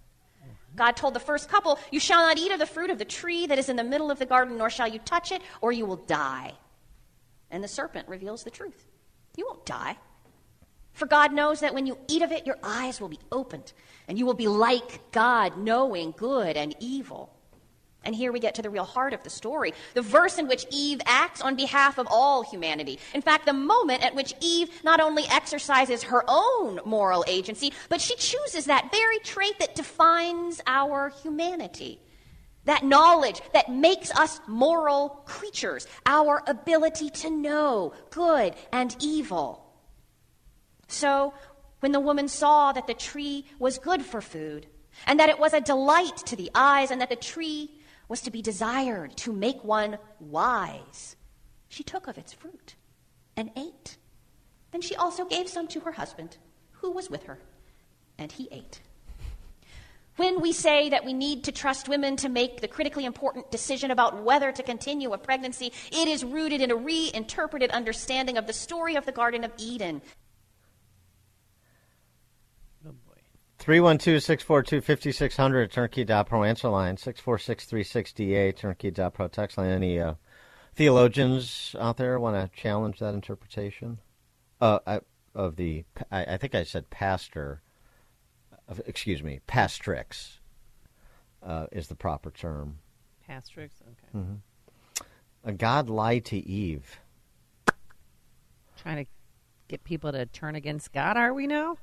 [0.76, 3.48] God told the first couple, You shall not eat of the fruit of the tree
[3.48, 5.86] that is in the middle of the garden, nor shall you touch it, or you
[5.86, 6.54] will die.
[7.52, 8.88] And the serpent reveals the truth.
[9.36, 9.98] You won't die.
[10.94, 13.74] For God knows that when you eat of it, your eyes will be opened,
[14.08, 17.34] and you will be like God, knowing good and evil.
[18.04, 20.66] And here we get to the real heart of the story the verse in which
[20.72, 23.00] Eve acts on behalf of all humanity.
[23.14, 28.02] In fact, the moment at which Eve not only exercises her own moral agency, but
[28.02, 32.00] she chooses that very trait that defines our humanity.
[32.66, 39.66] That knowledge that makes us moral creatures, our ability to know good and evil.
[40.88, 41.34] So,
[41.80, 44.68] when the woman saw that the tree was good for food,
[45.08, 47.72] and that it was a delight to the eyes, and that the tree
[48.10, 51.16] was to be desired to make one wise.
[51.70, 52.76] She took of its fruit
[53.38, 53.98] and ate.
[54.72, 56.38] Then she also gave some to her husband,
[56.72, 57.40] who was with her,
[58.18, 58.82] and he ate.
[60.18, 63.90] When we say that we need to trust women to make the critically important decision
[63.90, 68.52] about whether to continue a pregnancy, it is rooted in a reinterpreted understanding of the
[68.52, 70.02] story of the Garden of Eden.
[73.70, 79.70] 312-642-5600, turnkey.pro answer line, 646-360-A, turnkey.pro text line.
[79.70, 80.16] Any uh,
[80.74, 84.00] theologians out there want to challenge that interpretation?
[84.60, 85.02] Uh, I,
[85.36, 87.62] of the, I, I, think I said pastor,
[88.68, 90.40] uh, excuse me, pastrix
[91.44, 92.80] uh, is the proper term.
[93.30, 94.10] Pastrix, okay.
[94.16, 94.38] Mm-hmm.
[95.58, 97.00] God lied to Eve.
[98.82, 99.12] Trying to
[99.68, 101.78] get people to turn against God, are we now?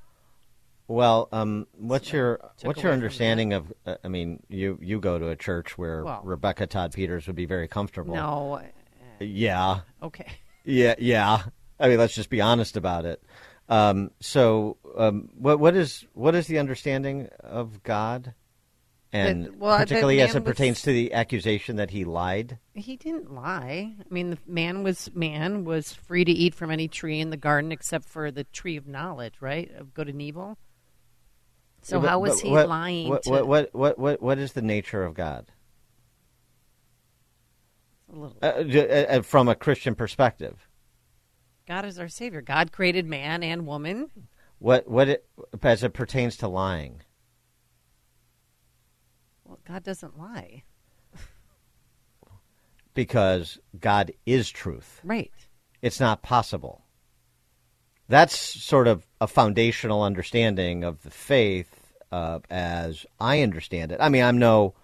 [0.88, 3.72] Well, um, what's your what's your understanding of?
[3.84, 7.36] Uh, I mean, you you go to a church where well, Rebecca Todd Peters would
[7.36, 8.14] be very comfortable.
[8.14, 8.60] No.
[8.62, 9.80] Uh, yeah.
[10.02, 10.26] Okay.
[10.64, 11.42] Yeah, yeah.
[11.80, 13.22] I mean, let's just be honest about it.
[13.68, 18.34] Um, so, um, what what is what is the understanding of God,
[19.12, 22.58] and that, well, particularly as it was, pertains to the accusation that he lied?
[22.74, 23.96] He didn't lie.
[23.98, 27.36] I mean, the man was man was free to eat from any tree in the
[27.36, 30.56] garden except for the tree of knowledge, right, of good and evil.
[31.86, 33.08] So how was he what, lying?
[33.08, 33.30] What, to...
[33.30, 35.46] what, what what what what is the nature of God?
[38.42, 40.68] Uh, uh, from a Christian perspective.
[41.68, 42.42] God is our Savior.
[42.42, 44.10] God created man and woman.
[44.58, 45.28] What what it,
[45.62, 47.02] as it pertains to lying?
[49.44, 50.64] Well, God doesn't lie.
[52.94, 55.00] because God is truth.
[55.04, 55.30] Right.
[55.82, 56.82] It's not possible.
[58.08, 61.75] That's sort of a foundational understanding of the faith
[62.16, 63.98] uh, as I understand it.
[64.00, 64.74] I mean, I'm no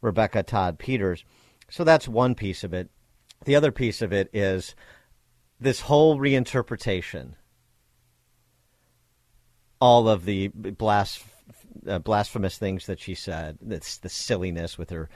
[0.00, 1.24] Rebecca Todd Peters.
[1.70, 2.90] So that's one piece of it.
[3.44, 4.74] The other piece of it is
[5.60, 7.34] this whole reinterpretation,
[9.80, 11.22] all of the blas-
[11.86, 15.08] uh, blasphemous things that she said, that's the silliness with her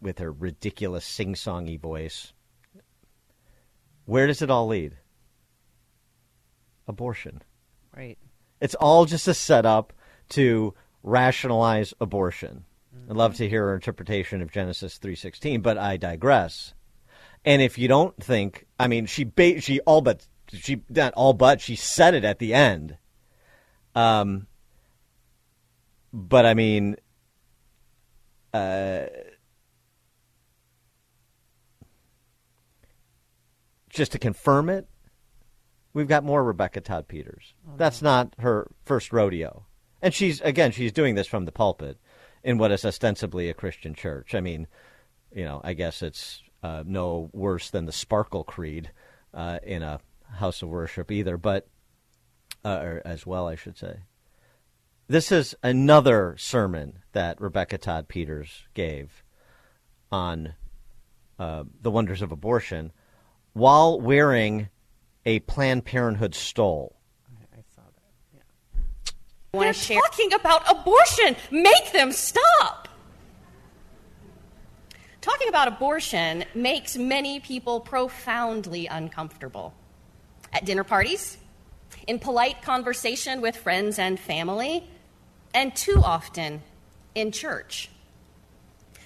[0.00, 2.32] with her ridiculous sing-songy voice.
[4.04, 4.96] Where does it all lead?
[6.86, 7.42] Abortion.
[7.94, 8.16] Right.
[8.60, 9.92] It's all just a setup
[10.30, 12.64] to rationalize abortion.
[13.08, 16.74] I'd love to hear her interpretation of Genesis 3:16, but I digress.
[17.44, 21.32] And if you don't think, I mean, she ba- she all but she not all
[21.32, 22.96] but she said it at the end.
[23.94, 24.46] Um,
[26.12, 26.96] but I mean,
[28.52, 29.06] uh,
[33.88, 34.86] just to confirm it,
[35.92, 37.54] we've got more Rebecca Todd Peters.
[37.66, 39.64] Oh, That's not her first rodeo,
[40.02, 41.98] and she's again she's doing this from the pulpit
[42.42, 44.34] in what is ostensibly a Christian church.
[44.34, 44.66] I mean,
[45.34, 48.90] you know, I guess it's uh, no worse than the Sparkle Creed
[49.34, 50.00] uh, in a
[50.34, 51.68] house of worship either, but
[52.64, 54.00] uh, or as well, I should say.
[55.06, 59.24] This is another sermon that Rebecca Todd Peters gave
[60.12, 60.54] on
[61.38, 62.92] uh, the wonders of abortion
[63.54, 64.68] while wearing
[65.24, 66.97] a Planned Parenthood stole.
[69.52, 71.36] They're talking about abortion.
[71.50, 72.88] Make them stop.
[75.20, 79.74] Talking about abortion makes many people profoundly uncomfortable.
[80.52, 81.38] At dinner parties,
[82.06, 84.88] in polite conversation with friends and family,
[85.54, 86.62] and too often
[87.14, 87.90] in church.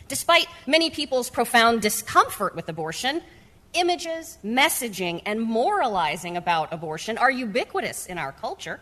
[0.08, 3.22] Despite many people's profound discomfort with abortion,
[3.72, 8.80] images, messaging, and moralizing about abortion are ubiquitous in our culture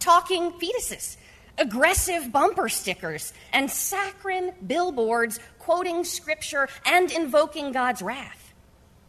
[0.00, 1.16] talking fetuses,
[1.58, 8.52] aggressive bumper stickers, and saccharine billboards quoting scripture and invoking God's wrath.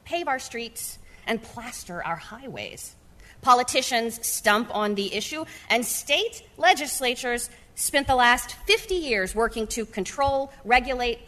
[0.05, 2.95] Pave our streets and plaster our highways.
[3.41, 9.85] Politicians stump on the issue, and state legislatures spent the last 50 years working to
[9.85, 11.19] control, regulate,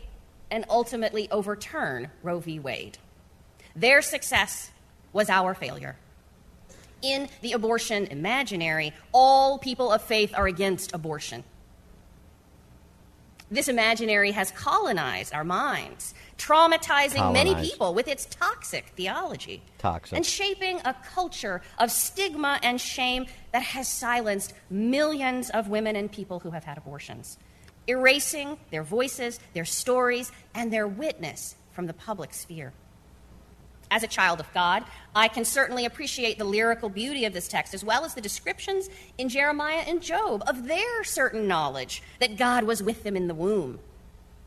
[0.51, 2.59] and ultimately overturn Roe v.
[2.59, 2.99] Wade.
[3.75, 4.69] Their success
[5.11, 5.95] was our failure
[7.03, 11.43] in the abortion imaginary, all people of faith are against abortion.
[13.51, 19.61] This imaginary has colonized our minds, traumatizing many people with its toxic theology.
[19.77, 20.15] Toxic.
[20.15, 26.11] And shaping a culture of stigma and shame that has silenced millions of women and
[26.11, 27.37] people who have had abortions,
[27.85, 32.73] erasing their voices, their stories, and their witness from the public sphere.
[33.93, 37.75] As a child of God, I can certainly appreciate the lyrical beauty of this text,
[37.75, 38.89] as well as the descriptions
[39.19, 43.35] in Jeremiah and Job of their certain knowledge that God was with them in the
[43.35, 43.77] womb.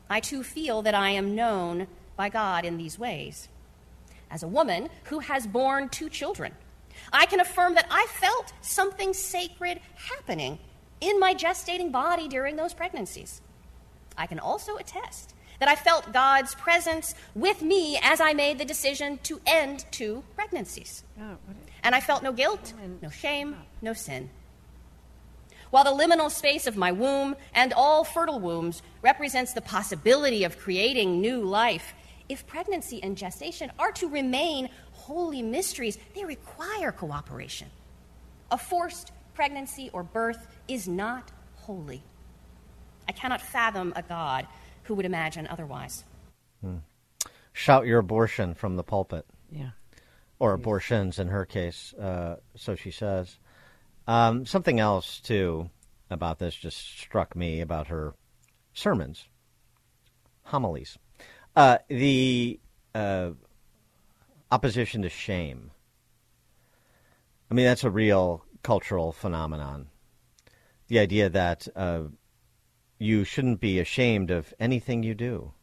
[0.09, 1.87] I too feel that I am known
[2.17, 3.47] by God in these ways.
[4.29, 6.51] As a woman who has borne two children,
[7.13, 10.59] I can affirm that I felt something sacred happening
[10.99, 13.41] in my gestating body during those pregnancies.
[14.17, 18.65] I can also attest that I felt God's presence with me as I made the
[18.65, 21.03] decision to end two pregnancies.
[21.83, 24.29] And I felt no guilt, no shame, no sin.
[25.69, 30.57] While the liminal space of my womb and all fertile wombs represents the possibility of
[30.57, 31.93] creating new life,
[32.29, 37.69] if pregnancy and gestation are to remain holy mysteries, they require cooperation.
[38.51, 42.01] A forced pregnancy or birth is not holy.
[43.07, 44.47] I cannot fathom a God
[44.87, 46.03] who would imagine otherwise.
[47.53, 49.25] Shout your abortion from the pulpit.
[49.51, 49.71] Yeah.
[50.39, 53.37] Or abortions in her case, uh, so she says.
[54.07, 55.69] Um, something else, too,
[56.09, 58.13] about this just struck me about her
[58.73, 59.27] sermons,
[60.43, 60.97] homilies.
[61.55, 62.59] Uh, the
[62.93, 63.31] uh,
[64.51, 65.71] opposition to shame.
[67.49, 69.87] I mean, that's a real cultural phenomenon.
[70.87, 72.03] The idea that uh,
[72.99, 75.53] you shouldn't be ashamed of anything you do.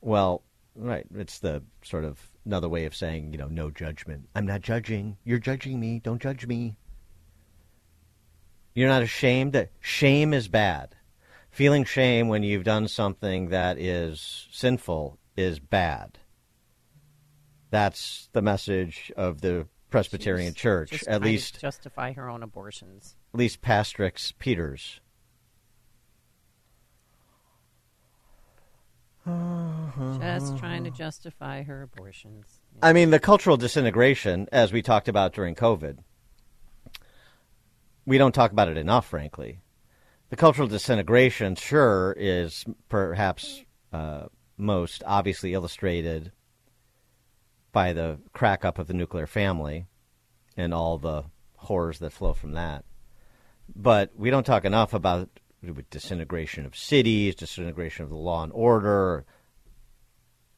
[0.00, 0.42] Well,
[0.74, 1.06] right.
[1.14, 4.28] It's the sort of another way of saying, you know, no judgment.
[4.34, 5.16] I'm not judging.
[5.24, 6.00] You're judging me.
[6.00, 6.76] Don't judge me.
[8.74, 10.94] You're not ashamed that shame is bad.
[11.50, 16.18] Feeling shame when you've done something that is sinful is bad.
[17.70, 23.16] That's the message of the Presbyterian Church, at least justify her own abortions.
[23.34, 25.00] at least Pastrix Peters.
[30.20, 32.60] Just trying to justify her abortions.
[32.82, 35.98] I mean, the cultural disintegration, as we talked about during COVID,
[38.06, 39.60] we don't talk about it enough, frankly.
[40.30, 44.26] The cultural disintegration, sure, is perhaps uh,
[44.56, 46.32] most obviously illustrated
[47.72, 49.86] by the crack up of the nuclear family
[50.56, 51.24] and all the
[51.56, 52.84] horrors that flow from that.
[53.74, 55.37] But we don't talk enough about
[55.90, 59.24] disintegration of cities, disintegration of the law and order,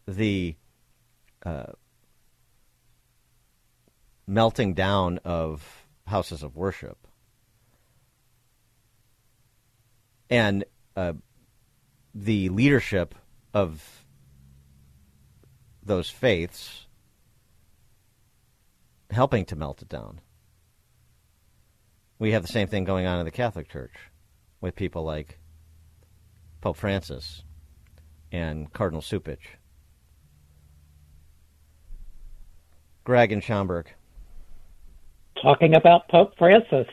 [0.06, 0.56] the
[1.44, 1.72] uh,
[4.26, 7.06] melting down of houses of worship.
[10.28, 10.64] And
[10.96, 11.14] uh,
[12.14, 13.14] the leadership
[13.52, 14.04] of
[15.82, 16.86] those faiths
[19.10, 20.20] helping to melt it down.
[22.18, 24.09] We have the same thing going on in the Catholic Church
[24.60, 25.38] with people like
[26.60, 27.42] Pope Francis
[28.32, 29.38] and Cardinal Cupich.
[33.04, 33.88] Greg and Schaumburg.
[35.42, 36.86] Talking about Pope Francis,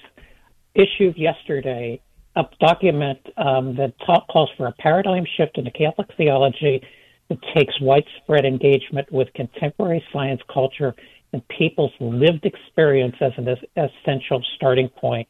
[0.73, 2.02] issued yesterday
[2.35, 3.94] a document um, that
[4.30, 6.81] calls for a paradigm shift in the Catholic theology
[7.30, 10.95] that takes widespread engagement with contemporary science, culture,
[11.34, 15.27] and people's lived experience as an essential starting point.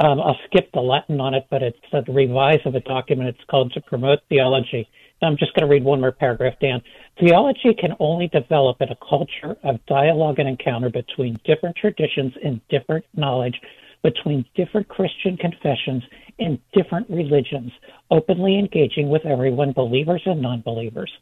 [0.00, 3.28] Um, I'll skip the Latin on it, but it's a revise of a document.
[3.28, 4.88] It's called To Promote Theology.
[5.22, 6.80] I'm just going to read one more paragraph, Dan.
[7.20, 12.62] Theology can only develop in a culture of dialogue and encounter between different traditions and
[12.70, 13.60] different knowledge,
[14.02, 16.02] between different Christian confessions
[16.38, 17.70] and different religions,
[18.10, 21.12] openly engaging with everyone, believers and non believers.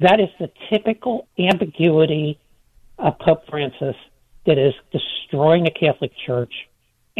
[0.00, 2.40] That is the typical ambiguity
[2.98, 3.94] of Pope Francis
[4.46, 6.52] that is destroying the Catholic Church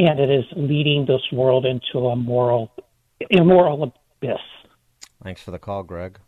[0.01, 2.73] and it is leading this world into a moral,
[3.29, 4.41] immoral abyss.
[5.23, 6.19] Thanks for the call, Greg.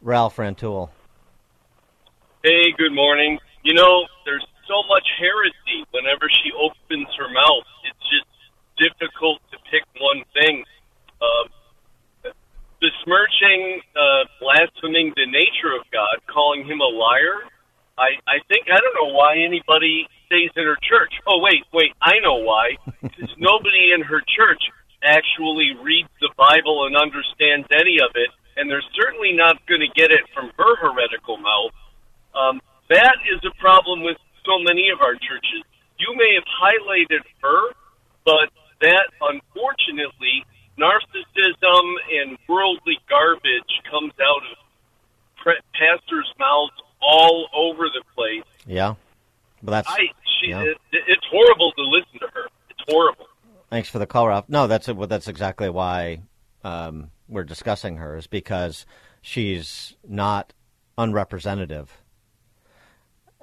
[0.00, 0.90] Ralph Rantoul.
[2.42, 3.38] Hey, good morning.
[3.62, 7.68] You know, there's so much heresy whenever she opens her mouth.
[7.84, 8.26] It's just
[8.80, 10.64] difficult to pick one thing.
[11.20, 12.32] Uh,
[12.80, 17.44] besmirching, uh, blaspheming the nature of God, calling him a liar.
[17.98, 21.12] I, I think, I don't know why anybody stays in her church.
[21.28, 22.76] Oh, wait, wait, I know why.
[23.02, 24.62] Because nobody in her church
[25.02, 29.90] actually reads the Bible and understands any of it, and they're certainly not going to
[29.98, 31.74] get it from her heretical mouth.
[32.32, 35.66] Um, that is a problem with so many of our churches.
[35.98, 37.74] You may have highlighted her,
[38.24, 40.46] but that unfortunately,
[40.78, 41.84] narcissism
[42.22, 44.56] and worldly garbage comes out of
[45.42, 48.46] pre- pastors' mouths all over the place.
[48.66, 48.94] Yeah,
[49.62, 50.06] but that's I,
[50.42, 50.62] she, yeah.
[50.62, 52.48] it, it's horrible to listen to her.
[52.70, 53.26] It's horrible.
[53.70, 54.48] Thanks for the call, Ralph.
[54.48, 56.22] No, that's well, that's exactly why
[56.64, 58.84] um, we're discussing her is because
[59.22, 60.52] she's not
[60.98, 62.02] unrepresentative.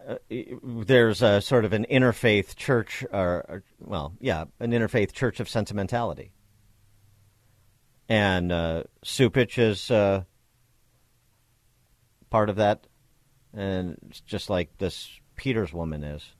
[0.07, 0.15] Uh,
[0.63, 5.49] there's a sort of an interfaith church, or, or, well, yeah, an interfaith church of
[5.49, 6.31] sentimentality,
[8.07, 10.23] and uh, Cupich is uh,
[12.29, 12.87] part of that,
[13.53, 16.33] and it's just like this Peters woman is.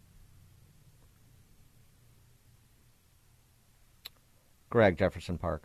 [4.70, 5.64] Greg Jefferson Park.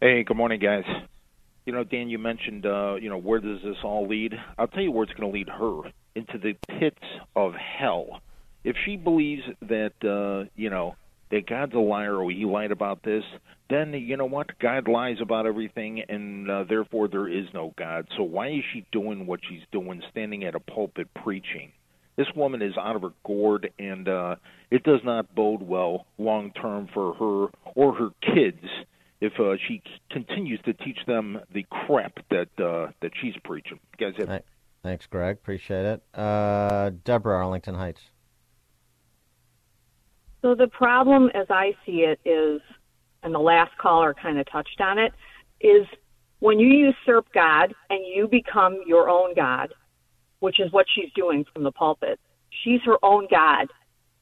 [0.00, 0.84] Hey, good morning, guys.
[1.66, 4.34] You know, Dan, you mentioned, uh, you know, where does this all lead?
[4.58, 7.04] I'll tell you where it's going to lead her into the pits
[7.34, 8.20] of hell.
[8.64, 10.96] If she believes that, uh, you know,
[11.30, 13.24] that God's a liar or he lied about this,
[13.70, 14.58] then you know what?
[14.58, 18.08] God lies about everything, and uh, therefore there is no God.
[18.16, 21.72] So why is she doing what she's doing, standing at a pulpit preaching?
[22.16, 24.36] This woman is out of her gourd, and uh,
[24.70, 28.64] it does not bode well long term for her or her kids
[29.20, 33.80] if uh, she continues to teach them the crap that uh, that she's preaching.
[33.98, 34.42] You guys have.
[34.82, 35.36] Thanks, Greg.
[35.36, 36.02] Appreciate it.
[36.12, 38.02] Uh, Deborah, Arlington Heights.
[40.42, 42.60] So the problem, as I see it, is,
[43.22, 45.14] and the last caller kind of touched on it,
[45.58, 45.86] is
[46.40, 49.72] when you usurp God and you become your own God,
[50.44, 52.20] which is what she's doing from the pulpit.
[52.62, 53.68] She's her own God,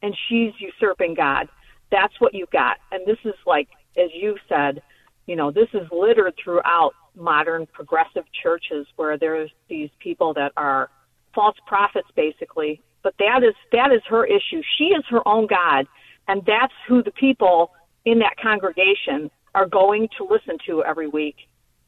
[0.03, 1.49] and she's usurping God.
[1.91, 2.77] That's what you got.
[2.93, 4.83] And this is like, as you said,
[5.27, 10.91] you know, this is littered throughout modern progressive churches where there's these people that are
[11.35, 12.81] false prophets, basically.
[13.03, 14.63] But that is that is her issue.
[14.79, 15.89] She is her own God,
[16.29, 17.73] and that's who the people
[18.05, 21.35] in that congregation are going to listen to every week.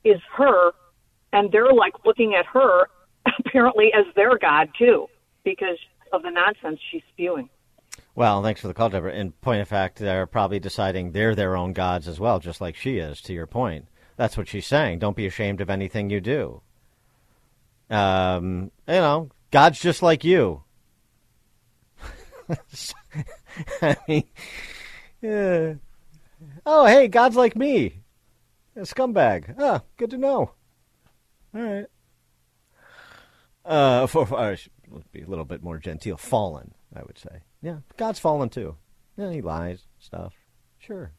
[0.03, 0.73] Is her,
[1.33, 2.89] and they're like looking at her
[3.39, 5.09] apparently as their God too,
[5.45, 5.79] because
[6.13, 7.49] of the nonsense she's spewing.
[8.15, 9.13] Well, thanks for the call, Deborah.
[9.13, 12.77] In point of fact, they're probably deciding they're their own gods as well, just like
[12.77, 13.21] she is.
[13.23, 13.87] To your point,
[14.17, 15.01] that's what she's saying.
[15.01, 16.61] Don't be ashamed of anything you do.
[17.91, 20.63] Um, you know, God's just like you.
[23.83, 24.25] I mean,
[25.21, 25.75] yeah.
[26.67, 28.01] Oh, hey, God's like me.
[28.77, 29.55] A scumbag.
[29.59, 30.53] Ah, good to know.
[31.55, 31.87] All right.
[33.65, 34.73] Uh, for, should
[35.13, 36.17] be a little bit more genteel.
[36.17, 37.41] Fallen, I would say.
[37.63, 38.77] Yeah, God's fallen too.
[39.17, 40.35] Yeah, he lies, stuff.
[40.79, 41.13] Sure.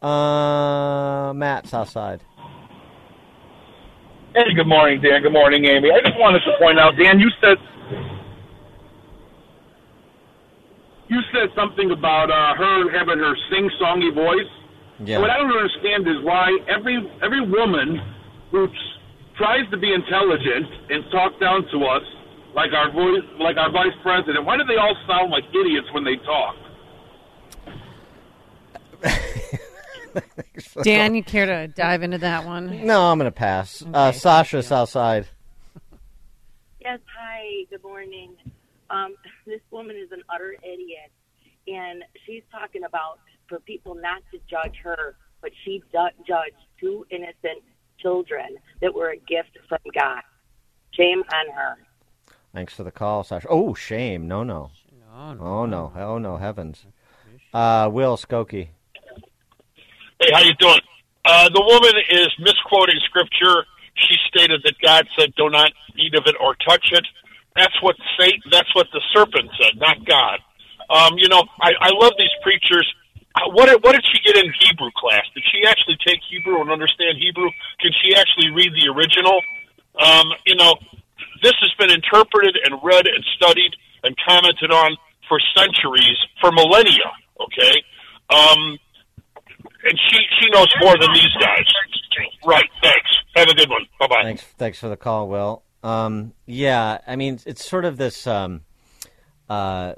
[0.00, 2.22] Uh, Matt, Southside.
[4.34, 5.22] Hey, good morning, Dan.
[5.22, 5.90] Good morning, Amy.
[5.90, 7.58] I just wanted to point out, Dan, you said
[11.08, 14.50] you said something about uh, her having her sing-songy voice.
[15.04, 15.18] Yeah.
[15.20, 18.00] What I don't understand is why every every woman
[18.50, 18.68] who
[19.38, 22.02] tries to be intelligent and talk down to us
[22.54, 26.04] like our voice, like our vice president, why do they all sound like idiots when
[26.04, 26.56] they talk?
[30.82, 32.84] Dan, you care to dive into that one?
[32.84, 33.84] No, I'm going to pass.
[33.94, 35.28] uh, Sasha, Southside.
[36.80, 38.32] Yes, hi, good morning.
[38.90, 39.14] Um,
[39.46, 41.12] this woman is an utter idiot,
[41.68, 47.06] and she's talking about for people not to judge her, but she du- judged two
[47.10, 47.62] innocent
[48.00, 50.22] children that were a gift from God.
[50.92, 51.76] Shame on her.
[52.54, 53.46] Thanks for the call, Sasha.
[53.48, 54.26] Oh, shame.
[54.26, 54.70] No, no.
[55.08, 55.42] No, no.
[55.42, 55.92] Oh, no.
[55.96, 56.36] Oh, no.
[56.36, 56.84] Heavens.
[57.52, 58.68] Uh, Will Skokie.
[60.20, 60.80] Hey, how you doing?
[61.24, 63.64] Uh, the woman is misquoting scripture.
[63.94, 67.06] She stated that God said, "Do not eat of it or touch it."
[67.54, 68.40] That's what Satan.
[68.50, 70.40] That's what the serpent said, not God.
[70.90, 72.86] Um, you know, I, I love these preachers.
[73.38, 75.22] Uh, What did, what did she get in Hebrew class?
[75.34, 77.48] Did she actually take Hebrew and understand Hebrew?
[77.80, 79.40] Can she actually read the original?
[79.98, 80.74] Um, you know,
[81.42, 84.96] this has been interpreted and read and studied and commented on
[85.28, 87.10] for centuries, for millennia.
[87.40, 87.82] Okay,
[88.30, 88.78] um,
[89.84, 91.64] and she she knows more than these guys.
[92.44, 92.68] Right.
[92.82, 93.10] Thanks.
[93.36, 93.86] Have a good one.
[94.00, 94.22] Bye bye.
[94.24, 95.62] Thanks, thanks for the call, Will.
[95.84, 98.26] Um, yeah, I mean, it's sort of this.
[98.26, 98.62] Um,
[99.48, 99.94] uh,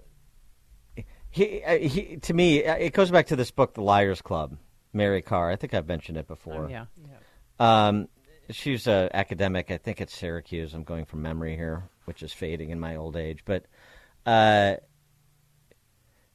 [1.30, 4.56] he, uh, he, to me, uh, it goes back to this book, The Liars Club.
[4.92, 5.50] Mary Karr.
[5.50, 6.64] I think I've mentioned it before.
[6.64, 6.86] Oh, yeah,
[7.58, 8.08] Um,
[8.50, 9.70] she's an academic.
[9.70, 10.74] I think at Syracuse.
[10.74, 13.44] I'm going from memory here, which is fading in my old age.
[13.44, 13.66] But
[14.26, 14.76] uh,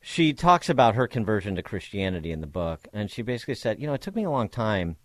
[0.02, 3.88] she talks about her conversion to Christianity in the book, and she basically said, you
[3.88, 4.96] know, it took me a long time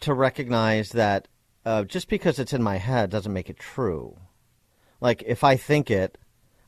[0.00, 1.28] to recognize that
[1.64, 4.18] uh, just because it's in my head doesn't make it true.
[5.00, 6.18] Like if I think it,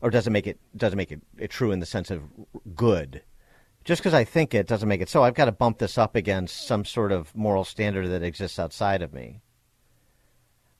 [0.01, 2.23] or doesn't make it doesn't make it, it true in the sense of
[2.75, 3.23] good.
[3.83, 5.23] Just because I think it doesn't make it so.
[5.23, 9.01] I've got to bump this up against some sort of moral standard that exists outside
[9.01, 9.41] of me.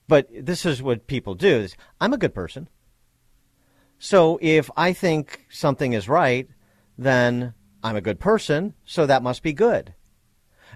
[0.07, 2.67] But this is what people do: is I'm a good person.
[3.99, 6.47] So if I think something is right,
[6.97, 7.53] then
[7.83, 8.73] I'm a good person.
[8.85, 9.93] So that must be good.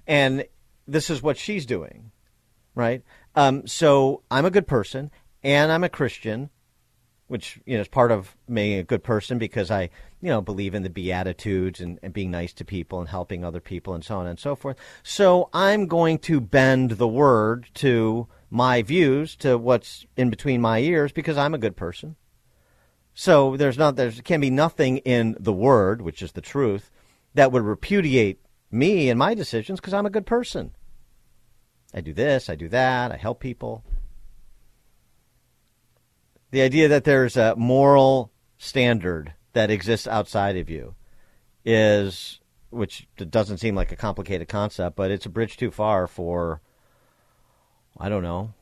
[0.08, 0.46] And
[0.88, 2.12] this is what she's doing,
[2.76, 3.04] right?
[3.36, 5.12] Um, so I'm a good person,
[5.44, 6.50] and I'm a Christian,
[7.32, 9.90] which you know is part of being a good person because I,
[10.22, 13.62] you know, believe in the beatitudes and, and being nice to people and helping other
[13.62, 14.78] people and so on and so forth.
[15.02, 20.80] So I'm going to bend the word to my views, to what's in between my
[20.80, 22.18] ears, because I'm a good person.
[23.14, 26.92] So there's not there can be nothing in the word, which is the truth,
[27.34, 30.72] that would repudiate me and my decisions because I'm a good person.
[31.94, 33.86] I do this, I do that, I help people.
[36.52, 40.96] The idea that there's a moral standard that exists outside of you
[41.64, 46.62] is, which doesn't seem like a complicated concept, but it's a bridge too far for,
[47.98, 48.54] I don't know,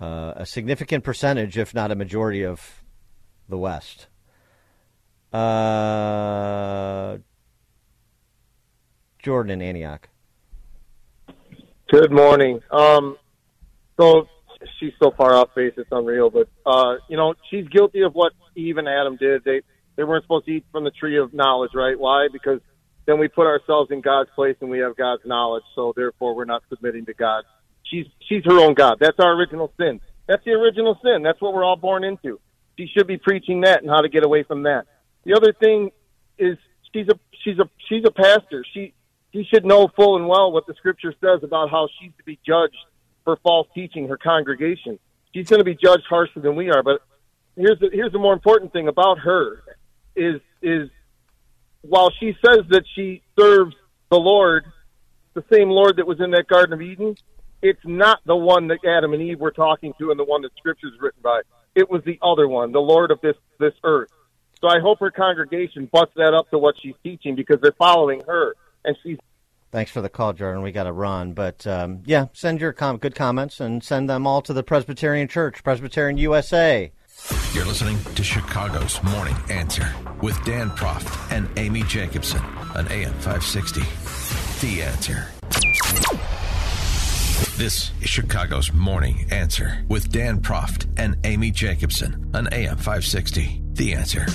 [0.00, 2.82] uh, a significant percentage, if not a majority of
[3.48, 4.08] the West.
[5.32, 7.18] Uh,
[9.20, 10.08] Jordan Antioch.
[11.88, 12.60] Good morning.
[12.72, 13.16] Um,
[13.96, 14.26] so
[14.78, 16.30] she's so far off base, it's unreal.
[16.30, 19.44] But uh, you know, she's guilty of what Eve and Adam did.
[19.44, 19.62] They
[19.96, 21.98] they weren't supposed to eat from the tree of knowledge, right?
[21.98, 22.28] Why?
[22.32, 22.60] Because
[23.06, 25.64] then we put ourselves in God's place and we have God's knowledge.
[25.74, 27.44] So therefore, we're not submitting to God.
[27.84, 28.98] She's she's her own God.
[29.00, 30.00] That's our original sin.
[30.26, 31.22] That's the original sin.
[31.22, 32.40] That's what we're all born into.
[32.78, 34.86] She should be preaching that and how to get away from that.
[35.24, 35.90] The other thing
[36.38, 36.56] is
[36.92, 38.64] she's a she's a she's a pastor.
[38.72, 38.94] She
[39.32, 42.38] she should know full and well what the scripture says about how she's to be
[42.46, 42.76] judged
[43.24, 44.98] for false teaching her congregation.
[45.34, 46.82] She's going to be judged harsher than we are.
[46.82, 47.00] But
[47.56, 49.62] here's the here's the more important thing about her
[50.14, 50.90] is is
[51.82, 53.74] while she says that she serves
[54.10, 54.64] the Lord,
[55.34, 57.16] the same Lord that was in that Garden of Eden,
[57.60, 60.52] it's not the one that Adam and Eve were talking to and the one that
[60.56, 61.40] Scripture is written by.
[61.74, 64.10] It was the other one, the Lord of this this earth.
[64.60, 68.22] So I hope her congregation busts that up to what she's teaching because they're following
[68.26, 68.54] her,
[68.84, 69.18] and she's
[69.72, 70.62] Thanks for the call, Jordan.
[70.62, 74.26] We got to run, but um, yeah, send your com- good comments and send them
[74.26, 76.92] all to the Presbyterian Church, Presbyterian USA.
[77.54, 79.90] You're listening to Chicago's Morning Answer
[80.20, 82.42] with Dan Proft and Amy Jacobson
[82.74, 83.80] on AM 560.
[84.60, 85.28] The Answer.
[87.56, 93.62] This is Chicago's Morning Answer with Dan Proft and Amy Jacobson on AM 560.
[93.72, 94.26] The Answer.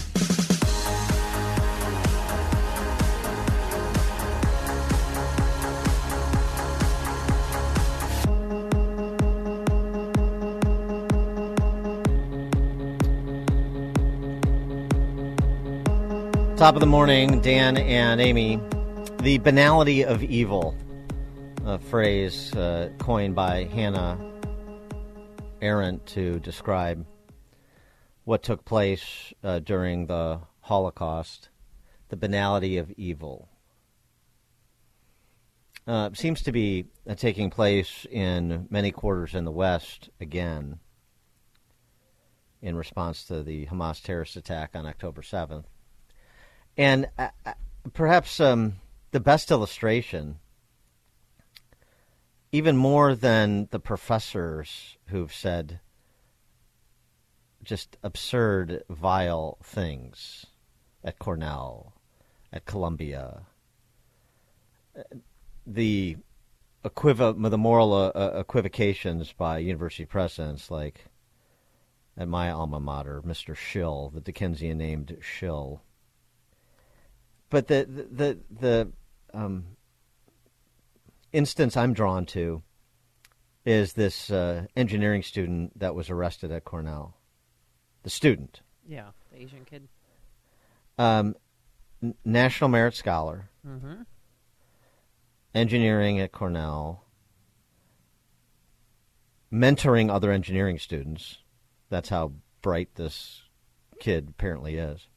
[16.57, 18.59] Top of the morning, Dan and Amy.
[19.21, 20.75] The banality of evil,
[21.63, 24.17] a phrase uh, coined by Hannah
[25.61, 27.05] Arendt to describe
[28.23, 31.49] what took place uh, during the Holocaust.
[32.09, 33.49] The banality of evil
[35.85, 40.79] uh, seems to be uh, taking place in many quarters in the West again
[42.63, 45.65] in response to the Hamas terrorist attack on October 7th.
[46.77, 47.53] And uh, uh,
[47.93, 48.75] perhaps um,
[49.11, 50.37] the best illustration,
[52.51, 55.79] even more than the professors who've said
[57.63, 60.45] just absurd, vile things
[61.03, 61.93] at Cornell,
[62.53, 63.41] at Columbia,
[65.65, 66.17] the
[66.85, 71.05] equiv- the moral uh, uh, equivocations by university presidents like
[72.17, 73.55] at my alma mater, Mr.
[73.55, 75.81] Schill, the Dickensian named Schill
[77.49, 78.91] but the the the,
[79.33, 79.65] um,
[81.31, 82.61] instance I'm drawn to
[83.65, 87.15] is this uh, engineering student that was arrested at Cornell.
[88.03, 88.61] The student.
[88.87, 89.87] Yeah, the Asian kid.
[90.97, 91.35] Um,
[92.01, 93.49] N- National Merit Scholar.
[93.67, 94.03] Mm-hmm.
[95.53, 97.03] Engineering at Cornell.
[99.51, 101.39] Mentoring other engineering students.
[101.89, 103.41] That's how bright this
[103.99, 105.07] kid apparently is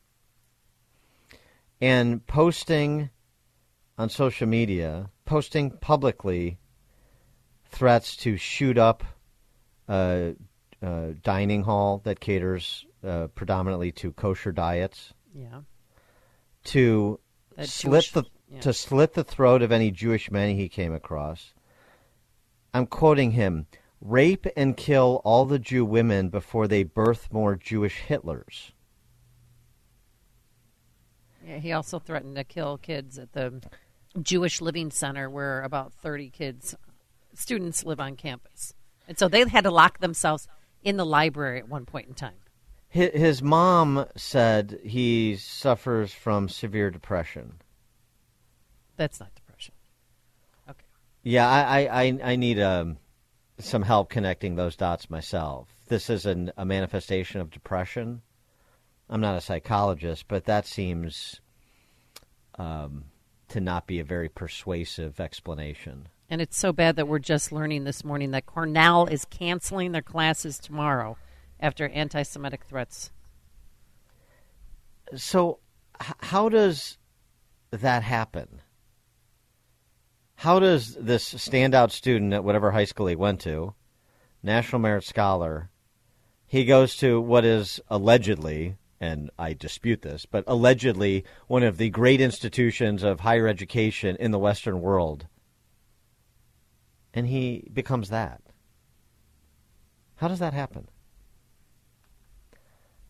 [1.81, 3.11] and posting
[3.99, 6.59] on social media, posting publicly
[7.67, 9.05] threats to shoot up
[9.89, 10.35] a,
[10.83, 15.13] a dining hall that caters uh, predominantly to kosher diets.
[15.35, 15.61] Yeah.
[16.65, 17.21] To
[17.57, 18.61] That slit Jewish- the yeah.
[18.61, 21.55] to slit the throat of any Jewish men he came across.
[22.75, 23.67] I'm quoting him:
[24.01, 28.73] "Rape and kill all the Jew women before they birth more Jewish Hitlers."
[31.59, 33.61] He also threatened to kill kids at the
[34.21, 36.75] Jewish Living Center, where about 30 kids,
[37.35, 38.75] students live on campus.
[39.09, 40.49] And so they had to lock themselves
[40.83, 42.35] in the library at one point in time.
[42.89, 47.55] His, mom said he suffers from severe depression.
[48.97, 49.75] That's not depression.
[50.69, 50.85] Okay.
[51.23, 52.99] Yeah, I, I, I, I need um,
[53.61, 55.69] some help connecting those dots myself.
[55.87, 58.23] This is an, a manifestation of depression.
[59.11, 61.41] I'm not a psychologist, but that seems
[62.59, 63.05] um,
[63.49, 66.09] to not be a very persuasive explanation.
[66.31, 70.01] And it's so bad that we're just learning this morning that Cornell is canceling their
[70.01, 71.17] classes tomorrow
[71.59, 73.11] after anti Semitic threats.
[75.17, 75.59] So,
[76.01, 76.97] h- how does
[77.73, 78.63] that happen?
[80.37, 83.75] How does this standout student at whatever high school he went to,
[84.43, 85.69] National Merit Scholar,
[86.47, 91.89] he goes to what is allegedly, and I dispute this, but allegedly one of the
[91.89, 95.27] great institutions of higher education in the Western world,
[97.15, 98.43] and he becomes that?
[100.17, 100.89] How does that happen?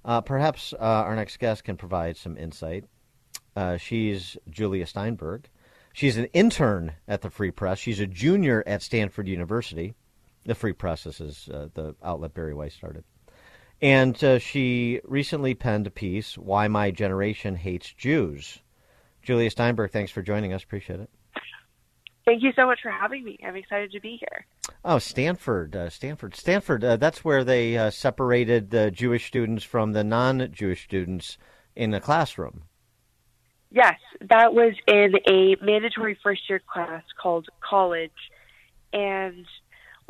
[0.05, 2.85] Uh, perhaps uh, our next guest can provide some insight.
[3.57, 5.49] Uh, she's Julia Steinberg.
[5.93, 7.79] She's an intern at the Free Press.
[7.79, 9.95] She's a junior at Stanford University.
[10.45, 13.05] The Free Press is uh, the outlet Bari Weiss started.
[13.83, 18.59] And uh, she recently penned a piece, Why My Generation Hates Jews.
[19.23, 20.63] Julia Steinberg, thanks for joining us.
[20.63, 21.11] Appreciate it.
[22.27, 23.39] Thank you so much for having me.
[23.45, 24.47] I'm excited to be here.
[24.85, 26.85] Oh, Stanford, uh, Stanford, Stanford.
[26.85, 31.39] Uh, that's where they uh, separated the Jewish students from the non-Jewish students
[31.75, 32.65] in the classroom.
[33.71, 33.99] Yes,
[34.29, 38.11] that was in a mandatory first year class called college.
[38.93, 39.47] And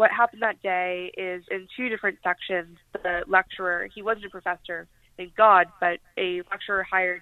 [0.01, 4.89] what happened that day is in two different sections, the lecturer, he wasn't a professor,
[5.19, 7.21] thank God, but a lecturer hired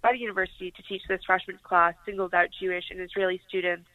[0.00, 3.88] by the university to teach this freshman class singled out Jewish and Israeli students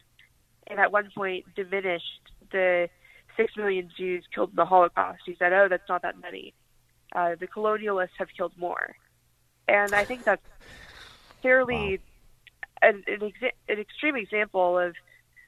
[0.66, 2.20] and at one point diminished
[2.52, 2.90] the
[3.38, 5.22] six million Jews killed in the Holocaust.
[5.24, 6.52] He said, "Oh, that's not that many.
[7.14, 8.96] Uh, the colonialists have killed more,"
[9.66, 10.42] and I think that's
[11.42, 12.00] fairly
[12.82, 14.94] an, an, exa- an extreme example of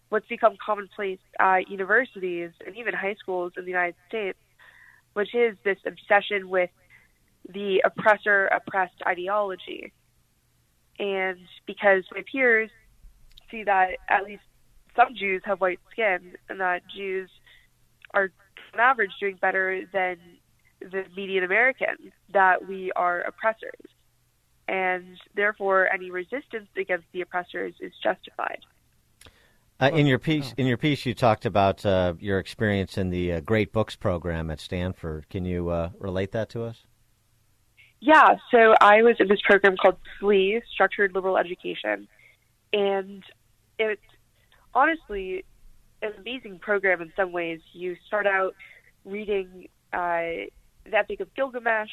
[0.08, 4.38] what's become commonplace at universities and even high schools in the United States,
[5.12, 6.70] which is this obsession with
[7.52, 9.92] the oppressor oppressed ideology.
[10.98, 12.70] And because my peers
[13.50, 14.42] see that at least
[14.96, 17.30] some Jews have white skin and that Jews
[18.12, 18.30] are
[18.74, 20.16] on average doing better than
[20.80, 23.72] the median American, that we are oppressors.
[24.66, 28.60] And therefore, any resistance against the oppressors is justified.
[29.80, 33.34] Uh, in your piece, in your piece, you talked about uh, your experience in the
[33.34, 35.28] uh, Great Books program at Stanford.
[35.28, 36.84] Can you uh, relate that to us?
[38.00, 42.08] Yeah, so I was in this program called SLE, Structured Liberal Education,
[42.72, 43.22] and
[43.78, 44.02] it's
[44.74, 45.44] honestly
[46.02, 47.60] an amazing program in some ways.
[47.72, 48.54] You start out
[49.04, 50.48] reading uh,
[50.84, 51.90] the Epic of Gilgamesh,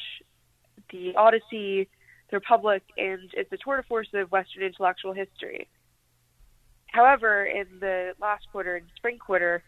[0.90, 1.88] the Odyssey,
[2.30, 5.68] the Republic, and it's a tour de force of Western intellectual history.
[6.96, 9.62] However, in the last quarter, in spring quarter,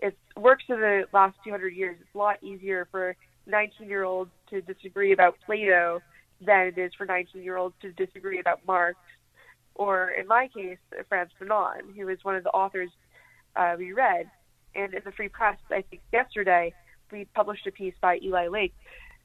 [0.00, 1.98] it works in the last 200 years.
[2.00, 3.14] It's a lot easier for
[3.46, 6.00] 19 year olds to disagree about Plato
[6.40, 8.98] than it is for 19 year olds to disagree about Marx,
[9.74, 10.78] or in my case,
[11.10, 12.90] Frantz Fanon, who is one of the authors
[13.56, 14.30] uh, we read.
[14.74, 16.72] And in the Free Press, I think yesterday,
[17.12, 18.72] we published a piece by Eli Lake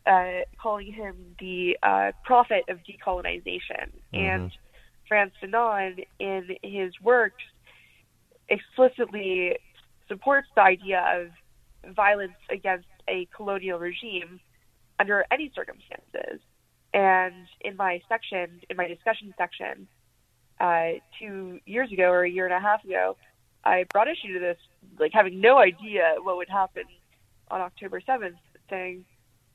[0.05, 3.91] uh, calling him the uh, prophet of decolonization.
[4.13, 4.17] Mm-hmm.
[4.17, 4.51] And
[5.07, 7.43] Frantz Fanon, in his works,
[8.49, 9.57] explicitly
[10.07, 14.39] supports the idea of violence against a colonial regime
[14.99, 16.39] under any circumstances.
[16.93, 19.87] And in my section, in my discussion section,
[20.59, 23.17] uh, two years ago or a year and a half ago,
[23.65, 24.57] I brought issue to this,
[24.99, 26.83] like having no idea what would happen
[27.51, 28.37] on October 7th,
[28.69, 29.05] saying,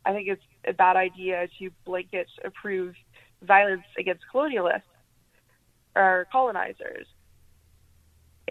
[0.04, 2.94] I think it's a bad idea to blanket approve
[3.42, 4.82] violence against colonialists
[5.94, 7.06] or colonizers.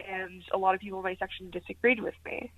[0.08, 2.52] And a lot of people in my section disagreed with me.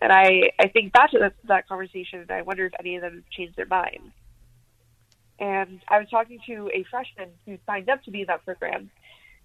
[0.00, 3.02] And I, I think back to that, that conversation, and I wonder if any of
[3.02, 4.12] them changed their mind.
[5.38, 8.90] And I was talking to a freshman who signed up to be in that program,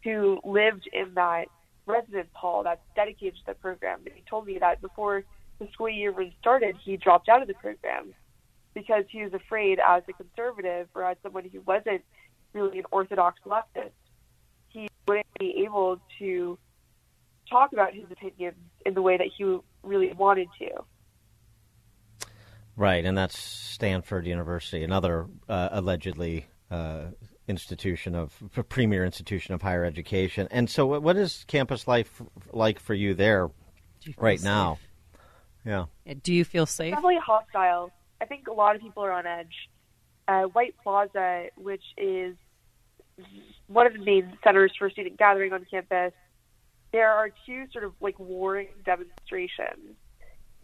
[0.04, 1.46] who lived in that
[1.86, 4.02] residence hall that's dedicated to the program.
[4.06, 5.24] And he told me that before
[5.60, 8.14] the school year even started, he dropped out of the program
[8.74, 12.04] because he was afraid, as a conservative or as someone who wasn't
[12.54, 13.92] really an orthodox leftist,
[14.78, 16.58] he wouldn't be able to
[17.50, 20.70] talk about his opinions in the way that he really wanted to.
[22.76, 27.06] Right, and that's Stanford University, another uh, allegedly uh,
[27.48, 28.36] institution of
[28.70, 30.48] premier institution of higher education.
[30.52, 32.22] And so, what is campus life
[32.54, 33.50] like for you there
[34.04, 34.46] you right safe?
[34.46, 34.78] now?
[35.66, 35.86] Yeah.
[36.22, 36.94] Do you feel safe?
[36.94, 37.92] Definitely hostile.
[38.22, 39.54] I think a lot of people are on edge.
[40.28, 42.36] Uh, White Plaza, which is
[43.68, 46.14] one of the main centers for student gathering on campus,
[46.92, 49.96] there are two sort of like warring demonstrations.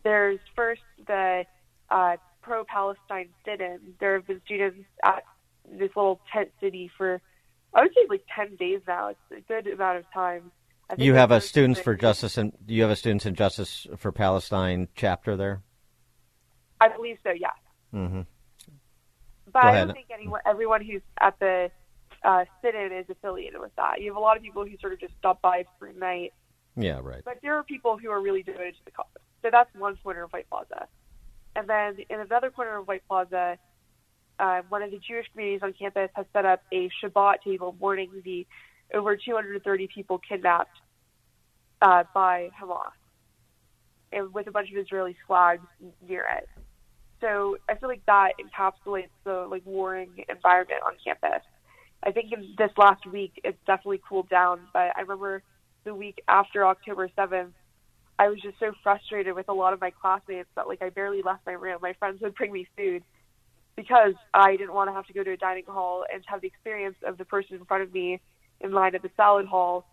[0.04, 1.46] There's first the
[1.90, 3.80] uh, pro Palestine sit in.
[4.00, 5.24] There have been students at
[5.70, 7.22] this little tent city for,
[7.74, 9.10] I would say, like 10 days now.
[9.10, 10.52] It's a good amount of time.
[10.98, 14.90] You have a Students for Justice and you have a Students in Justice for Palestine
[14.96, 15.62] chapter there?
[16.80, 17.48] I believe so, yeah.
[17.94, 18.22] Mm-hmm.
[19.52, 21.72] But I don't think anyone, everyone who's at the
[22.24, 24.02] uh, sit-in is affiliated with that.
[24.02, 26.34] You have a lot of people who sort of just stop by for a night.
[26.76, 27.22] Yeah, right.
[27.24, 29.06] But there are people who are really devoted to the cause.
[29.42, 30.88] So that's one corner of White Plaza.
[31.56, 33.58] And then in another corner of White Plaza,
[34.40, 38.10] uh, one of the Jewish communities on campus has set up a Shabbat table mourning
[38.24, 38.48] the
[38.94, 40.78] over 230 people kidnapped
[41.82, 42.92] uh, by Hamas,
[44.12, 45.66] and with a bunch of Israeli flags
[46.08, 46.48] near it.
[47.22, 51.44] So I feel like that encapsulates the like warring environment on campus.
[52.06, 55.42] I think in this last week it's definitely cooled down, but I remember
[55.86, 57.52] the week after October 7th,
[58.20, 61.22] I was just so frustrated with a lot of my classmates that like I barely
[61.22, 61.80] left my room.
[61.82, 63.04] My friends would bring me food
[63.76, 66.48] because I didn't want to have to go to a dining hall and have the
[66.48, 68.22] experience of the person in front of me
[68.62, 69.86] in line at the salad hall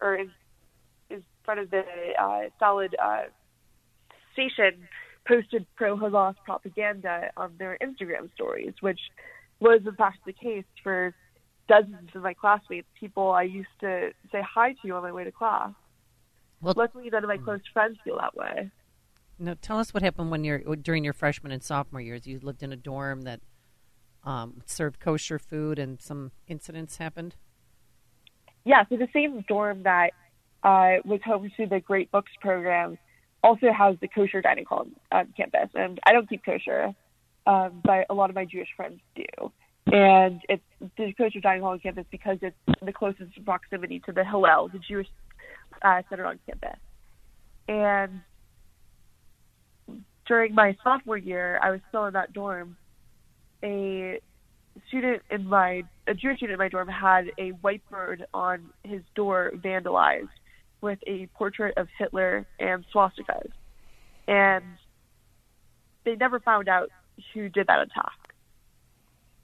[0.00, 0.30] or in,
[1.10, 1.82] in front of the
[2.20, 3.22] uh, salad uh,
[4.32, 4.86] station
[5.26, 9.00] posted pro Hamas propaganda on their Instagram stories, which
[9.60, 11.14] was in fact the case for
[11.72, 15.32] dozens of my classmates, people I used to say hi to on my way to
[15.32, 15.70] class.
[16.60, 18.70] Well, luckily, none of my close friends feel that way.
[19.38, 22.26] No, tell us what happened when you're during your freshman and sophomore years.
[22.26, 23.40] You lived in a dorm that
[24.24, 27.36] um, served kosher food, and some incidents happened.
[28.64, 30.10] Yeah, so the same dorm that
[30.62, 32.98] uh, was home to the Great Books program
[33.42, 36.94] also has the kosher dining hall on campus, and I don't keep kosher,
[37.46, 39.50] um, but a lot of my Jewish friends do.
[39.86, 40.62] And it's
[40.96, 44.78] the kosher dining hall on campus because it's the closest proximity to the Hillel, the
[44.78, 45.08] Jewish
[45.82, 46.78] uh, centered on campus.
[47.68, 48.20] And
[50.26, 52.76] during my sophomore year, I was still in that dorm.
[53.62, 54.20] A
[54.88, 59.52] student in my a Jewish student in my dorm had a whiteboard on his door
[59.56, 60.28] vandalized
[60.80, 63.50] with a portrait of Hitler and swastikas,
[64.26, 64.64] and
[66.04, 66.90] they never found out
[67.34, 68.21] who did that attack.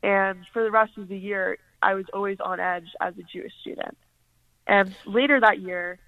[0.02, 3.52] And for the rest of the year, I was always on edge as a Jewish
[3.60, 3.96] student.
[4.66, 5.98] And later that year,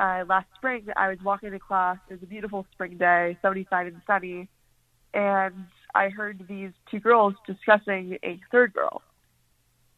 [0.00, 1.98] uh, last spring, I was walking to class.
[2.08, 4.48] It was a beautiful spring day, 75 and sunny,
[5.12, 9.02] and I heard these two girls discussing a third girl.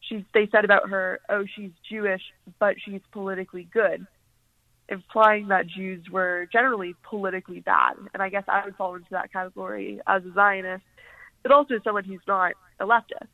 [0.01, 2.23] She, they said about her, oh, she's Jewish,
[2.59, 4.07] but she's politically good,
[4.89, 7.95] implying that Jews were generally politically bad.
[8.15, 10.85] And I guess I would fall into that category as a Zionist,
[11.43, 13.29] but also someone who's not a leftist.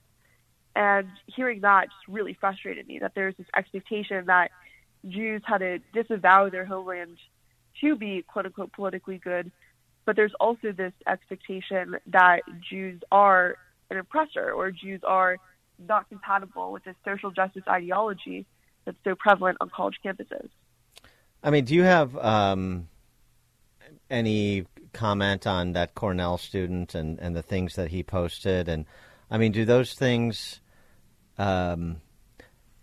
[0.74, 4.50] And hearing that just really frustrated me that there's this expectation that
[5.08, 7.16] Jews had to disavow their homeland
[7.80, 9.50] to be quote unquote politically good,
[10.04, 13.56] but there's also this expectation that Jews are
[13.90, 15.38] an oppressor or Jews are
[15.78, 18.46] not compatible with this social justice ideology
[18.84, 20.48] that's so prevalent on college campuses.
[21.42, 22.88] I mean, do you have um,
[24.10, 28.68] any comment on that Cornell student and, and the things that he posted?
[28.68, 28.86] And
[29.30, 30.60] I mean, do those things
[31.38, 32.00] um,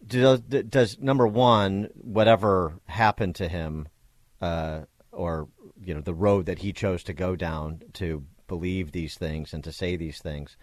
[0.06, 3.88] does, does number one, whatever happened to him,
[4.42, 5.48] uh, or
[5.84, 9.64] you know, the road that he chose to go down to believe these things and
[9.64, 10.58] to say these things.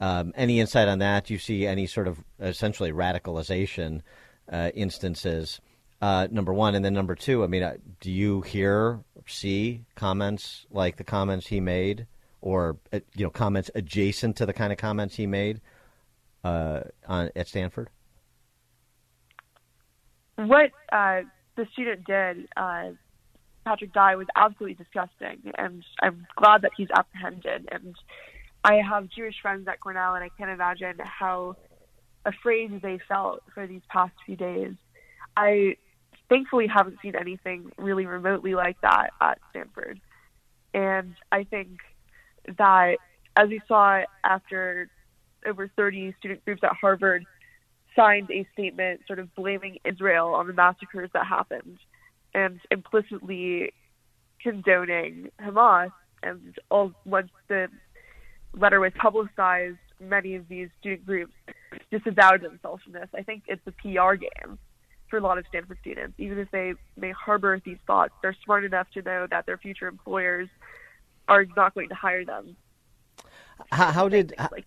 [0.00, 1.24] Um, any insight on that?
[1.24, 4.02] Do you see any sort of essentially radicalization
[4.50, 5.60] uh, instances?
[6.02, 7.42] Uh, number one, and then number two.
[7.42, 12.06] I mean, uh, do you hear, see comments like the comments he made,
[12.40, 15.60] or uh, you know, comments adjacent to the kind of comments he made
[16.44, 17.90] uh, on, at Stanford?
[20.36, 21.22] What uh,
[21.56, 22.90] the student did, uh,
[23.64, 27.68] Patrick Dai, was absolutely disgusting, and I'm glad that he's apprehended.
[27.72, 27.96] And
[28.62, 31.56] I have Jewish friends at Cornell, and I can't imagine how
[32.24, 34.74] afraid they felt for these past few days.
[35.36, 35.76] I
[36.28, 40.00] thankfully haven't seen anything really remotely like that at Stanford.
[40.74, 41.78] And I think
[42.58, 42.96] that,
[43.36, 44.88] as we saw after
[45.46, 47.24] over 30 student groups at Harvard
[47.94, 51.78] signed a statement sort of blaming Israel on the massacres that happened
[52.34, 53.72] and implicitly
[54.42, 55.90] condoning Hamas.
[56.22, 57.68] And all once the
[58.54, 61.32] letter was publicized, many of these student groups
[61.90, 63.08] disavowed themselves from this.
[63.14, 64.58] I think it's a PR game
[65.08, 66.14] for a lot of Stanford students.
[66.18, 69.88] Even if they may harbor these thoughts, they're smart enough to know that their future
[69.88, 70.48] employers
[71.28, 72.56] are not going to hire them.
[73.70, 74.66] How, how did like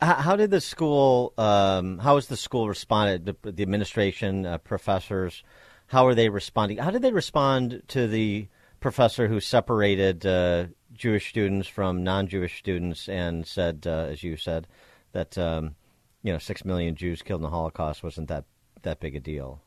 [0.00, 1.32] how did the school?
[1.38, 3.24] Um, how has the school responded?
[3.26, 5.42] The, the administration, uh, professors,
[5.86, 6.78] how are they responding?
[6.78, 8.48] How did they respond to the
[8.80, 14.66] professor who separated uh, Jewish students from non-Jewish students and said, uh, as you said,
[15.12, 15.74] that um,
[16.22, 18.44] you know six million Jews killed in the Holocaust wasn't that
[18.82, 19.62] that big a deal?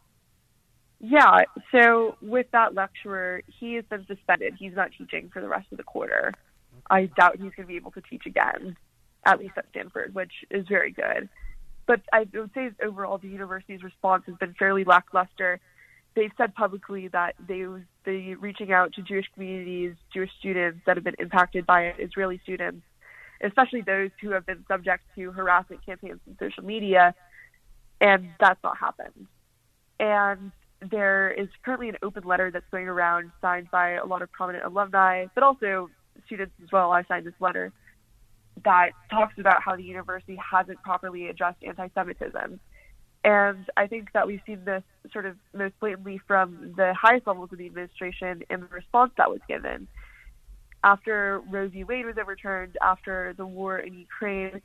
[1.00, 1.44] Yeah.
[1.72, 4.56] So with that lecturer, he has been suspended.
[4.60, 6.34] He's not teaching for the rest of the quarter.
[6.90, 8.76] I doubt he's going to be able to teach again
[9.26, 11.30] at least at Stanford, which is very good.
[11.86, 15.60] But I would say overall the university's response has been fairly lackluster.
[16.16, 20.98] They've said publicly that they was they reaching out to Jewish communities, Jewish students that
[20.98, 22.84] have been impacted by it, Israeli students,
[23.42, 27.14] especially those who have been subject to harassment campaigns on social media,
[28.02, 29.28] and that's not happened.
[30.00, 30.52] And
[30.82, 34.66] there is currently an open letter that's going around signed by a lot of prominent
[34.66, 35.90] alumni, but also
[36.26, 36.92] students as well.
[36.92, 37.72] I signed this letter
[38.64, 42.60] that talks about how the university hasn't properly addressed anti-Semitism.
[43.24, 47.50] And I think that we've seen this sort of most blatantly from the highest levels
[47.52, 49.88] of the administration in the response that was given.
[50.84, 51.84] After Roe v.
[51.84, 54.62] Wade was overturned, after the war in Ukraine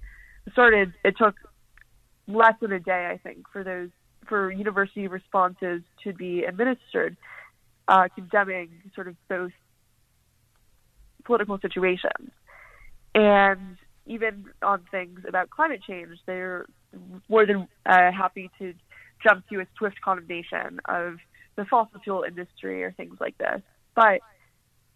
[0.53, 1.35] started, it took
[2.28, 3.91] less than a day, I think, for those
[4.28, 7.16] for university responses to be administered,
[7.88, 9.52] uh, condemning sort of both
[11.24, 12.30] political situations.
[13.14, 13.76] And
[14.06, 16.66] even on things about climate change, they're
[17.28, 18.74] more than uh, happy to
[19.22, 21.16] jump to a swift condemnation of
[21.56, 23.62] the fossil fuel industry or things like this.
[23.94, 24.20] But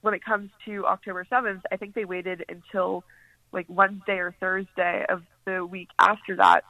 [0.01, 3.05] when it comes to October 7th, I think they waited until
[3.53, 6.65] like Wednesday or Thursday of the week after that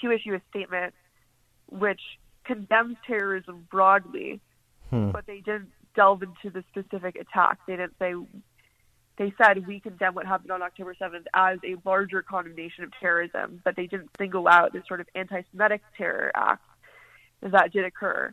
[0.00, 0.94] to issue a statement
[1.70, 2.00] which
[2.44, 4.40] condemns terrorism broadly,
[4.90, 5.10] hmm.
[5.10, 7.58] but they didn't delve into the specific attack.
[7.66, 8.14] They didn't say
[9.18, 13.60] they said we condemn what happened on October 7th as a larger condemnation of terrorism,
[13.64, 16.64] but they didn't single out this sort of anti-Semitic terror act
[17.42, 18.32] that did occur.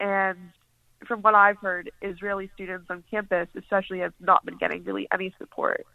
[0.00, 0.38] And
[1.06, 5.32] from what I've heard, Israeli students on campus, especially, have not been getting really any
[5.38, 5.86] support.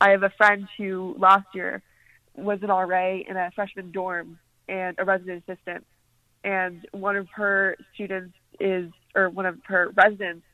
[0.00, 1.82] I have a friend who last year
[2.34, 4.38] was an RA in a freshman dorm
[4.68, 5.84] and a resident assistant,
[6.42, 10.44] and one of her students is, or one of her residents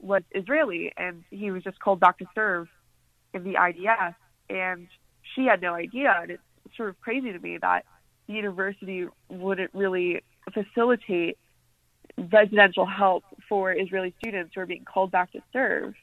[0.00, 2.68] was Israeli, and he was just called back to serve
[3.34, 4.14] in the IDF,
[4.50, 4.88] and
[5.34, 6.14] she had no idea.
[6.20, 6.42] And it's
[6.76, 7.84] sort of crazy to me that
[8.26, 10.22] the university wouldn't really
[10.52, 11.38] facilitate
[12.30, 15.94] residential help for Israeli students who are being called back to serve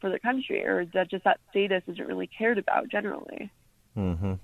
[0.00, 3.50] for their country, or that just that status isn't really cared about generally.
[3.96, 4.34] Mm-hmm.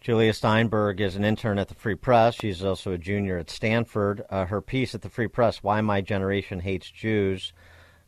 [0.00, 2.36] Julia Steinberg is an intern at the Free Press.
[2.36, 4.22] She's also a junior at Stanford.
[4.30, 7.52] Uh, her piece at the Free Press, Why My Generation Hates Jews.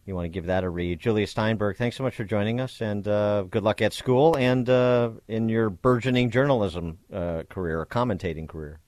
[0.06, 1.00] You want to give that a read.
[1.00, 4.68] Julia Steinberg, thanks so much for joining us, and uh, good luck at school and
[4.70, 8.80] uh, in your burgeoning journalism uh, career, commentating career.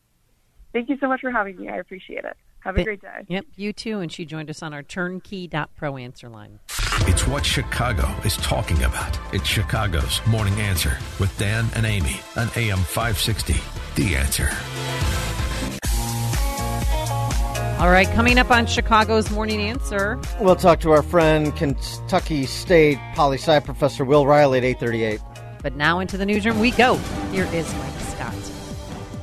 [0.73, 1.69] Thank you so much for having me.
[1.69, 2.37] I appreciate it.
[2.61, 3.25] Have a great day.
[3.29, 4.01] Yep, you too.
[4.01, 6.61] And she joined us on our turnkey.pro answer line.
[7.07, 9.19] It's what Chicago is talking about.
[9.33, 13.55] It's Chicago's Morning Answer with Dan and Amy on AM 560.
[13.95, 14.51] The Answer.
[17.81, 20.21] All right, coming up on Chicago's Morning Answer.
[20.39, 25.21] We'll talk to our friend Kentucky State Poli Sci Professor Will Reilly at 838.
[25.63, 26.97] But now into the newsroom we go.
[27.33, 28.35] Here is Mike Scott.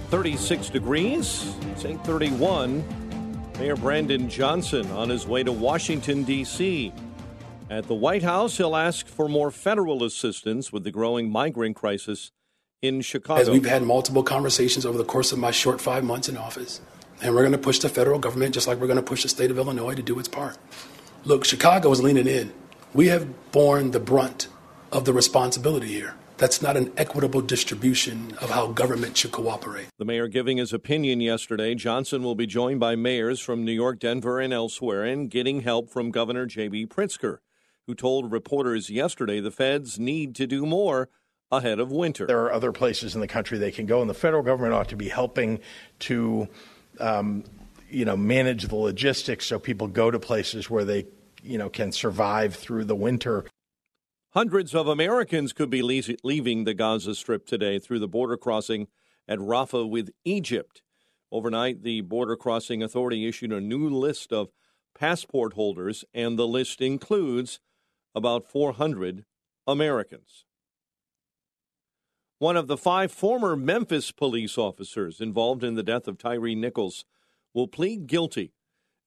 [0.10, 1.54] 36 degrees.
[1.72, 3.07] It's 831.
[3.60, 6.94] Mayor Brandon Johnson on his way to Washington, D.C.
[7.72, 12.32] At the White House, he'll ask for more federal assistance with the growing migrant crisis
[12.84, 13.42] in Chicago.
[13.42, 16.82] As we've had multiple conversations over the course of my short five months in office,
[17.20, 19.30] and we're going to push the federal government just like we're going to push the
[19.30, 20.56] state of Illinois to do its part.
[21.26, 22.54] Look, Chicago is leaning in.
[22.94, 24.50] We have borne the brunt
[24.92, 26.14] of the responsibility here.
[26.38, 29.88] That's not an equitable distribution of how government should cooperate.
[29.98, 31.74] The mayor giving his opinion yesterday.
[31.74, 35.90] Johnson will be joined by mayors from New York, Denver, and elsewhere, and getting help
[35.90, 36.88] from Governor J.B.
[36.88, 37.40] Pritzker,
[37.88, 41.10] who told reporters yesterday the feds need to do more
[41.52, 42.28] ahead of winter.
[42.28, 44.90] There are other places in the country they can go, and the federal government ought
[44.90, 45.60] to be helping
[46.00, 46.48] to,
[47.00, 47.46] um,
[47.90, 51.08] you know, manage the logistics so people go to places where they,
[51.42, 53.46] you know, can survive through the winter.
[54.38, 58.88] Hundreds of Americans could be leaving the Gaza Strip today through the border crossing
[59.28, 60.84] at Rafah with Egypt.
[61.32, 64.50] Overnight, the Border Crossing Authority issued a new list of
[64.94, 67.60] passport holders, and the list includes
[68.14, 69.26] about 400
[69.66, 70.46] Americans.
[72.38, 77.06] One of the five former Memphis police officers involved in the death of Tyre Nichols
[77.56, 78.54] will plead guilty.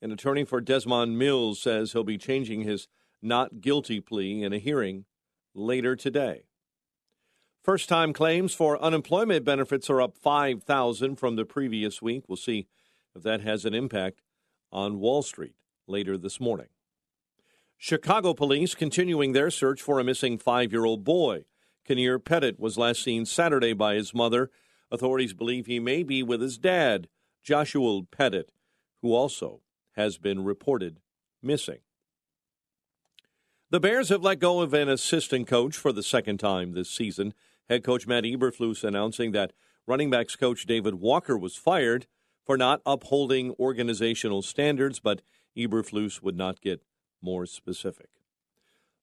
[0.03, 2.89] An attorney for Desmond Mills says he'll be changing his
[3.23, 5.05] not guilty plea in a hearing
[5.55, 6.43] later today.
[7.63, 12.25] First time claims for unemployment benefits are up 5,000 from the previous week.
[12.27, 12.69] We'll see
[13.15, 14.23] if that has an impact
[14.73, 15.55] on Wall Street
[15.87, 16.69] later this morning.
[17.77, 21.45] Chicago police continuing their search for a missing five year old boy.
[21.87, 24.51] Kinnear Pettit was last seen Saturday by his mother.
[24.91, 27.09] Authorities believe he may be with his dad,
[27.43, 28.51] Joshua Pettit,
[29.03, 29.61] who also
[29.97, 31.01] has been reported
[31.43, 31.79] missing.
[33.71, 37.35] The Bears have let go of an assistant coach for the second time this season.
[37.69, 39.53] Head coach Matt Eberflus announcing that
[39.87, 42.09] running backs coach David Walker was fired
[42.45, 45.23] for not upholding organizational standards, but
[45.57, 46.83] Eberflus would not get
[47.23, 48.09] more specific.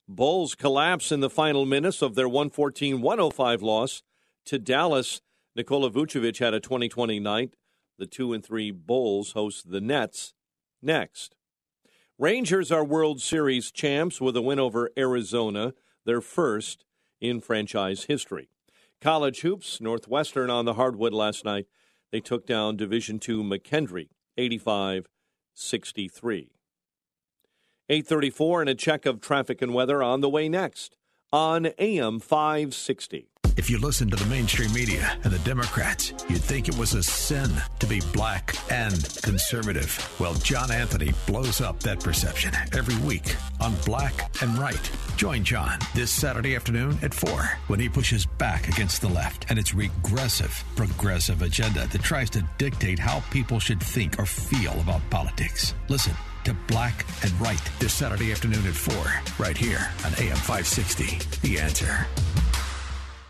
[0.06, 4.02] Bulls collapse in the final minutes of their 114 105 loss
[4.44, 5.22] to Dallas.
[5.56, 7.56] Nikola Vucevic had a 2020 night.
[7.96, 10.34] The 2 and 3 Bulls host the Nets
[10.82, 11.37] next.
[12.20, 15.72] Rangers are World Series champs with a win over Arizona,
[16.04, 16.84] their first
[17.20, 18.48] in franchise history.
[19.00, 21.66] College hoops, Northwestern on the hardwood last night.
[22.10, 25.04] They took down Division II McKendree 85-63.
[27.88, 30.96] 834 and a check of traffic and weather on the way next
[31.32, 33.28] on AM 560.
[33.58, 37.02] If you listen to the mainstream media and the Democrats, you'd think it was a
[37.02, 40.14] sin to be black and conservative.
[40.20, 44.90] Well, John Anthony blows up that perception every week on Black and Right.
[45.16, 47.30] Join John this Saturday afternoon at 4
[47.66, 52.48] when he pushes back against the left and its regressive, progressive agenda that tries to
[52.58, 55.74] dictate how people should think or feel about politics.
[55.88, 56.14] Listen
[56.44, 61.18] to Black and Right this Saturday afternoon at 4, right here on AM 560.
[61.42, 62.06] The answer.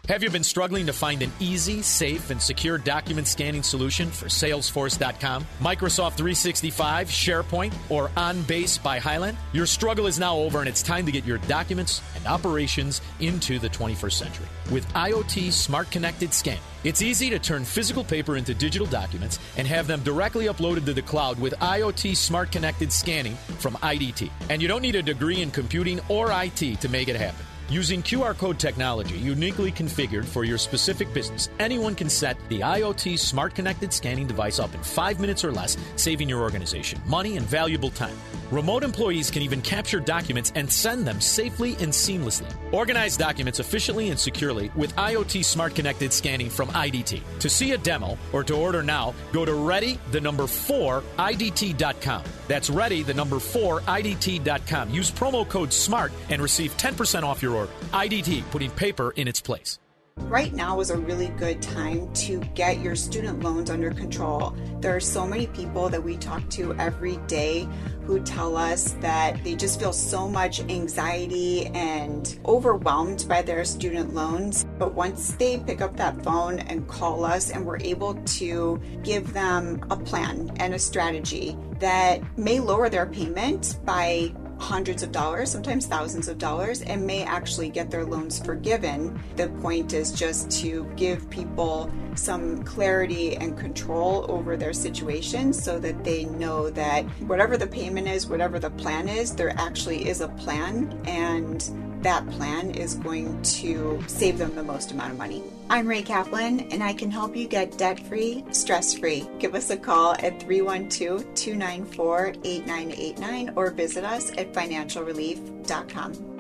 [0.09, 4.25] Have you been struggling to find an easy, safe, and secure document scanning solution for
[4.25, 9.37] Salesforce.com, Microsoft 365, SharePoint, or OnBase by Hyland?
[9.53, 13.59] Your struggle is now over and it's time to get your documents and operations into
[13.59, 14.47] the 21st century.
[14.73, 19.69] With IoT Smart Connected Scan, it's easy to turn physical paper into digital documents and
[19.69, 24.31] have them directly uploaded to the cloud with IoT Smart Connected Scanning from IDT.
[24.49, 27.45] And you don't need a degree in computing or IT to make it happen.
[27.71, 33.19] Using QR code technology uniquely configured for your specific business, anyone can set the IoT
[33.19, 37.45] Smart Connected Scanning device up in five minutes or less, saving your organization money and
[37.45, 38.17] valuable time.
[38.51, 42.51] Remote employees can even capture documents and send them safely and seamlessly.
[42.73, 47.21] Organize documents efficiently and securely with IoT Smart Connected Scanning from IDT.
[47.41, 52.25] To see a demo or to order now, go to ready the number 4 IDT.com.
[52.49, 54.89] That's ready the number 4 IDT.com.
[54.89, 57.73] Use promo code SMART and receive 10% off your order.
[57.93, 59.79] IDT, putting paper in its place.
[60.27, 64.55] Right now is a really good time to get your student loans under control.
[64.81, 67.67] There are so many people that we talk to every day
[68.05, 74.13] who tell us that they just feel so much anxiety and overwhelmed by their student
[74.13, 74.67] loans.
[74.79, 79.33] But once they pick up that phone and call us, and we're able to give
[79.33, 85.51] them a plan and a strategy that may lower their payment by hundreds of dollars,
[85.51, 89.19] sometimes thousands of dollars, and may actually get their loans forgiven.
[89.37, 95.79] The point is just to give people some clarity and control over their situation so
[95.79, 100.21] that they know that whatever the payment is, whatever the plan is, there actually is
[100.21, 105.43] a plan and that plan is going to save them the most amount of money.
[105.71, 109.29] I'm Ray Kaplan, and I can help you get debt free, stress free.
[109.39, 116.39] Give us a call at 312 294 8989 or visit us at financialrelief.com.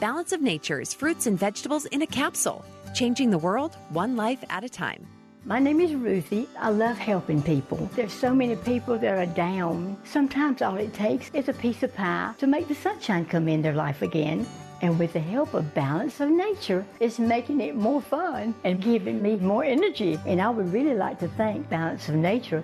[0.00, 2.64] Balance of Nature's fruits and vegetables in a capsule,
[2.94, 5.04] changing the world one life at a time.
[5.48, 6.46] My name is Ruthie.
[6.58, 7.88] I love helping people.
[7.94, 9.96] There's so many people that are down.
[10.04, 13.62] Sometimes all it takes is a piece of pie to make the sunshine come in
[13.62, 14.46] their life again.
[14.82, 19.22] And with the help of Balance of Nature, it's making it more fun and giving
[19.22, 20.20] me more energy.
[20.26, 22.62] And I would really like to thank Balance of Nature.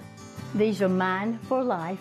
[0.55, 1.99] These are mine for life.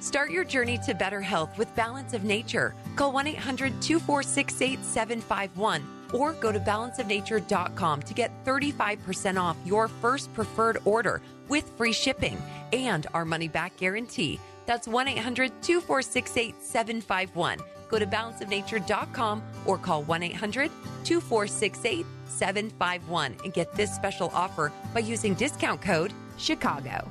[0.00, 2.74] Start your journey to better health with Balance of Nature.
[2.96, 10.32] Call 1 800 246 8751 or go to balanceofnature.com to get 35% off your first
[10.32, 12.40] preferred order with free shipping
[12.72, 14.40] and our money back guarantee.
[14.64, 17.58] That's 1 800 246 8751.
[17.90, 20.70] Go to balanceofnature.com or call 1 800
[21.04, 27.10] 246 8751 and get this special offer by using discount code Chicago.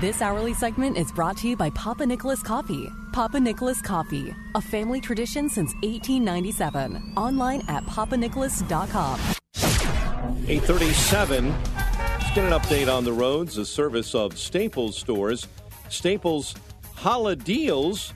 [0.00, 2.90] This hourly segment is brought to you by Papa Nicholas Coffee.
[3.12, 7.12] Papa Nicholas Coffee, a family tradition since 1897.
[7.16, 9.20] Online at papanicholas.com.
[10.48, 11.50] 837.
[11.50, 15.46] Let's get an update on the roads, a service of Staples stores.
[15.88, 16.54] Staples
[16.94, 18.14] holiday deals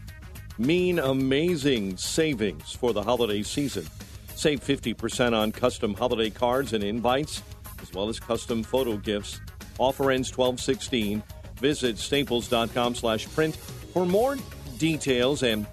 [0.58, 3.86] mean amazing savings for the holiday season.
[4.34, 7.42] Save 50% on custom holiday cards and invites,
[7.80, 9.40] as well as custom photo gifts.
[9.78, 11.22] Offer ends 1216.
[11.58, 14.36] Visit staples.com slash print for more
[14.78, 15.66] details and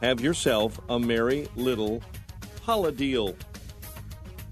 [0.00, 2.02] have yourself a merry little
[2.62, 3.34] holiday.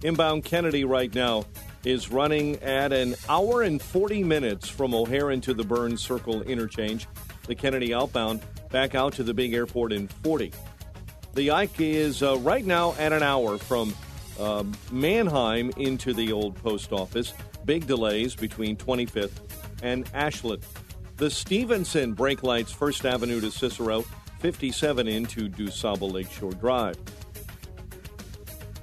[0.03, 1.45] Inbound Kennedy right now
[1.85, 7.07] is running at an hour and 40 minutes from O'Hare into the Burns Circle interchange.
[7.47, 10.53] The Kennedy outbound back out to the big airport in 40.
[11.35, 13.95] The Ike is uh, right now at an hour from
[14.39, 17.33] uh, Mannheim into the old post office.
[17.65, 19.41] Big delays between 25th
[19.83, 20.63] and Ashland.
[21.17, 24.03] The Stevenson brake lights, First Avenue to Cicero,
[24.41, 26.97] 57 into DuSable Lakeshore Drive.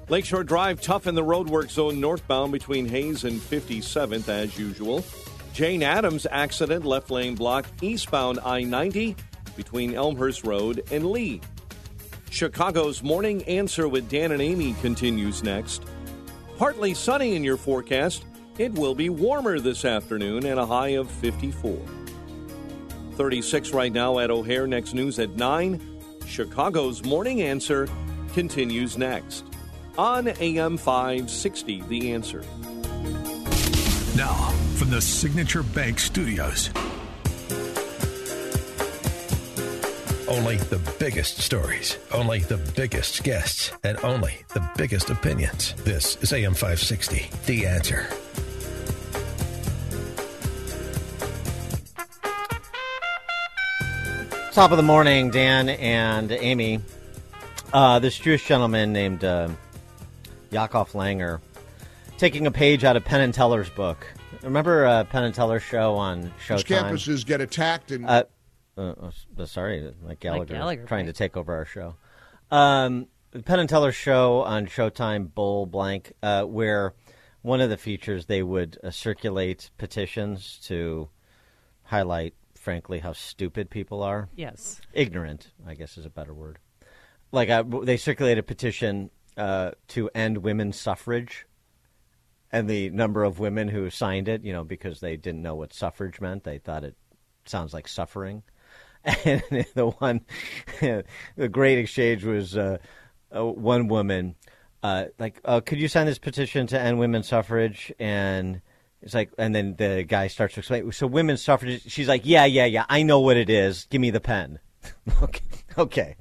[0.08, 5.04] Lakeshore Drive, tough in the roadwork zone northbound between Hayes and 57th as usual.
[5.52, 9.16] Jane Addams accident, left lane block, eastbound I 90
[9.56, 11.40] between Elmhurst Road and Lee.
[12.30, 15.82] Chicago's morning answer with Dan and Amy continues next.
[16.58, 18.24] Partly sunny in your forecast.
[18.58, 21.78] It will be warmer this afternoon and a high of 54.
[23.12, 24.66] 36 right now at O'Hare.
[24.66, 25.80] Next news at 9.
[26.26, 27.86] Chicago's morning answer
[28.32, 29.44] continues next
[29.98, 31.82] on AM 560.
[31.82, 32.42] The answer.
[34.16, 36.70] Now, from the Signature Bank Studios.
[40.28, 45.74] Only the biggest stories, only the biggest guests, and only the biggest opinions.
[45.84, 47.30] This is AM 560.
[47.46, 48.08] The answer.
[54.56, 56.80] Top of the morning, Dan and Amy.
[57.74, 59.50] Uh, this Jewish gentleman named uh,
[60.50, 61.42] Yakov Langer
[62.16, 64.06] taking a page out of Penn and Teller's book.
[64.40, 66.84] Remember uh, Penn and Teller's show on Those Showtime?
[66.84, 68.24] campuses get attacked and Uh,
[68.78, 68.94] uh,
[69.38, 71.14] uh, sorry, Mike Gallagher, Gallagher, trying right.
[71.14, 71.94] to take over our show.
[72.50, 73.08] Um,
[73.44, 76.94] Penn and Teller show on Showtime, Bull Blank, uh, where
[77.42, 81.10] one of the features they would uh, circulate petitions to
[81.82, 82.32] highlight,
[82.66, 84.28] frankly, how stupid people are.
[84.34, 84.80] Yes.
[84.92, 86.58] ignorant, I guess is a better word.
[87.30, 91.46] Like uh, they circulated a petition uh, to end women's suffrage,
[92.50, 95.72] and the number of women who signed it, you know, because they didn't know what
[95.72, 96.96] suffrage meant, they thought it
[97.44, 98.42] sounds like suffering.
[99.24, 99.44] And
[99.76, 100.22] the one,
[100.80, 102.78] the great exchange was uh,
[103.32, 104.34] uh, one woman,
[104.82, 107.92] uh, like, uh, could you sign this petition to end women's suffrage?
[108.00, 108.60] And
[109.06, 110.90] it's like, and then the guy starts to explain.
[110.90, 111.82] So women's suffrage.
[111.86, 112.86] She's like, yeah, yeah, yeah.
[112.88, 113.86] I know what it is.
[113.88, 114.58] Give me the pen.
[115.22, 115.44] okay,
[115.78, 116.16] okay,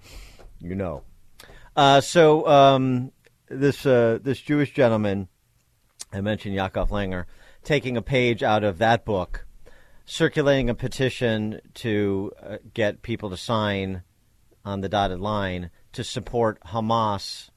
[0.59, 1.01] you know.
[1.75, 3.11] Uh, so um,
[3.47, 5.29] this uh, this Jewish gentleman,
[6.13, 7.25] I mentioned Yakov Langer,
[7.63, 9.47] taking a page out of that book,
[10.05, 14.03] circulating a petition to uh, get people to sign
[14.63, 17.49] on the dotted line to support Hamas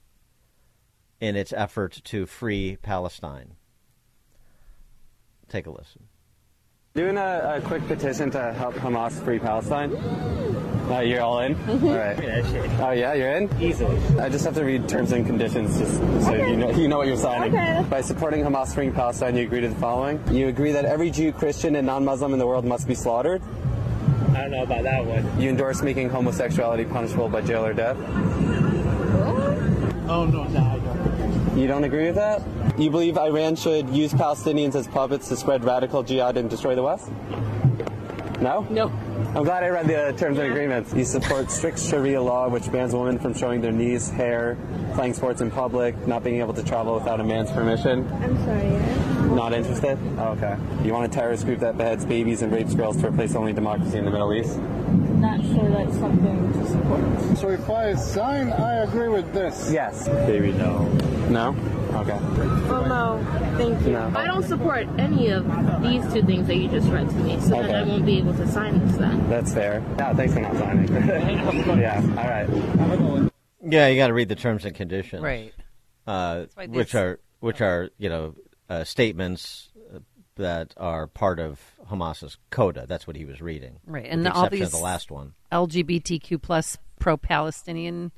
[1.20, 3.57] in its effort to free Palestine.
[5.48, 6.02] Take a listen.
[6.94, 9.94] Doing a, a quick petition to help Hamas free Palestine.
[10.90, 11.54] Uh, you're all in?
[11.68, 12.18] All right.
[12.80, 13.50] Oh yeah, you're in?
[13.60, 13.98] Easily.
[14.18, 17.06] I just have to read terms and conditions just so you know you know what
[17.06, 17.54] you're signing.
[17.54, 17.84] Okay.
[17.88, 20.20] By supporting Hamas freeing Palestine, you agree to the following.
[20.34, 23.42] You agree that every Jew, Christian, and non-Muslim in the world must be slaughtered.
[24.30, 25.40] I don't know about that one.
[25.40, 27.96] You endorse making homosexuality punishable by jail or death.
[30.10, 30.77] Oh no, no, I don't.
[31.58, 32.40] You don't agree with that?
[32.78, 36.84] You believe Iran should use Palestinians as puppets to spread radical jihad and destroy the
[36.84, 37.10] West?
[38.40, 38.64] No?
[38.70, 38.92] No.
[39.34, 40.94] I'm glad I read the terms and agreements.
[40.94, 44.56] You support strict Sharia law, which bans women from showing their knees, hair,
[44.94, 48.08] playing sports in public, not being able to travel without a man's permission.
[48.22, 49.34] I'm sorry.
[49.34, 49.98] Not interested?
[50.16, 50.56] Oh, okay.
[50.84, 53.98] You want a terrorist group that beheads babies and rapes girls to replace only democracy
[53.98, 54.60] in the Middle East?
[55.20, 57.38] Not sure that's something to support.
[57.38, 59.70] So if I sign, I agree with this.
[59.72, 60.06] Yes.
[60.08, 60.84] Baby, no.
[61.28, 61.56] No?
[62.00, 62.18] Okay.
[62.68, 63.26] Well, no,
[63.56, 63.92] thank you.
[63.92, 64.12] No.
[64.14, 65.44] I don't support any of
[65.82, 67.66] these two things that you just read to me, so Okay.
[67.66, 69.28] then I won't be able to sign this then.
[69.28, 69.82] That's fair.
[69.98, 70.88] Yeah, thanks for not signing.
[71.80, 73.30] yeah, all right.
[73.62, 75.52] Yeah, you got to read the terms and conditions, Right.
[76.06, 78.34] Uh, which are which are you know
[78.70, 79.67] uh, statements
[80.38, 81.60] that are part of
[81.90, 82.86] Hamas's coda.
[82.88, 85.34] That's what he was reading, Right, and the all these of the last one.
[85.52, 88.10] LGBTQ plus pro-Palestinian,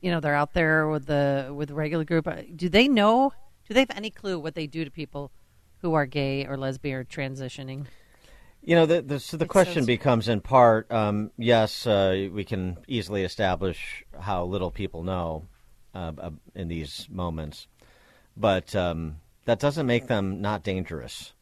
[0.00, 2.26] you know, they're out there with the with the regular group.
[2.26, 3.32] Uh, Do they know?
[3.68, 5.30] Do they have any clue what they do to people
[5.82, 7.86] who are gay or lesbian or transitioning?
[8.62, 12.44] You know, the the, so the question says- becomes in part, um, yes, uh, we
[12.44, 15.46] can easily establish how little people know
[15.94, 17.66] uh, uh, in these moments,
[18.36, 19.16] but um,
[19.46, 21.32] that doesn't make them not dangerous.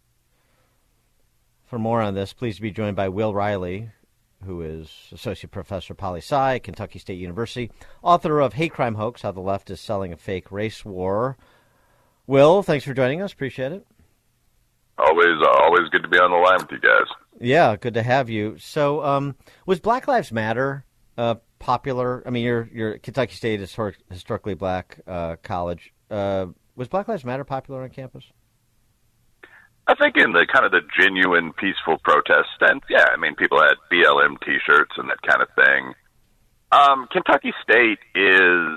[1.69, 3.91] For more on this, please be joined by Will Reilly,
[4.43, 7.71] who is Associate Professor Poli Sci, at Kentucky State University,
[8.03, 11.37] author of Hate Crime Hoax How the Left is Selling a Fake Race War.
[12.27, 13.35] Will, thanks for joining us.
[13.35, 13.87] Appreciate it.
[14.97, 17.07] Always, uh, always good to be on the line with you guys.
[17.39, 18.57] Yeah, good to have you.
[18.57, 19.37] So, um,
[19.67, 20.87] was Black Lives Matter
[21.19, 22.23] uh, popular?
[22.25, 25.93] I mean, you're you're Kentucky State historic, historically black uh, college.
[26.11, 26.47] Uh,
[26.77, 28.25] was Black Lives Matter popular on campus?
[29.89, 33.09] I think in the kind of the genuine peaceful protest sense, yeah.
[33.09, 35.97] I mean, people had BLM T-shirts and that kind of thing.
[36.71, 38.77] Um, Kentucky State is,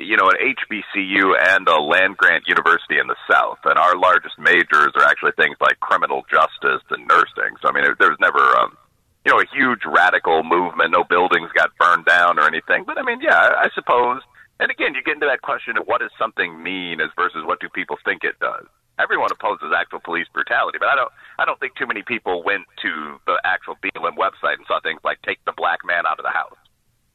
[0.00, 4.40] you know, an HBCU and a land grant university in the South, and our largest
[4.40, 7.52] majors are actually things like criminal justice and nursing.
[7.60, 8.80] So, I mean, there, was never, um,
[9.26, 10.96] you know, a huge radical movement.
[10.96, 12.84] No buildings got burned down or anything.
[12.88, 14.24] But I mean, yeah, I suppose.
[14.58, 17.60] And again, you get into that question of what does something mean as versus what
[17.60, 18.64] do people think it does.
[18.98, 21.12] Everyone opposes actual police brutality, but I don't.
[21.38, 25.00] I don't think too many people went to the actual BLM website and saw things
[25.04, 26.56] like "take the black man out of the house."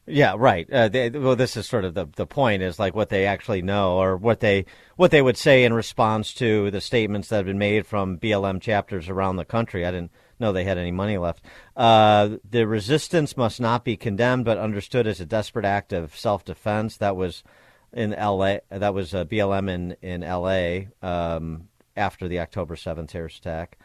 [0.06, 0.68] Yeah, right.
[0.70, 3.62] Uh, they, well, this is sort of the the point is like what they actually
[3.62, 7.46] know or what they what they would say in response to the statements that have
[7.46, 9.86] been made from BLM chapters around the country.
[9.86, 10.10] I didn't
[10.40, 11.44] know they had any money left.
[11.76, 16.44] Uh, the resistance must not be condemned, but understood as a desperate act of self
[16.44, 16.96] defense.
[16.96, 17.44] That was
[17.92, 18.60] in L.A.
[18.70, 20.88] That was uh, BLM in in L.A.
[21.00, 23.78] Um, after the October seventh terrorist attack.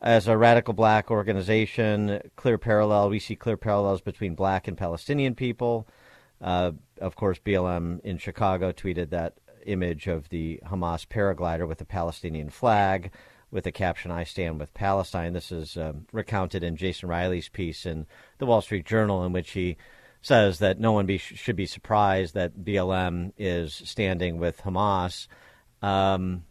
[0.00, 3.10] As a radical black organization, clear parallel.
[3.10, 5.86] We see clear parallels between black and Palestinian people.
[6.40, 9.34] Uh, of course, BLM in Chicago tweeted that
[9.64, 13.12] image of the Hamas paraglider with the Palestinian flag.
[13.52, 17.86] with the caption "I stand with Palestine." This is um, recounted in Jason Riley's piece
[17.86, 18.06] in
[18.38, 19.76] the Wall Street Journal, in which he
[20.22, 25.26] says that no one be, should be surprised that BLM is standing with Hamas.
[25.82, 26.44] Um,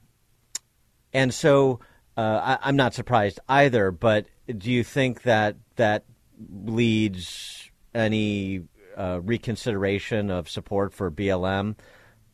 [1.14, 1.80] and so
[2.18, 3.92] uh, I, am not surprised either.
[3.92, 6.06] But do you think that that
[6.64, 8.64] leads any
[8.98, 11.76] uh, reconsideration of support for BLM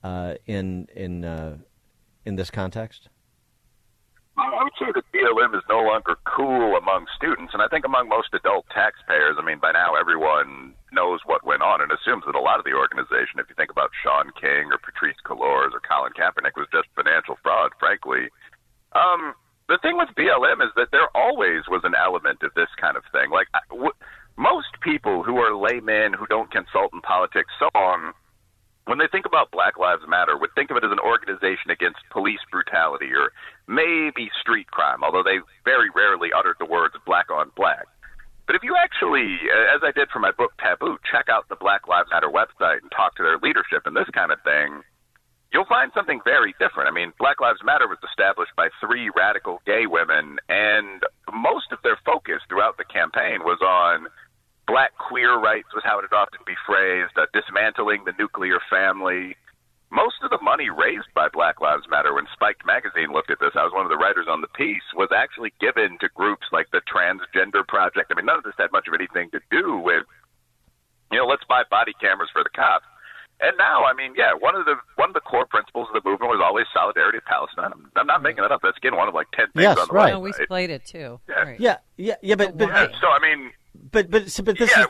[0.03, 1.57] uh, in in uh,
[2.25, 3.09] in this context?
[4.37, 8.07] I would say that BLM is no longer cool among students, and I think among
[8.07, 9.35] most adult taxpayers.
[9.39, 12.65] I mean, by now everyone knows what went on and assumes that a lot of
[12.65, 16.69] the organization, if you think about Shaun King or Patrisse Cullors or Colin Kaepernick, was
[16.71, 18.29] just financial fraud, frankly.
[18.95, 19.33] Um,
[19.67, 23.03] the thing with BLM is that there always was an element of this kind of
[23.11, 23.29] thing.
[23.31, 23.97] Like, w-
[24.37, 28.13] most people who are laymen who don't consult in politics, so on,
[28.85, 31.99] when they think about Black Lives Matter, would think of it as an organization against
[32.09, 33.35] police brutality or
[33.67, 37.85] maybe street crime, although they very rarely uttered the words black on black.
[38.47, 39.35] But if you actually,
[39.75, 42.89] as I did for my book Taboo, check out the Black Lives Matter website and
[42.95, 44.83] talk to their leadership and this kind of thing,
[45.53, 46.89] you'll find something very different.
[46.89, 51.79] I mean, Black Lives Matter was established by three radical gay women, and most of
[51.83, 54.07] their focus throughout the campaign was on
[54.67, 59.35] black queer rights was how it would often be phrased, uh, dismantling the nuclear family.
[59.89, 63.55] Most of the money raised by Black Lives Matter, when Spiked magazine looked at this,
[63.55, 66.67] I was one of the writers on the piece, was actually given to groups like
[66.75, 68.11] the Transgender Project.
[68.11, 70.03] I mean, none of this had much of anything to do with,
[71.09, 72.83] you know, let's buy body cameras for the cops.
[73.39, 76.09] And now, I mean, yeah, one of the one of the core principles of the
[76.09, 77.71] movement was always solidarity with Palestine.
[77.71, 78.61] I'm, I'm not making that up.
[78.63, 80.13] That's again one of like ten things yes, on the right.
[80.13, 81.19] No, we played it too.
[81.29, 81.35] Yeah.
[81.35, 81.59] Right.
[81.59, 83.51] Yeah, yeah, yeah, but, but Yeah, so I mean,
[83.91, 84.87] but but so- but this Yeah, is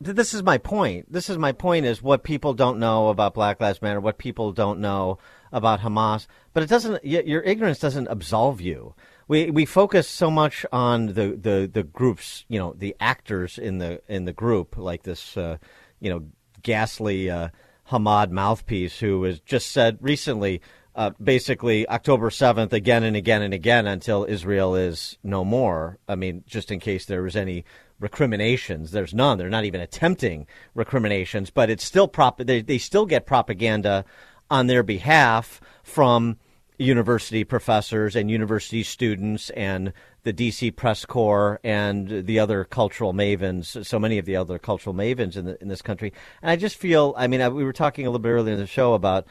[0.00, 1.10] the- this is my point.
[1.12, 4.52] This is my point is what people don't know about Black Lives Matter, what people
[4.52, 5.18] don't know
[5.52, 6.26] about Hamas.
[6.52, 7.04] But it doesn't.
[7.04, 8.94] Your ignorance doesn't absolve you.
[9.28, 13.78] We we focus so much on the, the, the groups, you know, the actors in
[13.78, 15.58] the in the group, like this, uh,
[16.00, 16.24] you know,
[16.62, 17.48] ghastly uh,
[17.90, 20.60] Hamad mouthpiece who has just said recently,
[20.94, 25.98] uh, basically October seventh, again and again and again until Israel is no more.
[26.08, 27.64] I mean, just in case there was any
[28.00, 29.38] recriminations, there's none.
[29.38, 32.38] They're not even attempting recriminations, but it's still prop.
[32.38, 34.04] They they still get propaganda
[34.50, 36.38] on their behalf from
[36.78, 39.92] university professors and university students and
[40.24, 44.94] the DC Press Corps and the other cultural mavens, so many of the other cultural
[44.94, 46.12] mavens in, the, in this country.
[46.42, 48.60] And I just feel, I mean, I, we were talking a little bit earlier in
[48.60, 49.26] the show about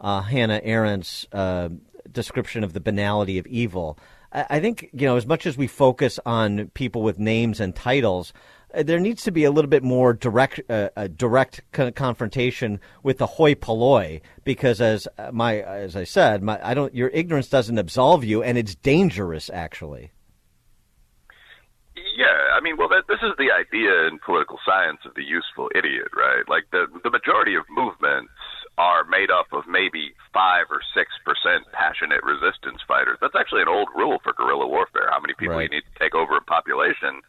[0.00, 1.68] uh, Hannah Arendt's uh,
[2.10, 3.98] description of the banality of evil.
[4.32, 7.74] I, I think, you know, as much as we focus on people with names and
[7.74, 8.32] titles,
[8.82, 13.18] there needs to be a little bit more direct, uh, uh, direct con- confrontation with
[13.18, 17.48] the hoi polloi, because as uh, my, as I said, my, I don't, your ignorance
[17.48, 20.12] doesn't absolve you, and it's dangerous, actually.
[22.16, 25.70] Yeah, I mean, well, that, this is the idea in political science of the useful
[25.74, 26.44] idiot, right?
[26.48, 28.32] Like the the majority of movements
[28.78, 33.16] are made up of maybe five or six percent passionate resistance fighters.
[33.20, 35.08] That's actually an old rule for guerrilla warfare.
[35.10, 35.70] How many people Right.
[35.70, 37.20] you need to take over a population,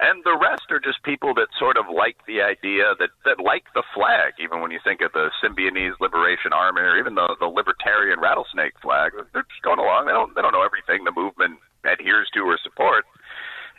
[0.00, 3.64] and the rest are just people that sort of like the idea that that like
[3.74, 4.34] the flag.
[4.42, 8.74] Even when you think of the Symbionese Liberation Army or even the the Libertarian Rattlesnake
[8.80, 10.06] flag, they're just going along.
[10.06, 13.08] They don't they don't know everything the movement adheres to or supports.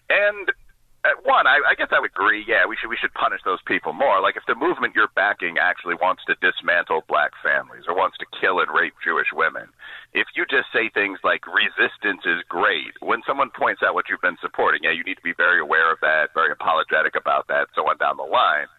[0.10, 0.52] And
[1.24, 2.46] one, I, I guess I would agree.
[2.48, 4.22] Yeah, we should we should punish those people more.
[4.22, 8.26] Like if the movement you're backing actually wants to dismantle black families or wants to
[8.40, 9.68] kill and rape Jewish women,
[10.14, 14.24] if you just say things like resistance is great, when someone points out what you've
[14.24, 17.68] been supporting, yeah, you need to be very aware of that, very apologetic about that,
[17.76, 18.72] so on down the line.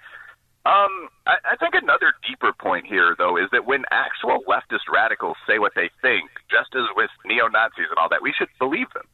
[0.65, 5.37] Um, I, I think another deeper point here, though, is that when actual leftist radicals
[5.47, 8.89] say what they think, just as with neo Nazis and all that, we should believe
[8.97, 9.05] them.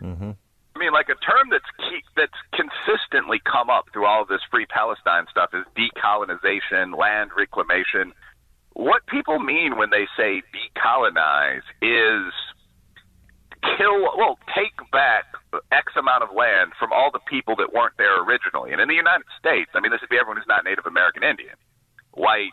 [0.00, 0.30] Mm-hmm.
[0.74, 4.42] I mean, like a term that's key, that's consistently come up through all of this
[4.50, 8.12] free Palestine stuff is decolonization, land reclamation.
[8.74, 12.34] What people mean when they say decolonize is
[13.78, 15.24] kill, well, take back
[15.70, 18.72] X amount of land from all the people that weren't there originally.
[18.72, 21.22] And in the United States, I mean, this would be everyone who's not Native American
[21.22, 21.54] Indian,
[22.12, 22.50] white,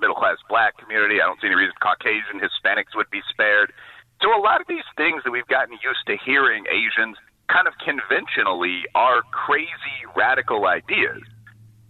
[0.00, 1.20] middle class black community.
[1.20, 3.76] I don't see any reason Caucasian, Hispanics would be spared.
[4.22, 7.16] So a lot of these things that we've gotten used to hearing Asians
[7.48, 11.24] kind of conventionally are crazy radical ideas.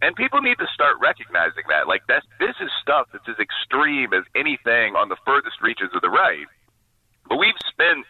[0.01, 1.91] And people need to start recognizing that.
[1.91, 6.03] Like that's this is stuff that's as extreme as anything on the furthest reaches of
[6.03, 6.47] the right.
[7.29, 8.07] But we've spent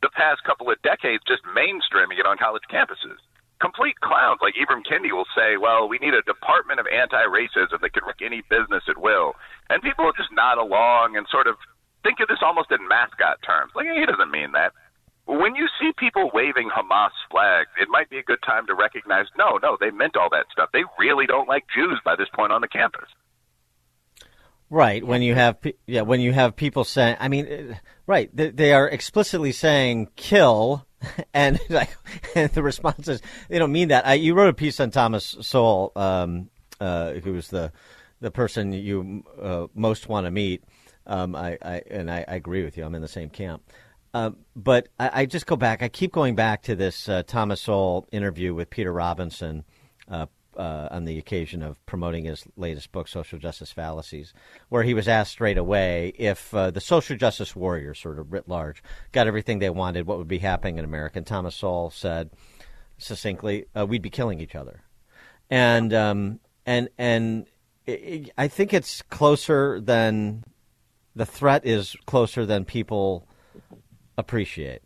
[0.00, 3.18] the past couple of decades just mainstreaming it on college campuses.
[3.60, 7.92] Complete clowns like Ibram Kendi will say, well, we need a department of anti-racism that
[7.94, 9.32] can wreck any business at will.
[9.70, 11.56] And people will just nod along and sort of
[12.02, 13.72] think of this almost in mascot terms.
[13.74, 14.76] Like, he doesn't mean that.
[15.26, 19.26] When you see people waving Hamas flags, it might be a good time to recognize
[19.38, 20.68] no, no, they meant all that stuff.
[20.72, 23.08] They really don't like Jews by this point on the campus.
[24.70, 25.06] Right.
[25.06, 27.74] When you have yeah, when you have people saying, I mean, uh,
[28.06, 30.86] right, they, they are explicitly saying kill,
[31.34, 31.60] and
[32.34, 34.06] and the response is they don't mean that.
[34.06, 37.72] I, you wrote a piece on Thomas Sowell, um, uh, who was the
[38.20, 40.64] the person you uh, most want to meet.
[41.06, 42.84] Um, I, I and I, I agree with you.
[42.84, 43.62] I'm in the same camp.
[44.14, 45.82] Uh, but I, I, just go back.
[45.82, 49.64] I keep going back to this uh, Thomas Sowell interview with Peter Robinson
[50.08, 50.26] uh,
[50.56, 54.32] uh, on the occasion of promoting his latest book, Social Justice Fallacies,
[54.68, 58.48] where he was asked straight away if uh, the social justice warriors, sort of writ
[58.48, 61.18] large, got everything they wanted, what would be happening in America.
[61.18, 62.30] And Thomas Sowell said
[62.98, 64.82] succinctly, "We'd be killing each other,"
[65.50, 67.46] and um, and and
[68.38, 70.44] I think it's closer than
[71.16, 73.26] the threat is closer than people
[74.16, 74.82] appreciate?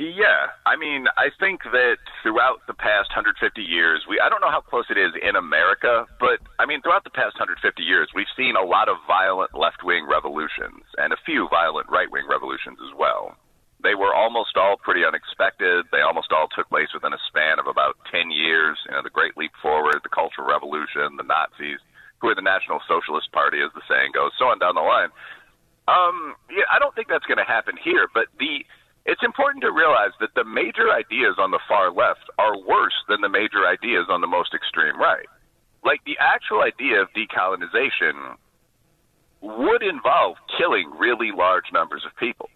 [0.00, 4.48] Yeah, I mean, I think that throughout the past 150 years, we I don't know
[4.48, 8.32] how close it is in America, but I mean, throughout the past 150 years, we've
[8.32, 13.36] seen a lot of violent left-wing revolutions and a few violent right-wing revolutions as well.
[13.84, 15.84] They were almost all pretty unexpected.
[15.92, 18.80] They almost all took place within a span of about 10 years.
[18.88, 21.80] You know, the Great Leap Forward, the Cultural Revolution, the Nazis,
[22.20, 25.08] who are the National Socialist Party, as the saying goes, so on down the line.
[25.88, 28.64] Um, yeah, I don't think that's going to happen here, but the
[29.06, 33.22] it's important to realize that the major ideas on the far left are worse than
[33.22, 35.26] the major ideas on the most extreme right.
[35.82, 38.36] Like the actual idea of decolonization
[39.40, 42.50] would involve killing really large numbers of people.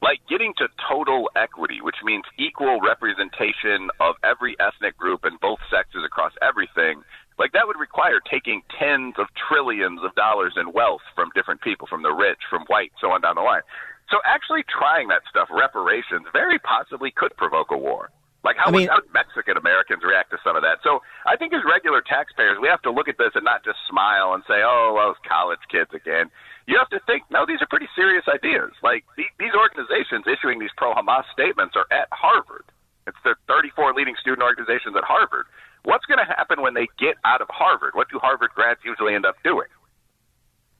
[0.00, 5.58] Like getting to total equity, which means equal representation of every ethnic group and both
[5.68, 7.02] sexes across everything,
[7.40, 11.88] like that would require taking tens of trillions of dollars in wealth from different people,
[11.88, 13.64] from the rich, from white, so on down the line.
[14.12, 18.12] So actually trying that stuff, reparations, very possibly could provoke a war.
[18.44, 20.84] Like how, I mean, would, how would Mexican Americans react to some of that?
[20.84, 23.80] So I think as regular taxpayers, we have to look at this and not just
[23.88, 26.28] smile and say, "Oh, those college kids again."
[26.68, 28.70] You have to think, no, these are pretty serious ideas.
[28.82, 32.64] Like these organizations issuing these pro-Hamas statements are at Harvard.
[33.06, 35.46] It's the 34 leading student organizations at Harvard.
[35.84, 37.92] What's going to happen when they get out of Harvard?
[37.94, 39.66] What do Harvard grads usually end up doing?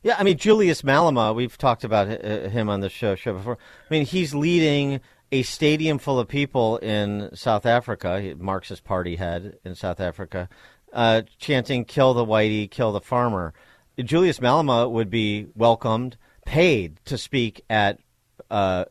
[0.02, 1.35] Yeah, I mean Julius Malema.
[1.35, 3.59] We've talked about him on the show show before.
[3.59, 5.01] I mean, he's leading
[5.31, 10.48] a stadium full of people in South Africa, Marxist Party head in South Africa,
[10.93, 13.52] uh, chanting "Kill the whitey, kill the farmer."
[13.98, 16.16] Julius Malema would be welcomed,
[16.47, 17.98] paid to speak at
[18.51, 18.86] uh,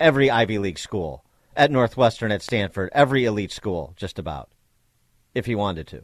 [0.00, 1.22] every Ivy League school,
[1.54, 4.48] at Northwestern, at Stanford, every elite school, just about
[5.36, 6.00] if he wanted to.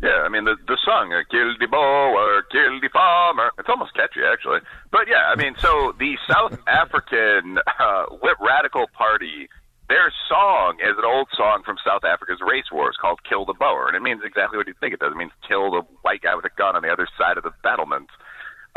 [0.00, 4.22] Yeah, I mean the the song "Kill the Boer, Kill the Farmer." It's almost catchy,
[4.22, 4.60] actually.
[4.92, 8.04] But yeah, I mean, so the South African uh,
[8.38, 9.48] Radical Party,
[9.88, 13.88] their song is an old song from South Africa's race wars called "Kill the Boer,"
[13.88, 15.10] and it means exactly what you think it does.
[15.10, 17.52] It means kill the white guy with a gun on the other side of the
[17.64, 18.12] battlements.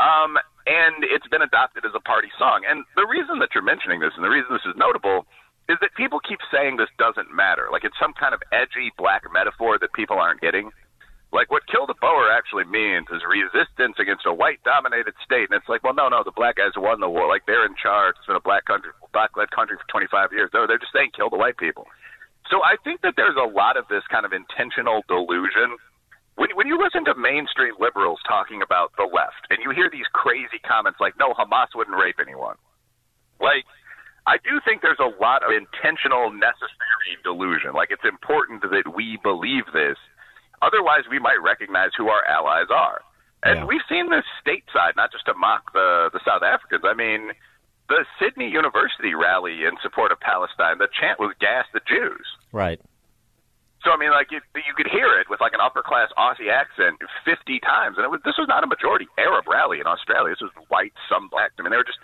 [0.00, 0.34] Um,
[0.66, 2.62] and it's been adopted as a party song.
[2.66, 5.26] And the reason that you're mentioning this, and the reason this is notable,
[5.72, 7.72] is that people keep saying this doesn't matter.
[7.72, 10.68] Like it's some kind of edgy black metaphor that people aren't getting.
[11.32, 15.48] Like what kill the Boer actually means is resistance against a white dominated state.
[15.48, 17.24] And it's like, well, no, no, the black guys won the war.
[17.24, 18.20] Like they're in charge.
[18.20, 20.52] It's been a black country, black led country for 25 years.
[20.52, 21.88] No, they're just saying kill the white people.
[22.52, 25.80] So I think that there's a lot of this kind of intentional delusion.
[26.36, 30.08] When, when you listen to mainstream liberals talking about the left and you hear these
[30.12, 32.60] crazy comments like, no, Hamas wouldn't rape anyone.
[33.40, 33.64] Like,
[34.26, 37.72] I do think there's a lot of intentional, necessary delusion.
[37.74, 39.98] Like it's important that we believe this.
[40.62, 43.02] Otherwise, we might recognize who our allies are.
[43.42, 43.64] And yeah.
[43.66, 46.86] we've seen this stateside, not just to mock the the South Africans.
[46.86, 47.34] I mean,
[47.88, 50.78] the Sydney University rally in support of Palestine.
[50.78, 52.80] The chant was "Gas the Jews." Right.
[53.82, 56.54] So I mean, like you, you could hear it with like an upper class Aussie
[56.54, 60.30] accent fifty times, and it was this was not a majority Arab rally in Australia.
[60.38, 61.50] This was white, some black.
[61.58, 61.98] I mean, they were just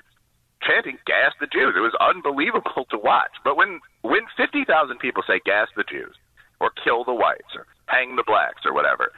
[0.63, 3.33] chanting "Gas the Jews." It was unbelievable to watch.
[3.45, 6.15] But when when fifty thousand people say "Gas the Jews"
[6.61, 9.13] or "Kill the whites" or "Hang the blacks" or whatever,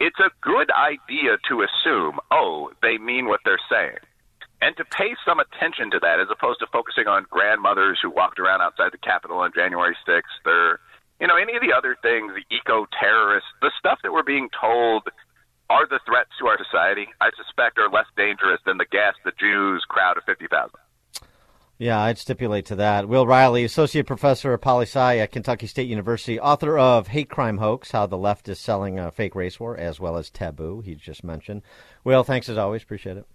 [0.00, 3.98] it's a good idea to assume, oh, they mean what they're saying,
[4.60, 8.38] and to pay some attention to that as opposed to focusing on grandmothers who walked
[8.38, 10.80] around outside the Capitol on January sixth or
[11.20, 14.48] you know any of the other things, the eco terrorists, the stuff that we're being
[14.58, 15.08] told
[15.70, 19.32] are the threats to our society, I suspect, are less dangerous than the gas the
[19.38, 20.70] Jews crowd of 50,000.
[21.78, 23.08] Yeah, I'd stipulate to that.
[23.08, 27.58] Will Reilly, Associate Professor of Poli Sci at Kentucky State University, author of Hate Crime
[27.58, 30.94] Hoax How the Left is Selling a Fake Race War, as well as Taboo, he
[30.94, 31.62] just mentioned.
[32.04, 32.82] Will, thanks as always.
[32.82, 33.26] Appreciate it.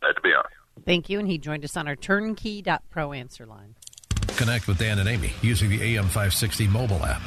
[0.00, 0.44] Glad to be on.
[0.84, 1.18] Thank you.
[1.18, 3.74] And he joined us on our turnkey.pro answer line.
[4.36, 7.20] Connect with Dan and Amy using the AM560 mobile app.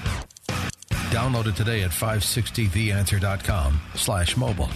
[1.11, 4.69] Download it today at 560theanswer.com slash mobile.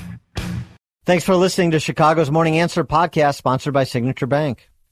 [1.05, 4.69] Thanks for listening to Chicago's Morning Answer podcast sponsored by Signature Bank.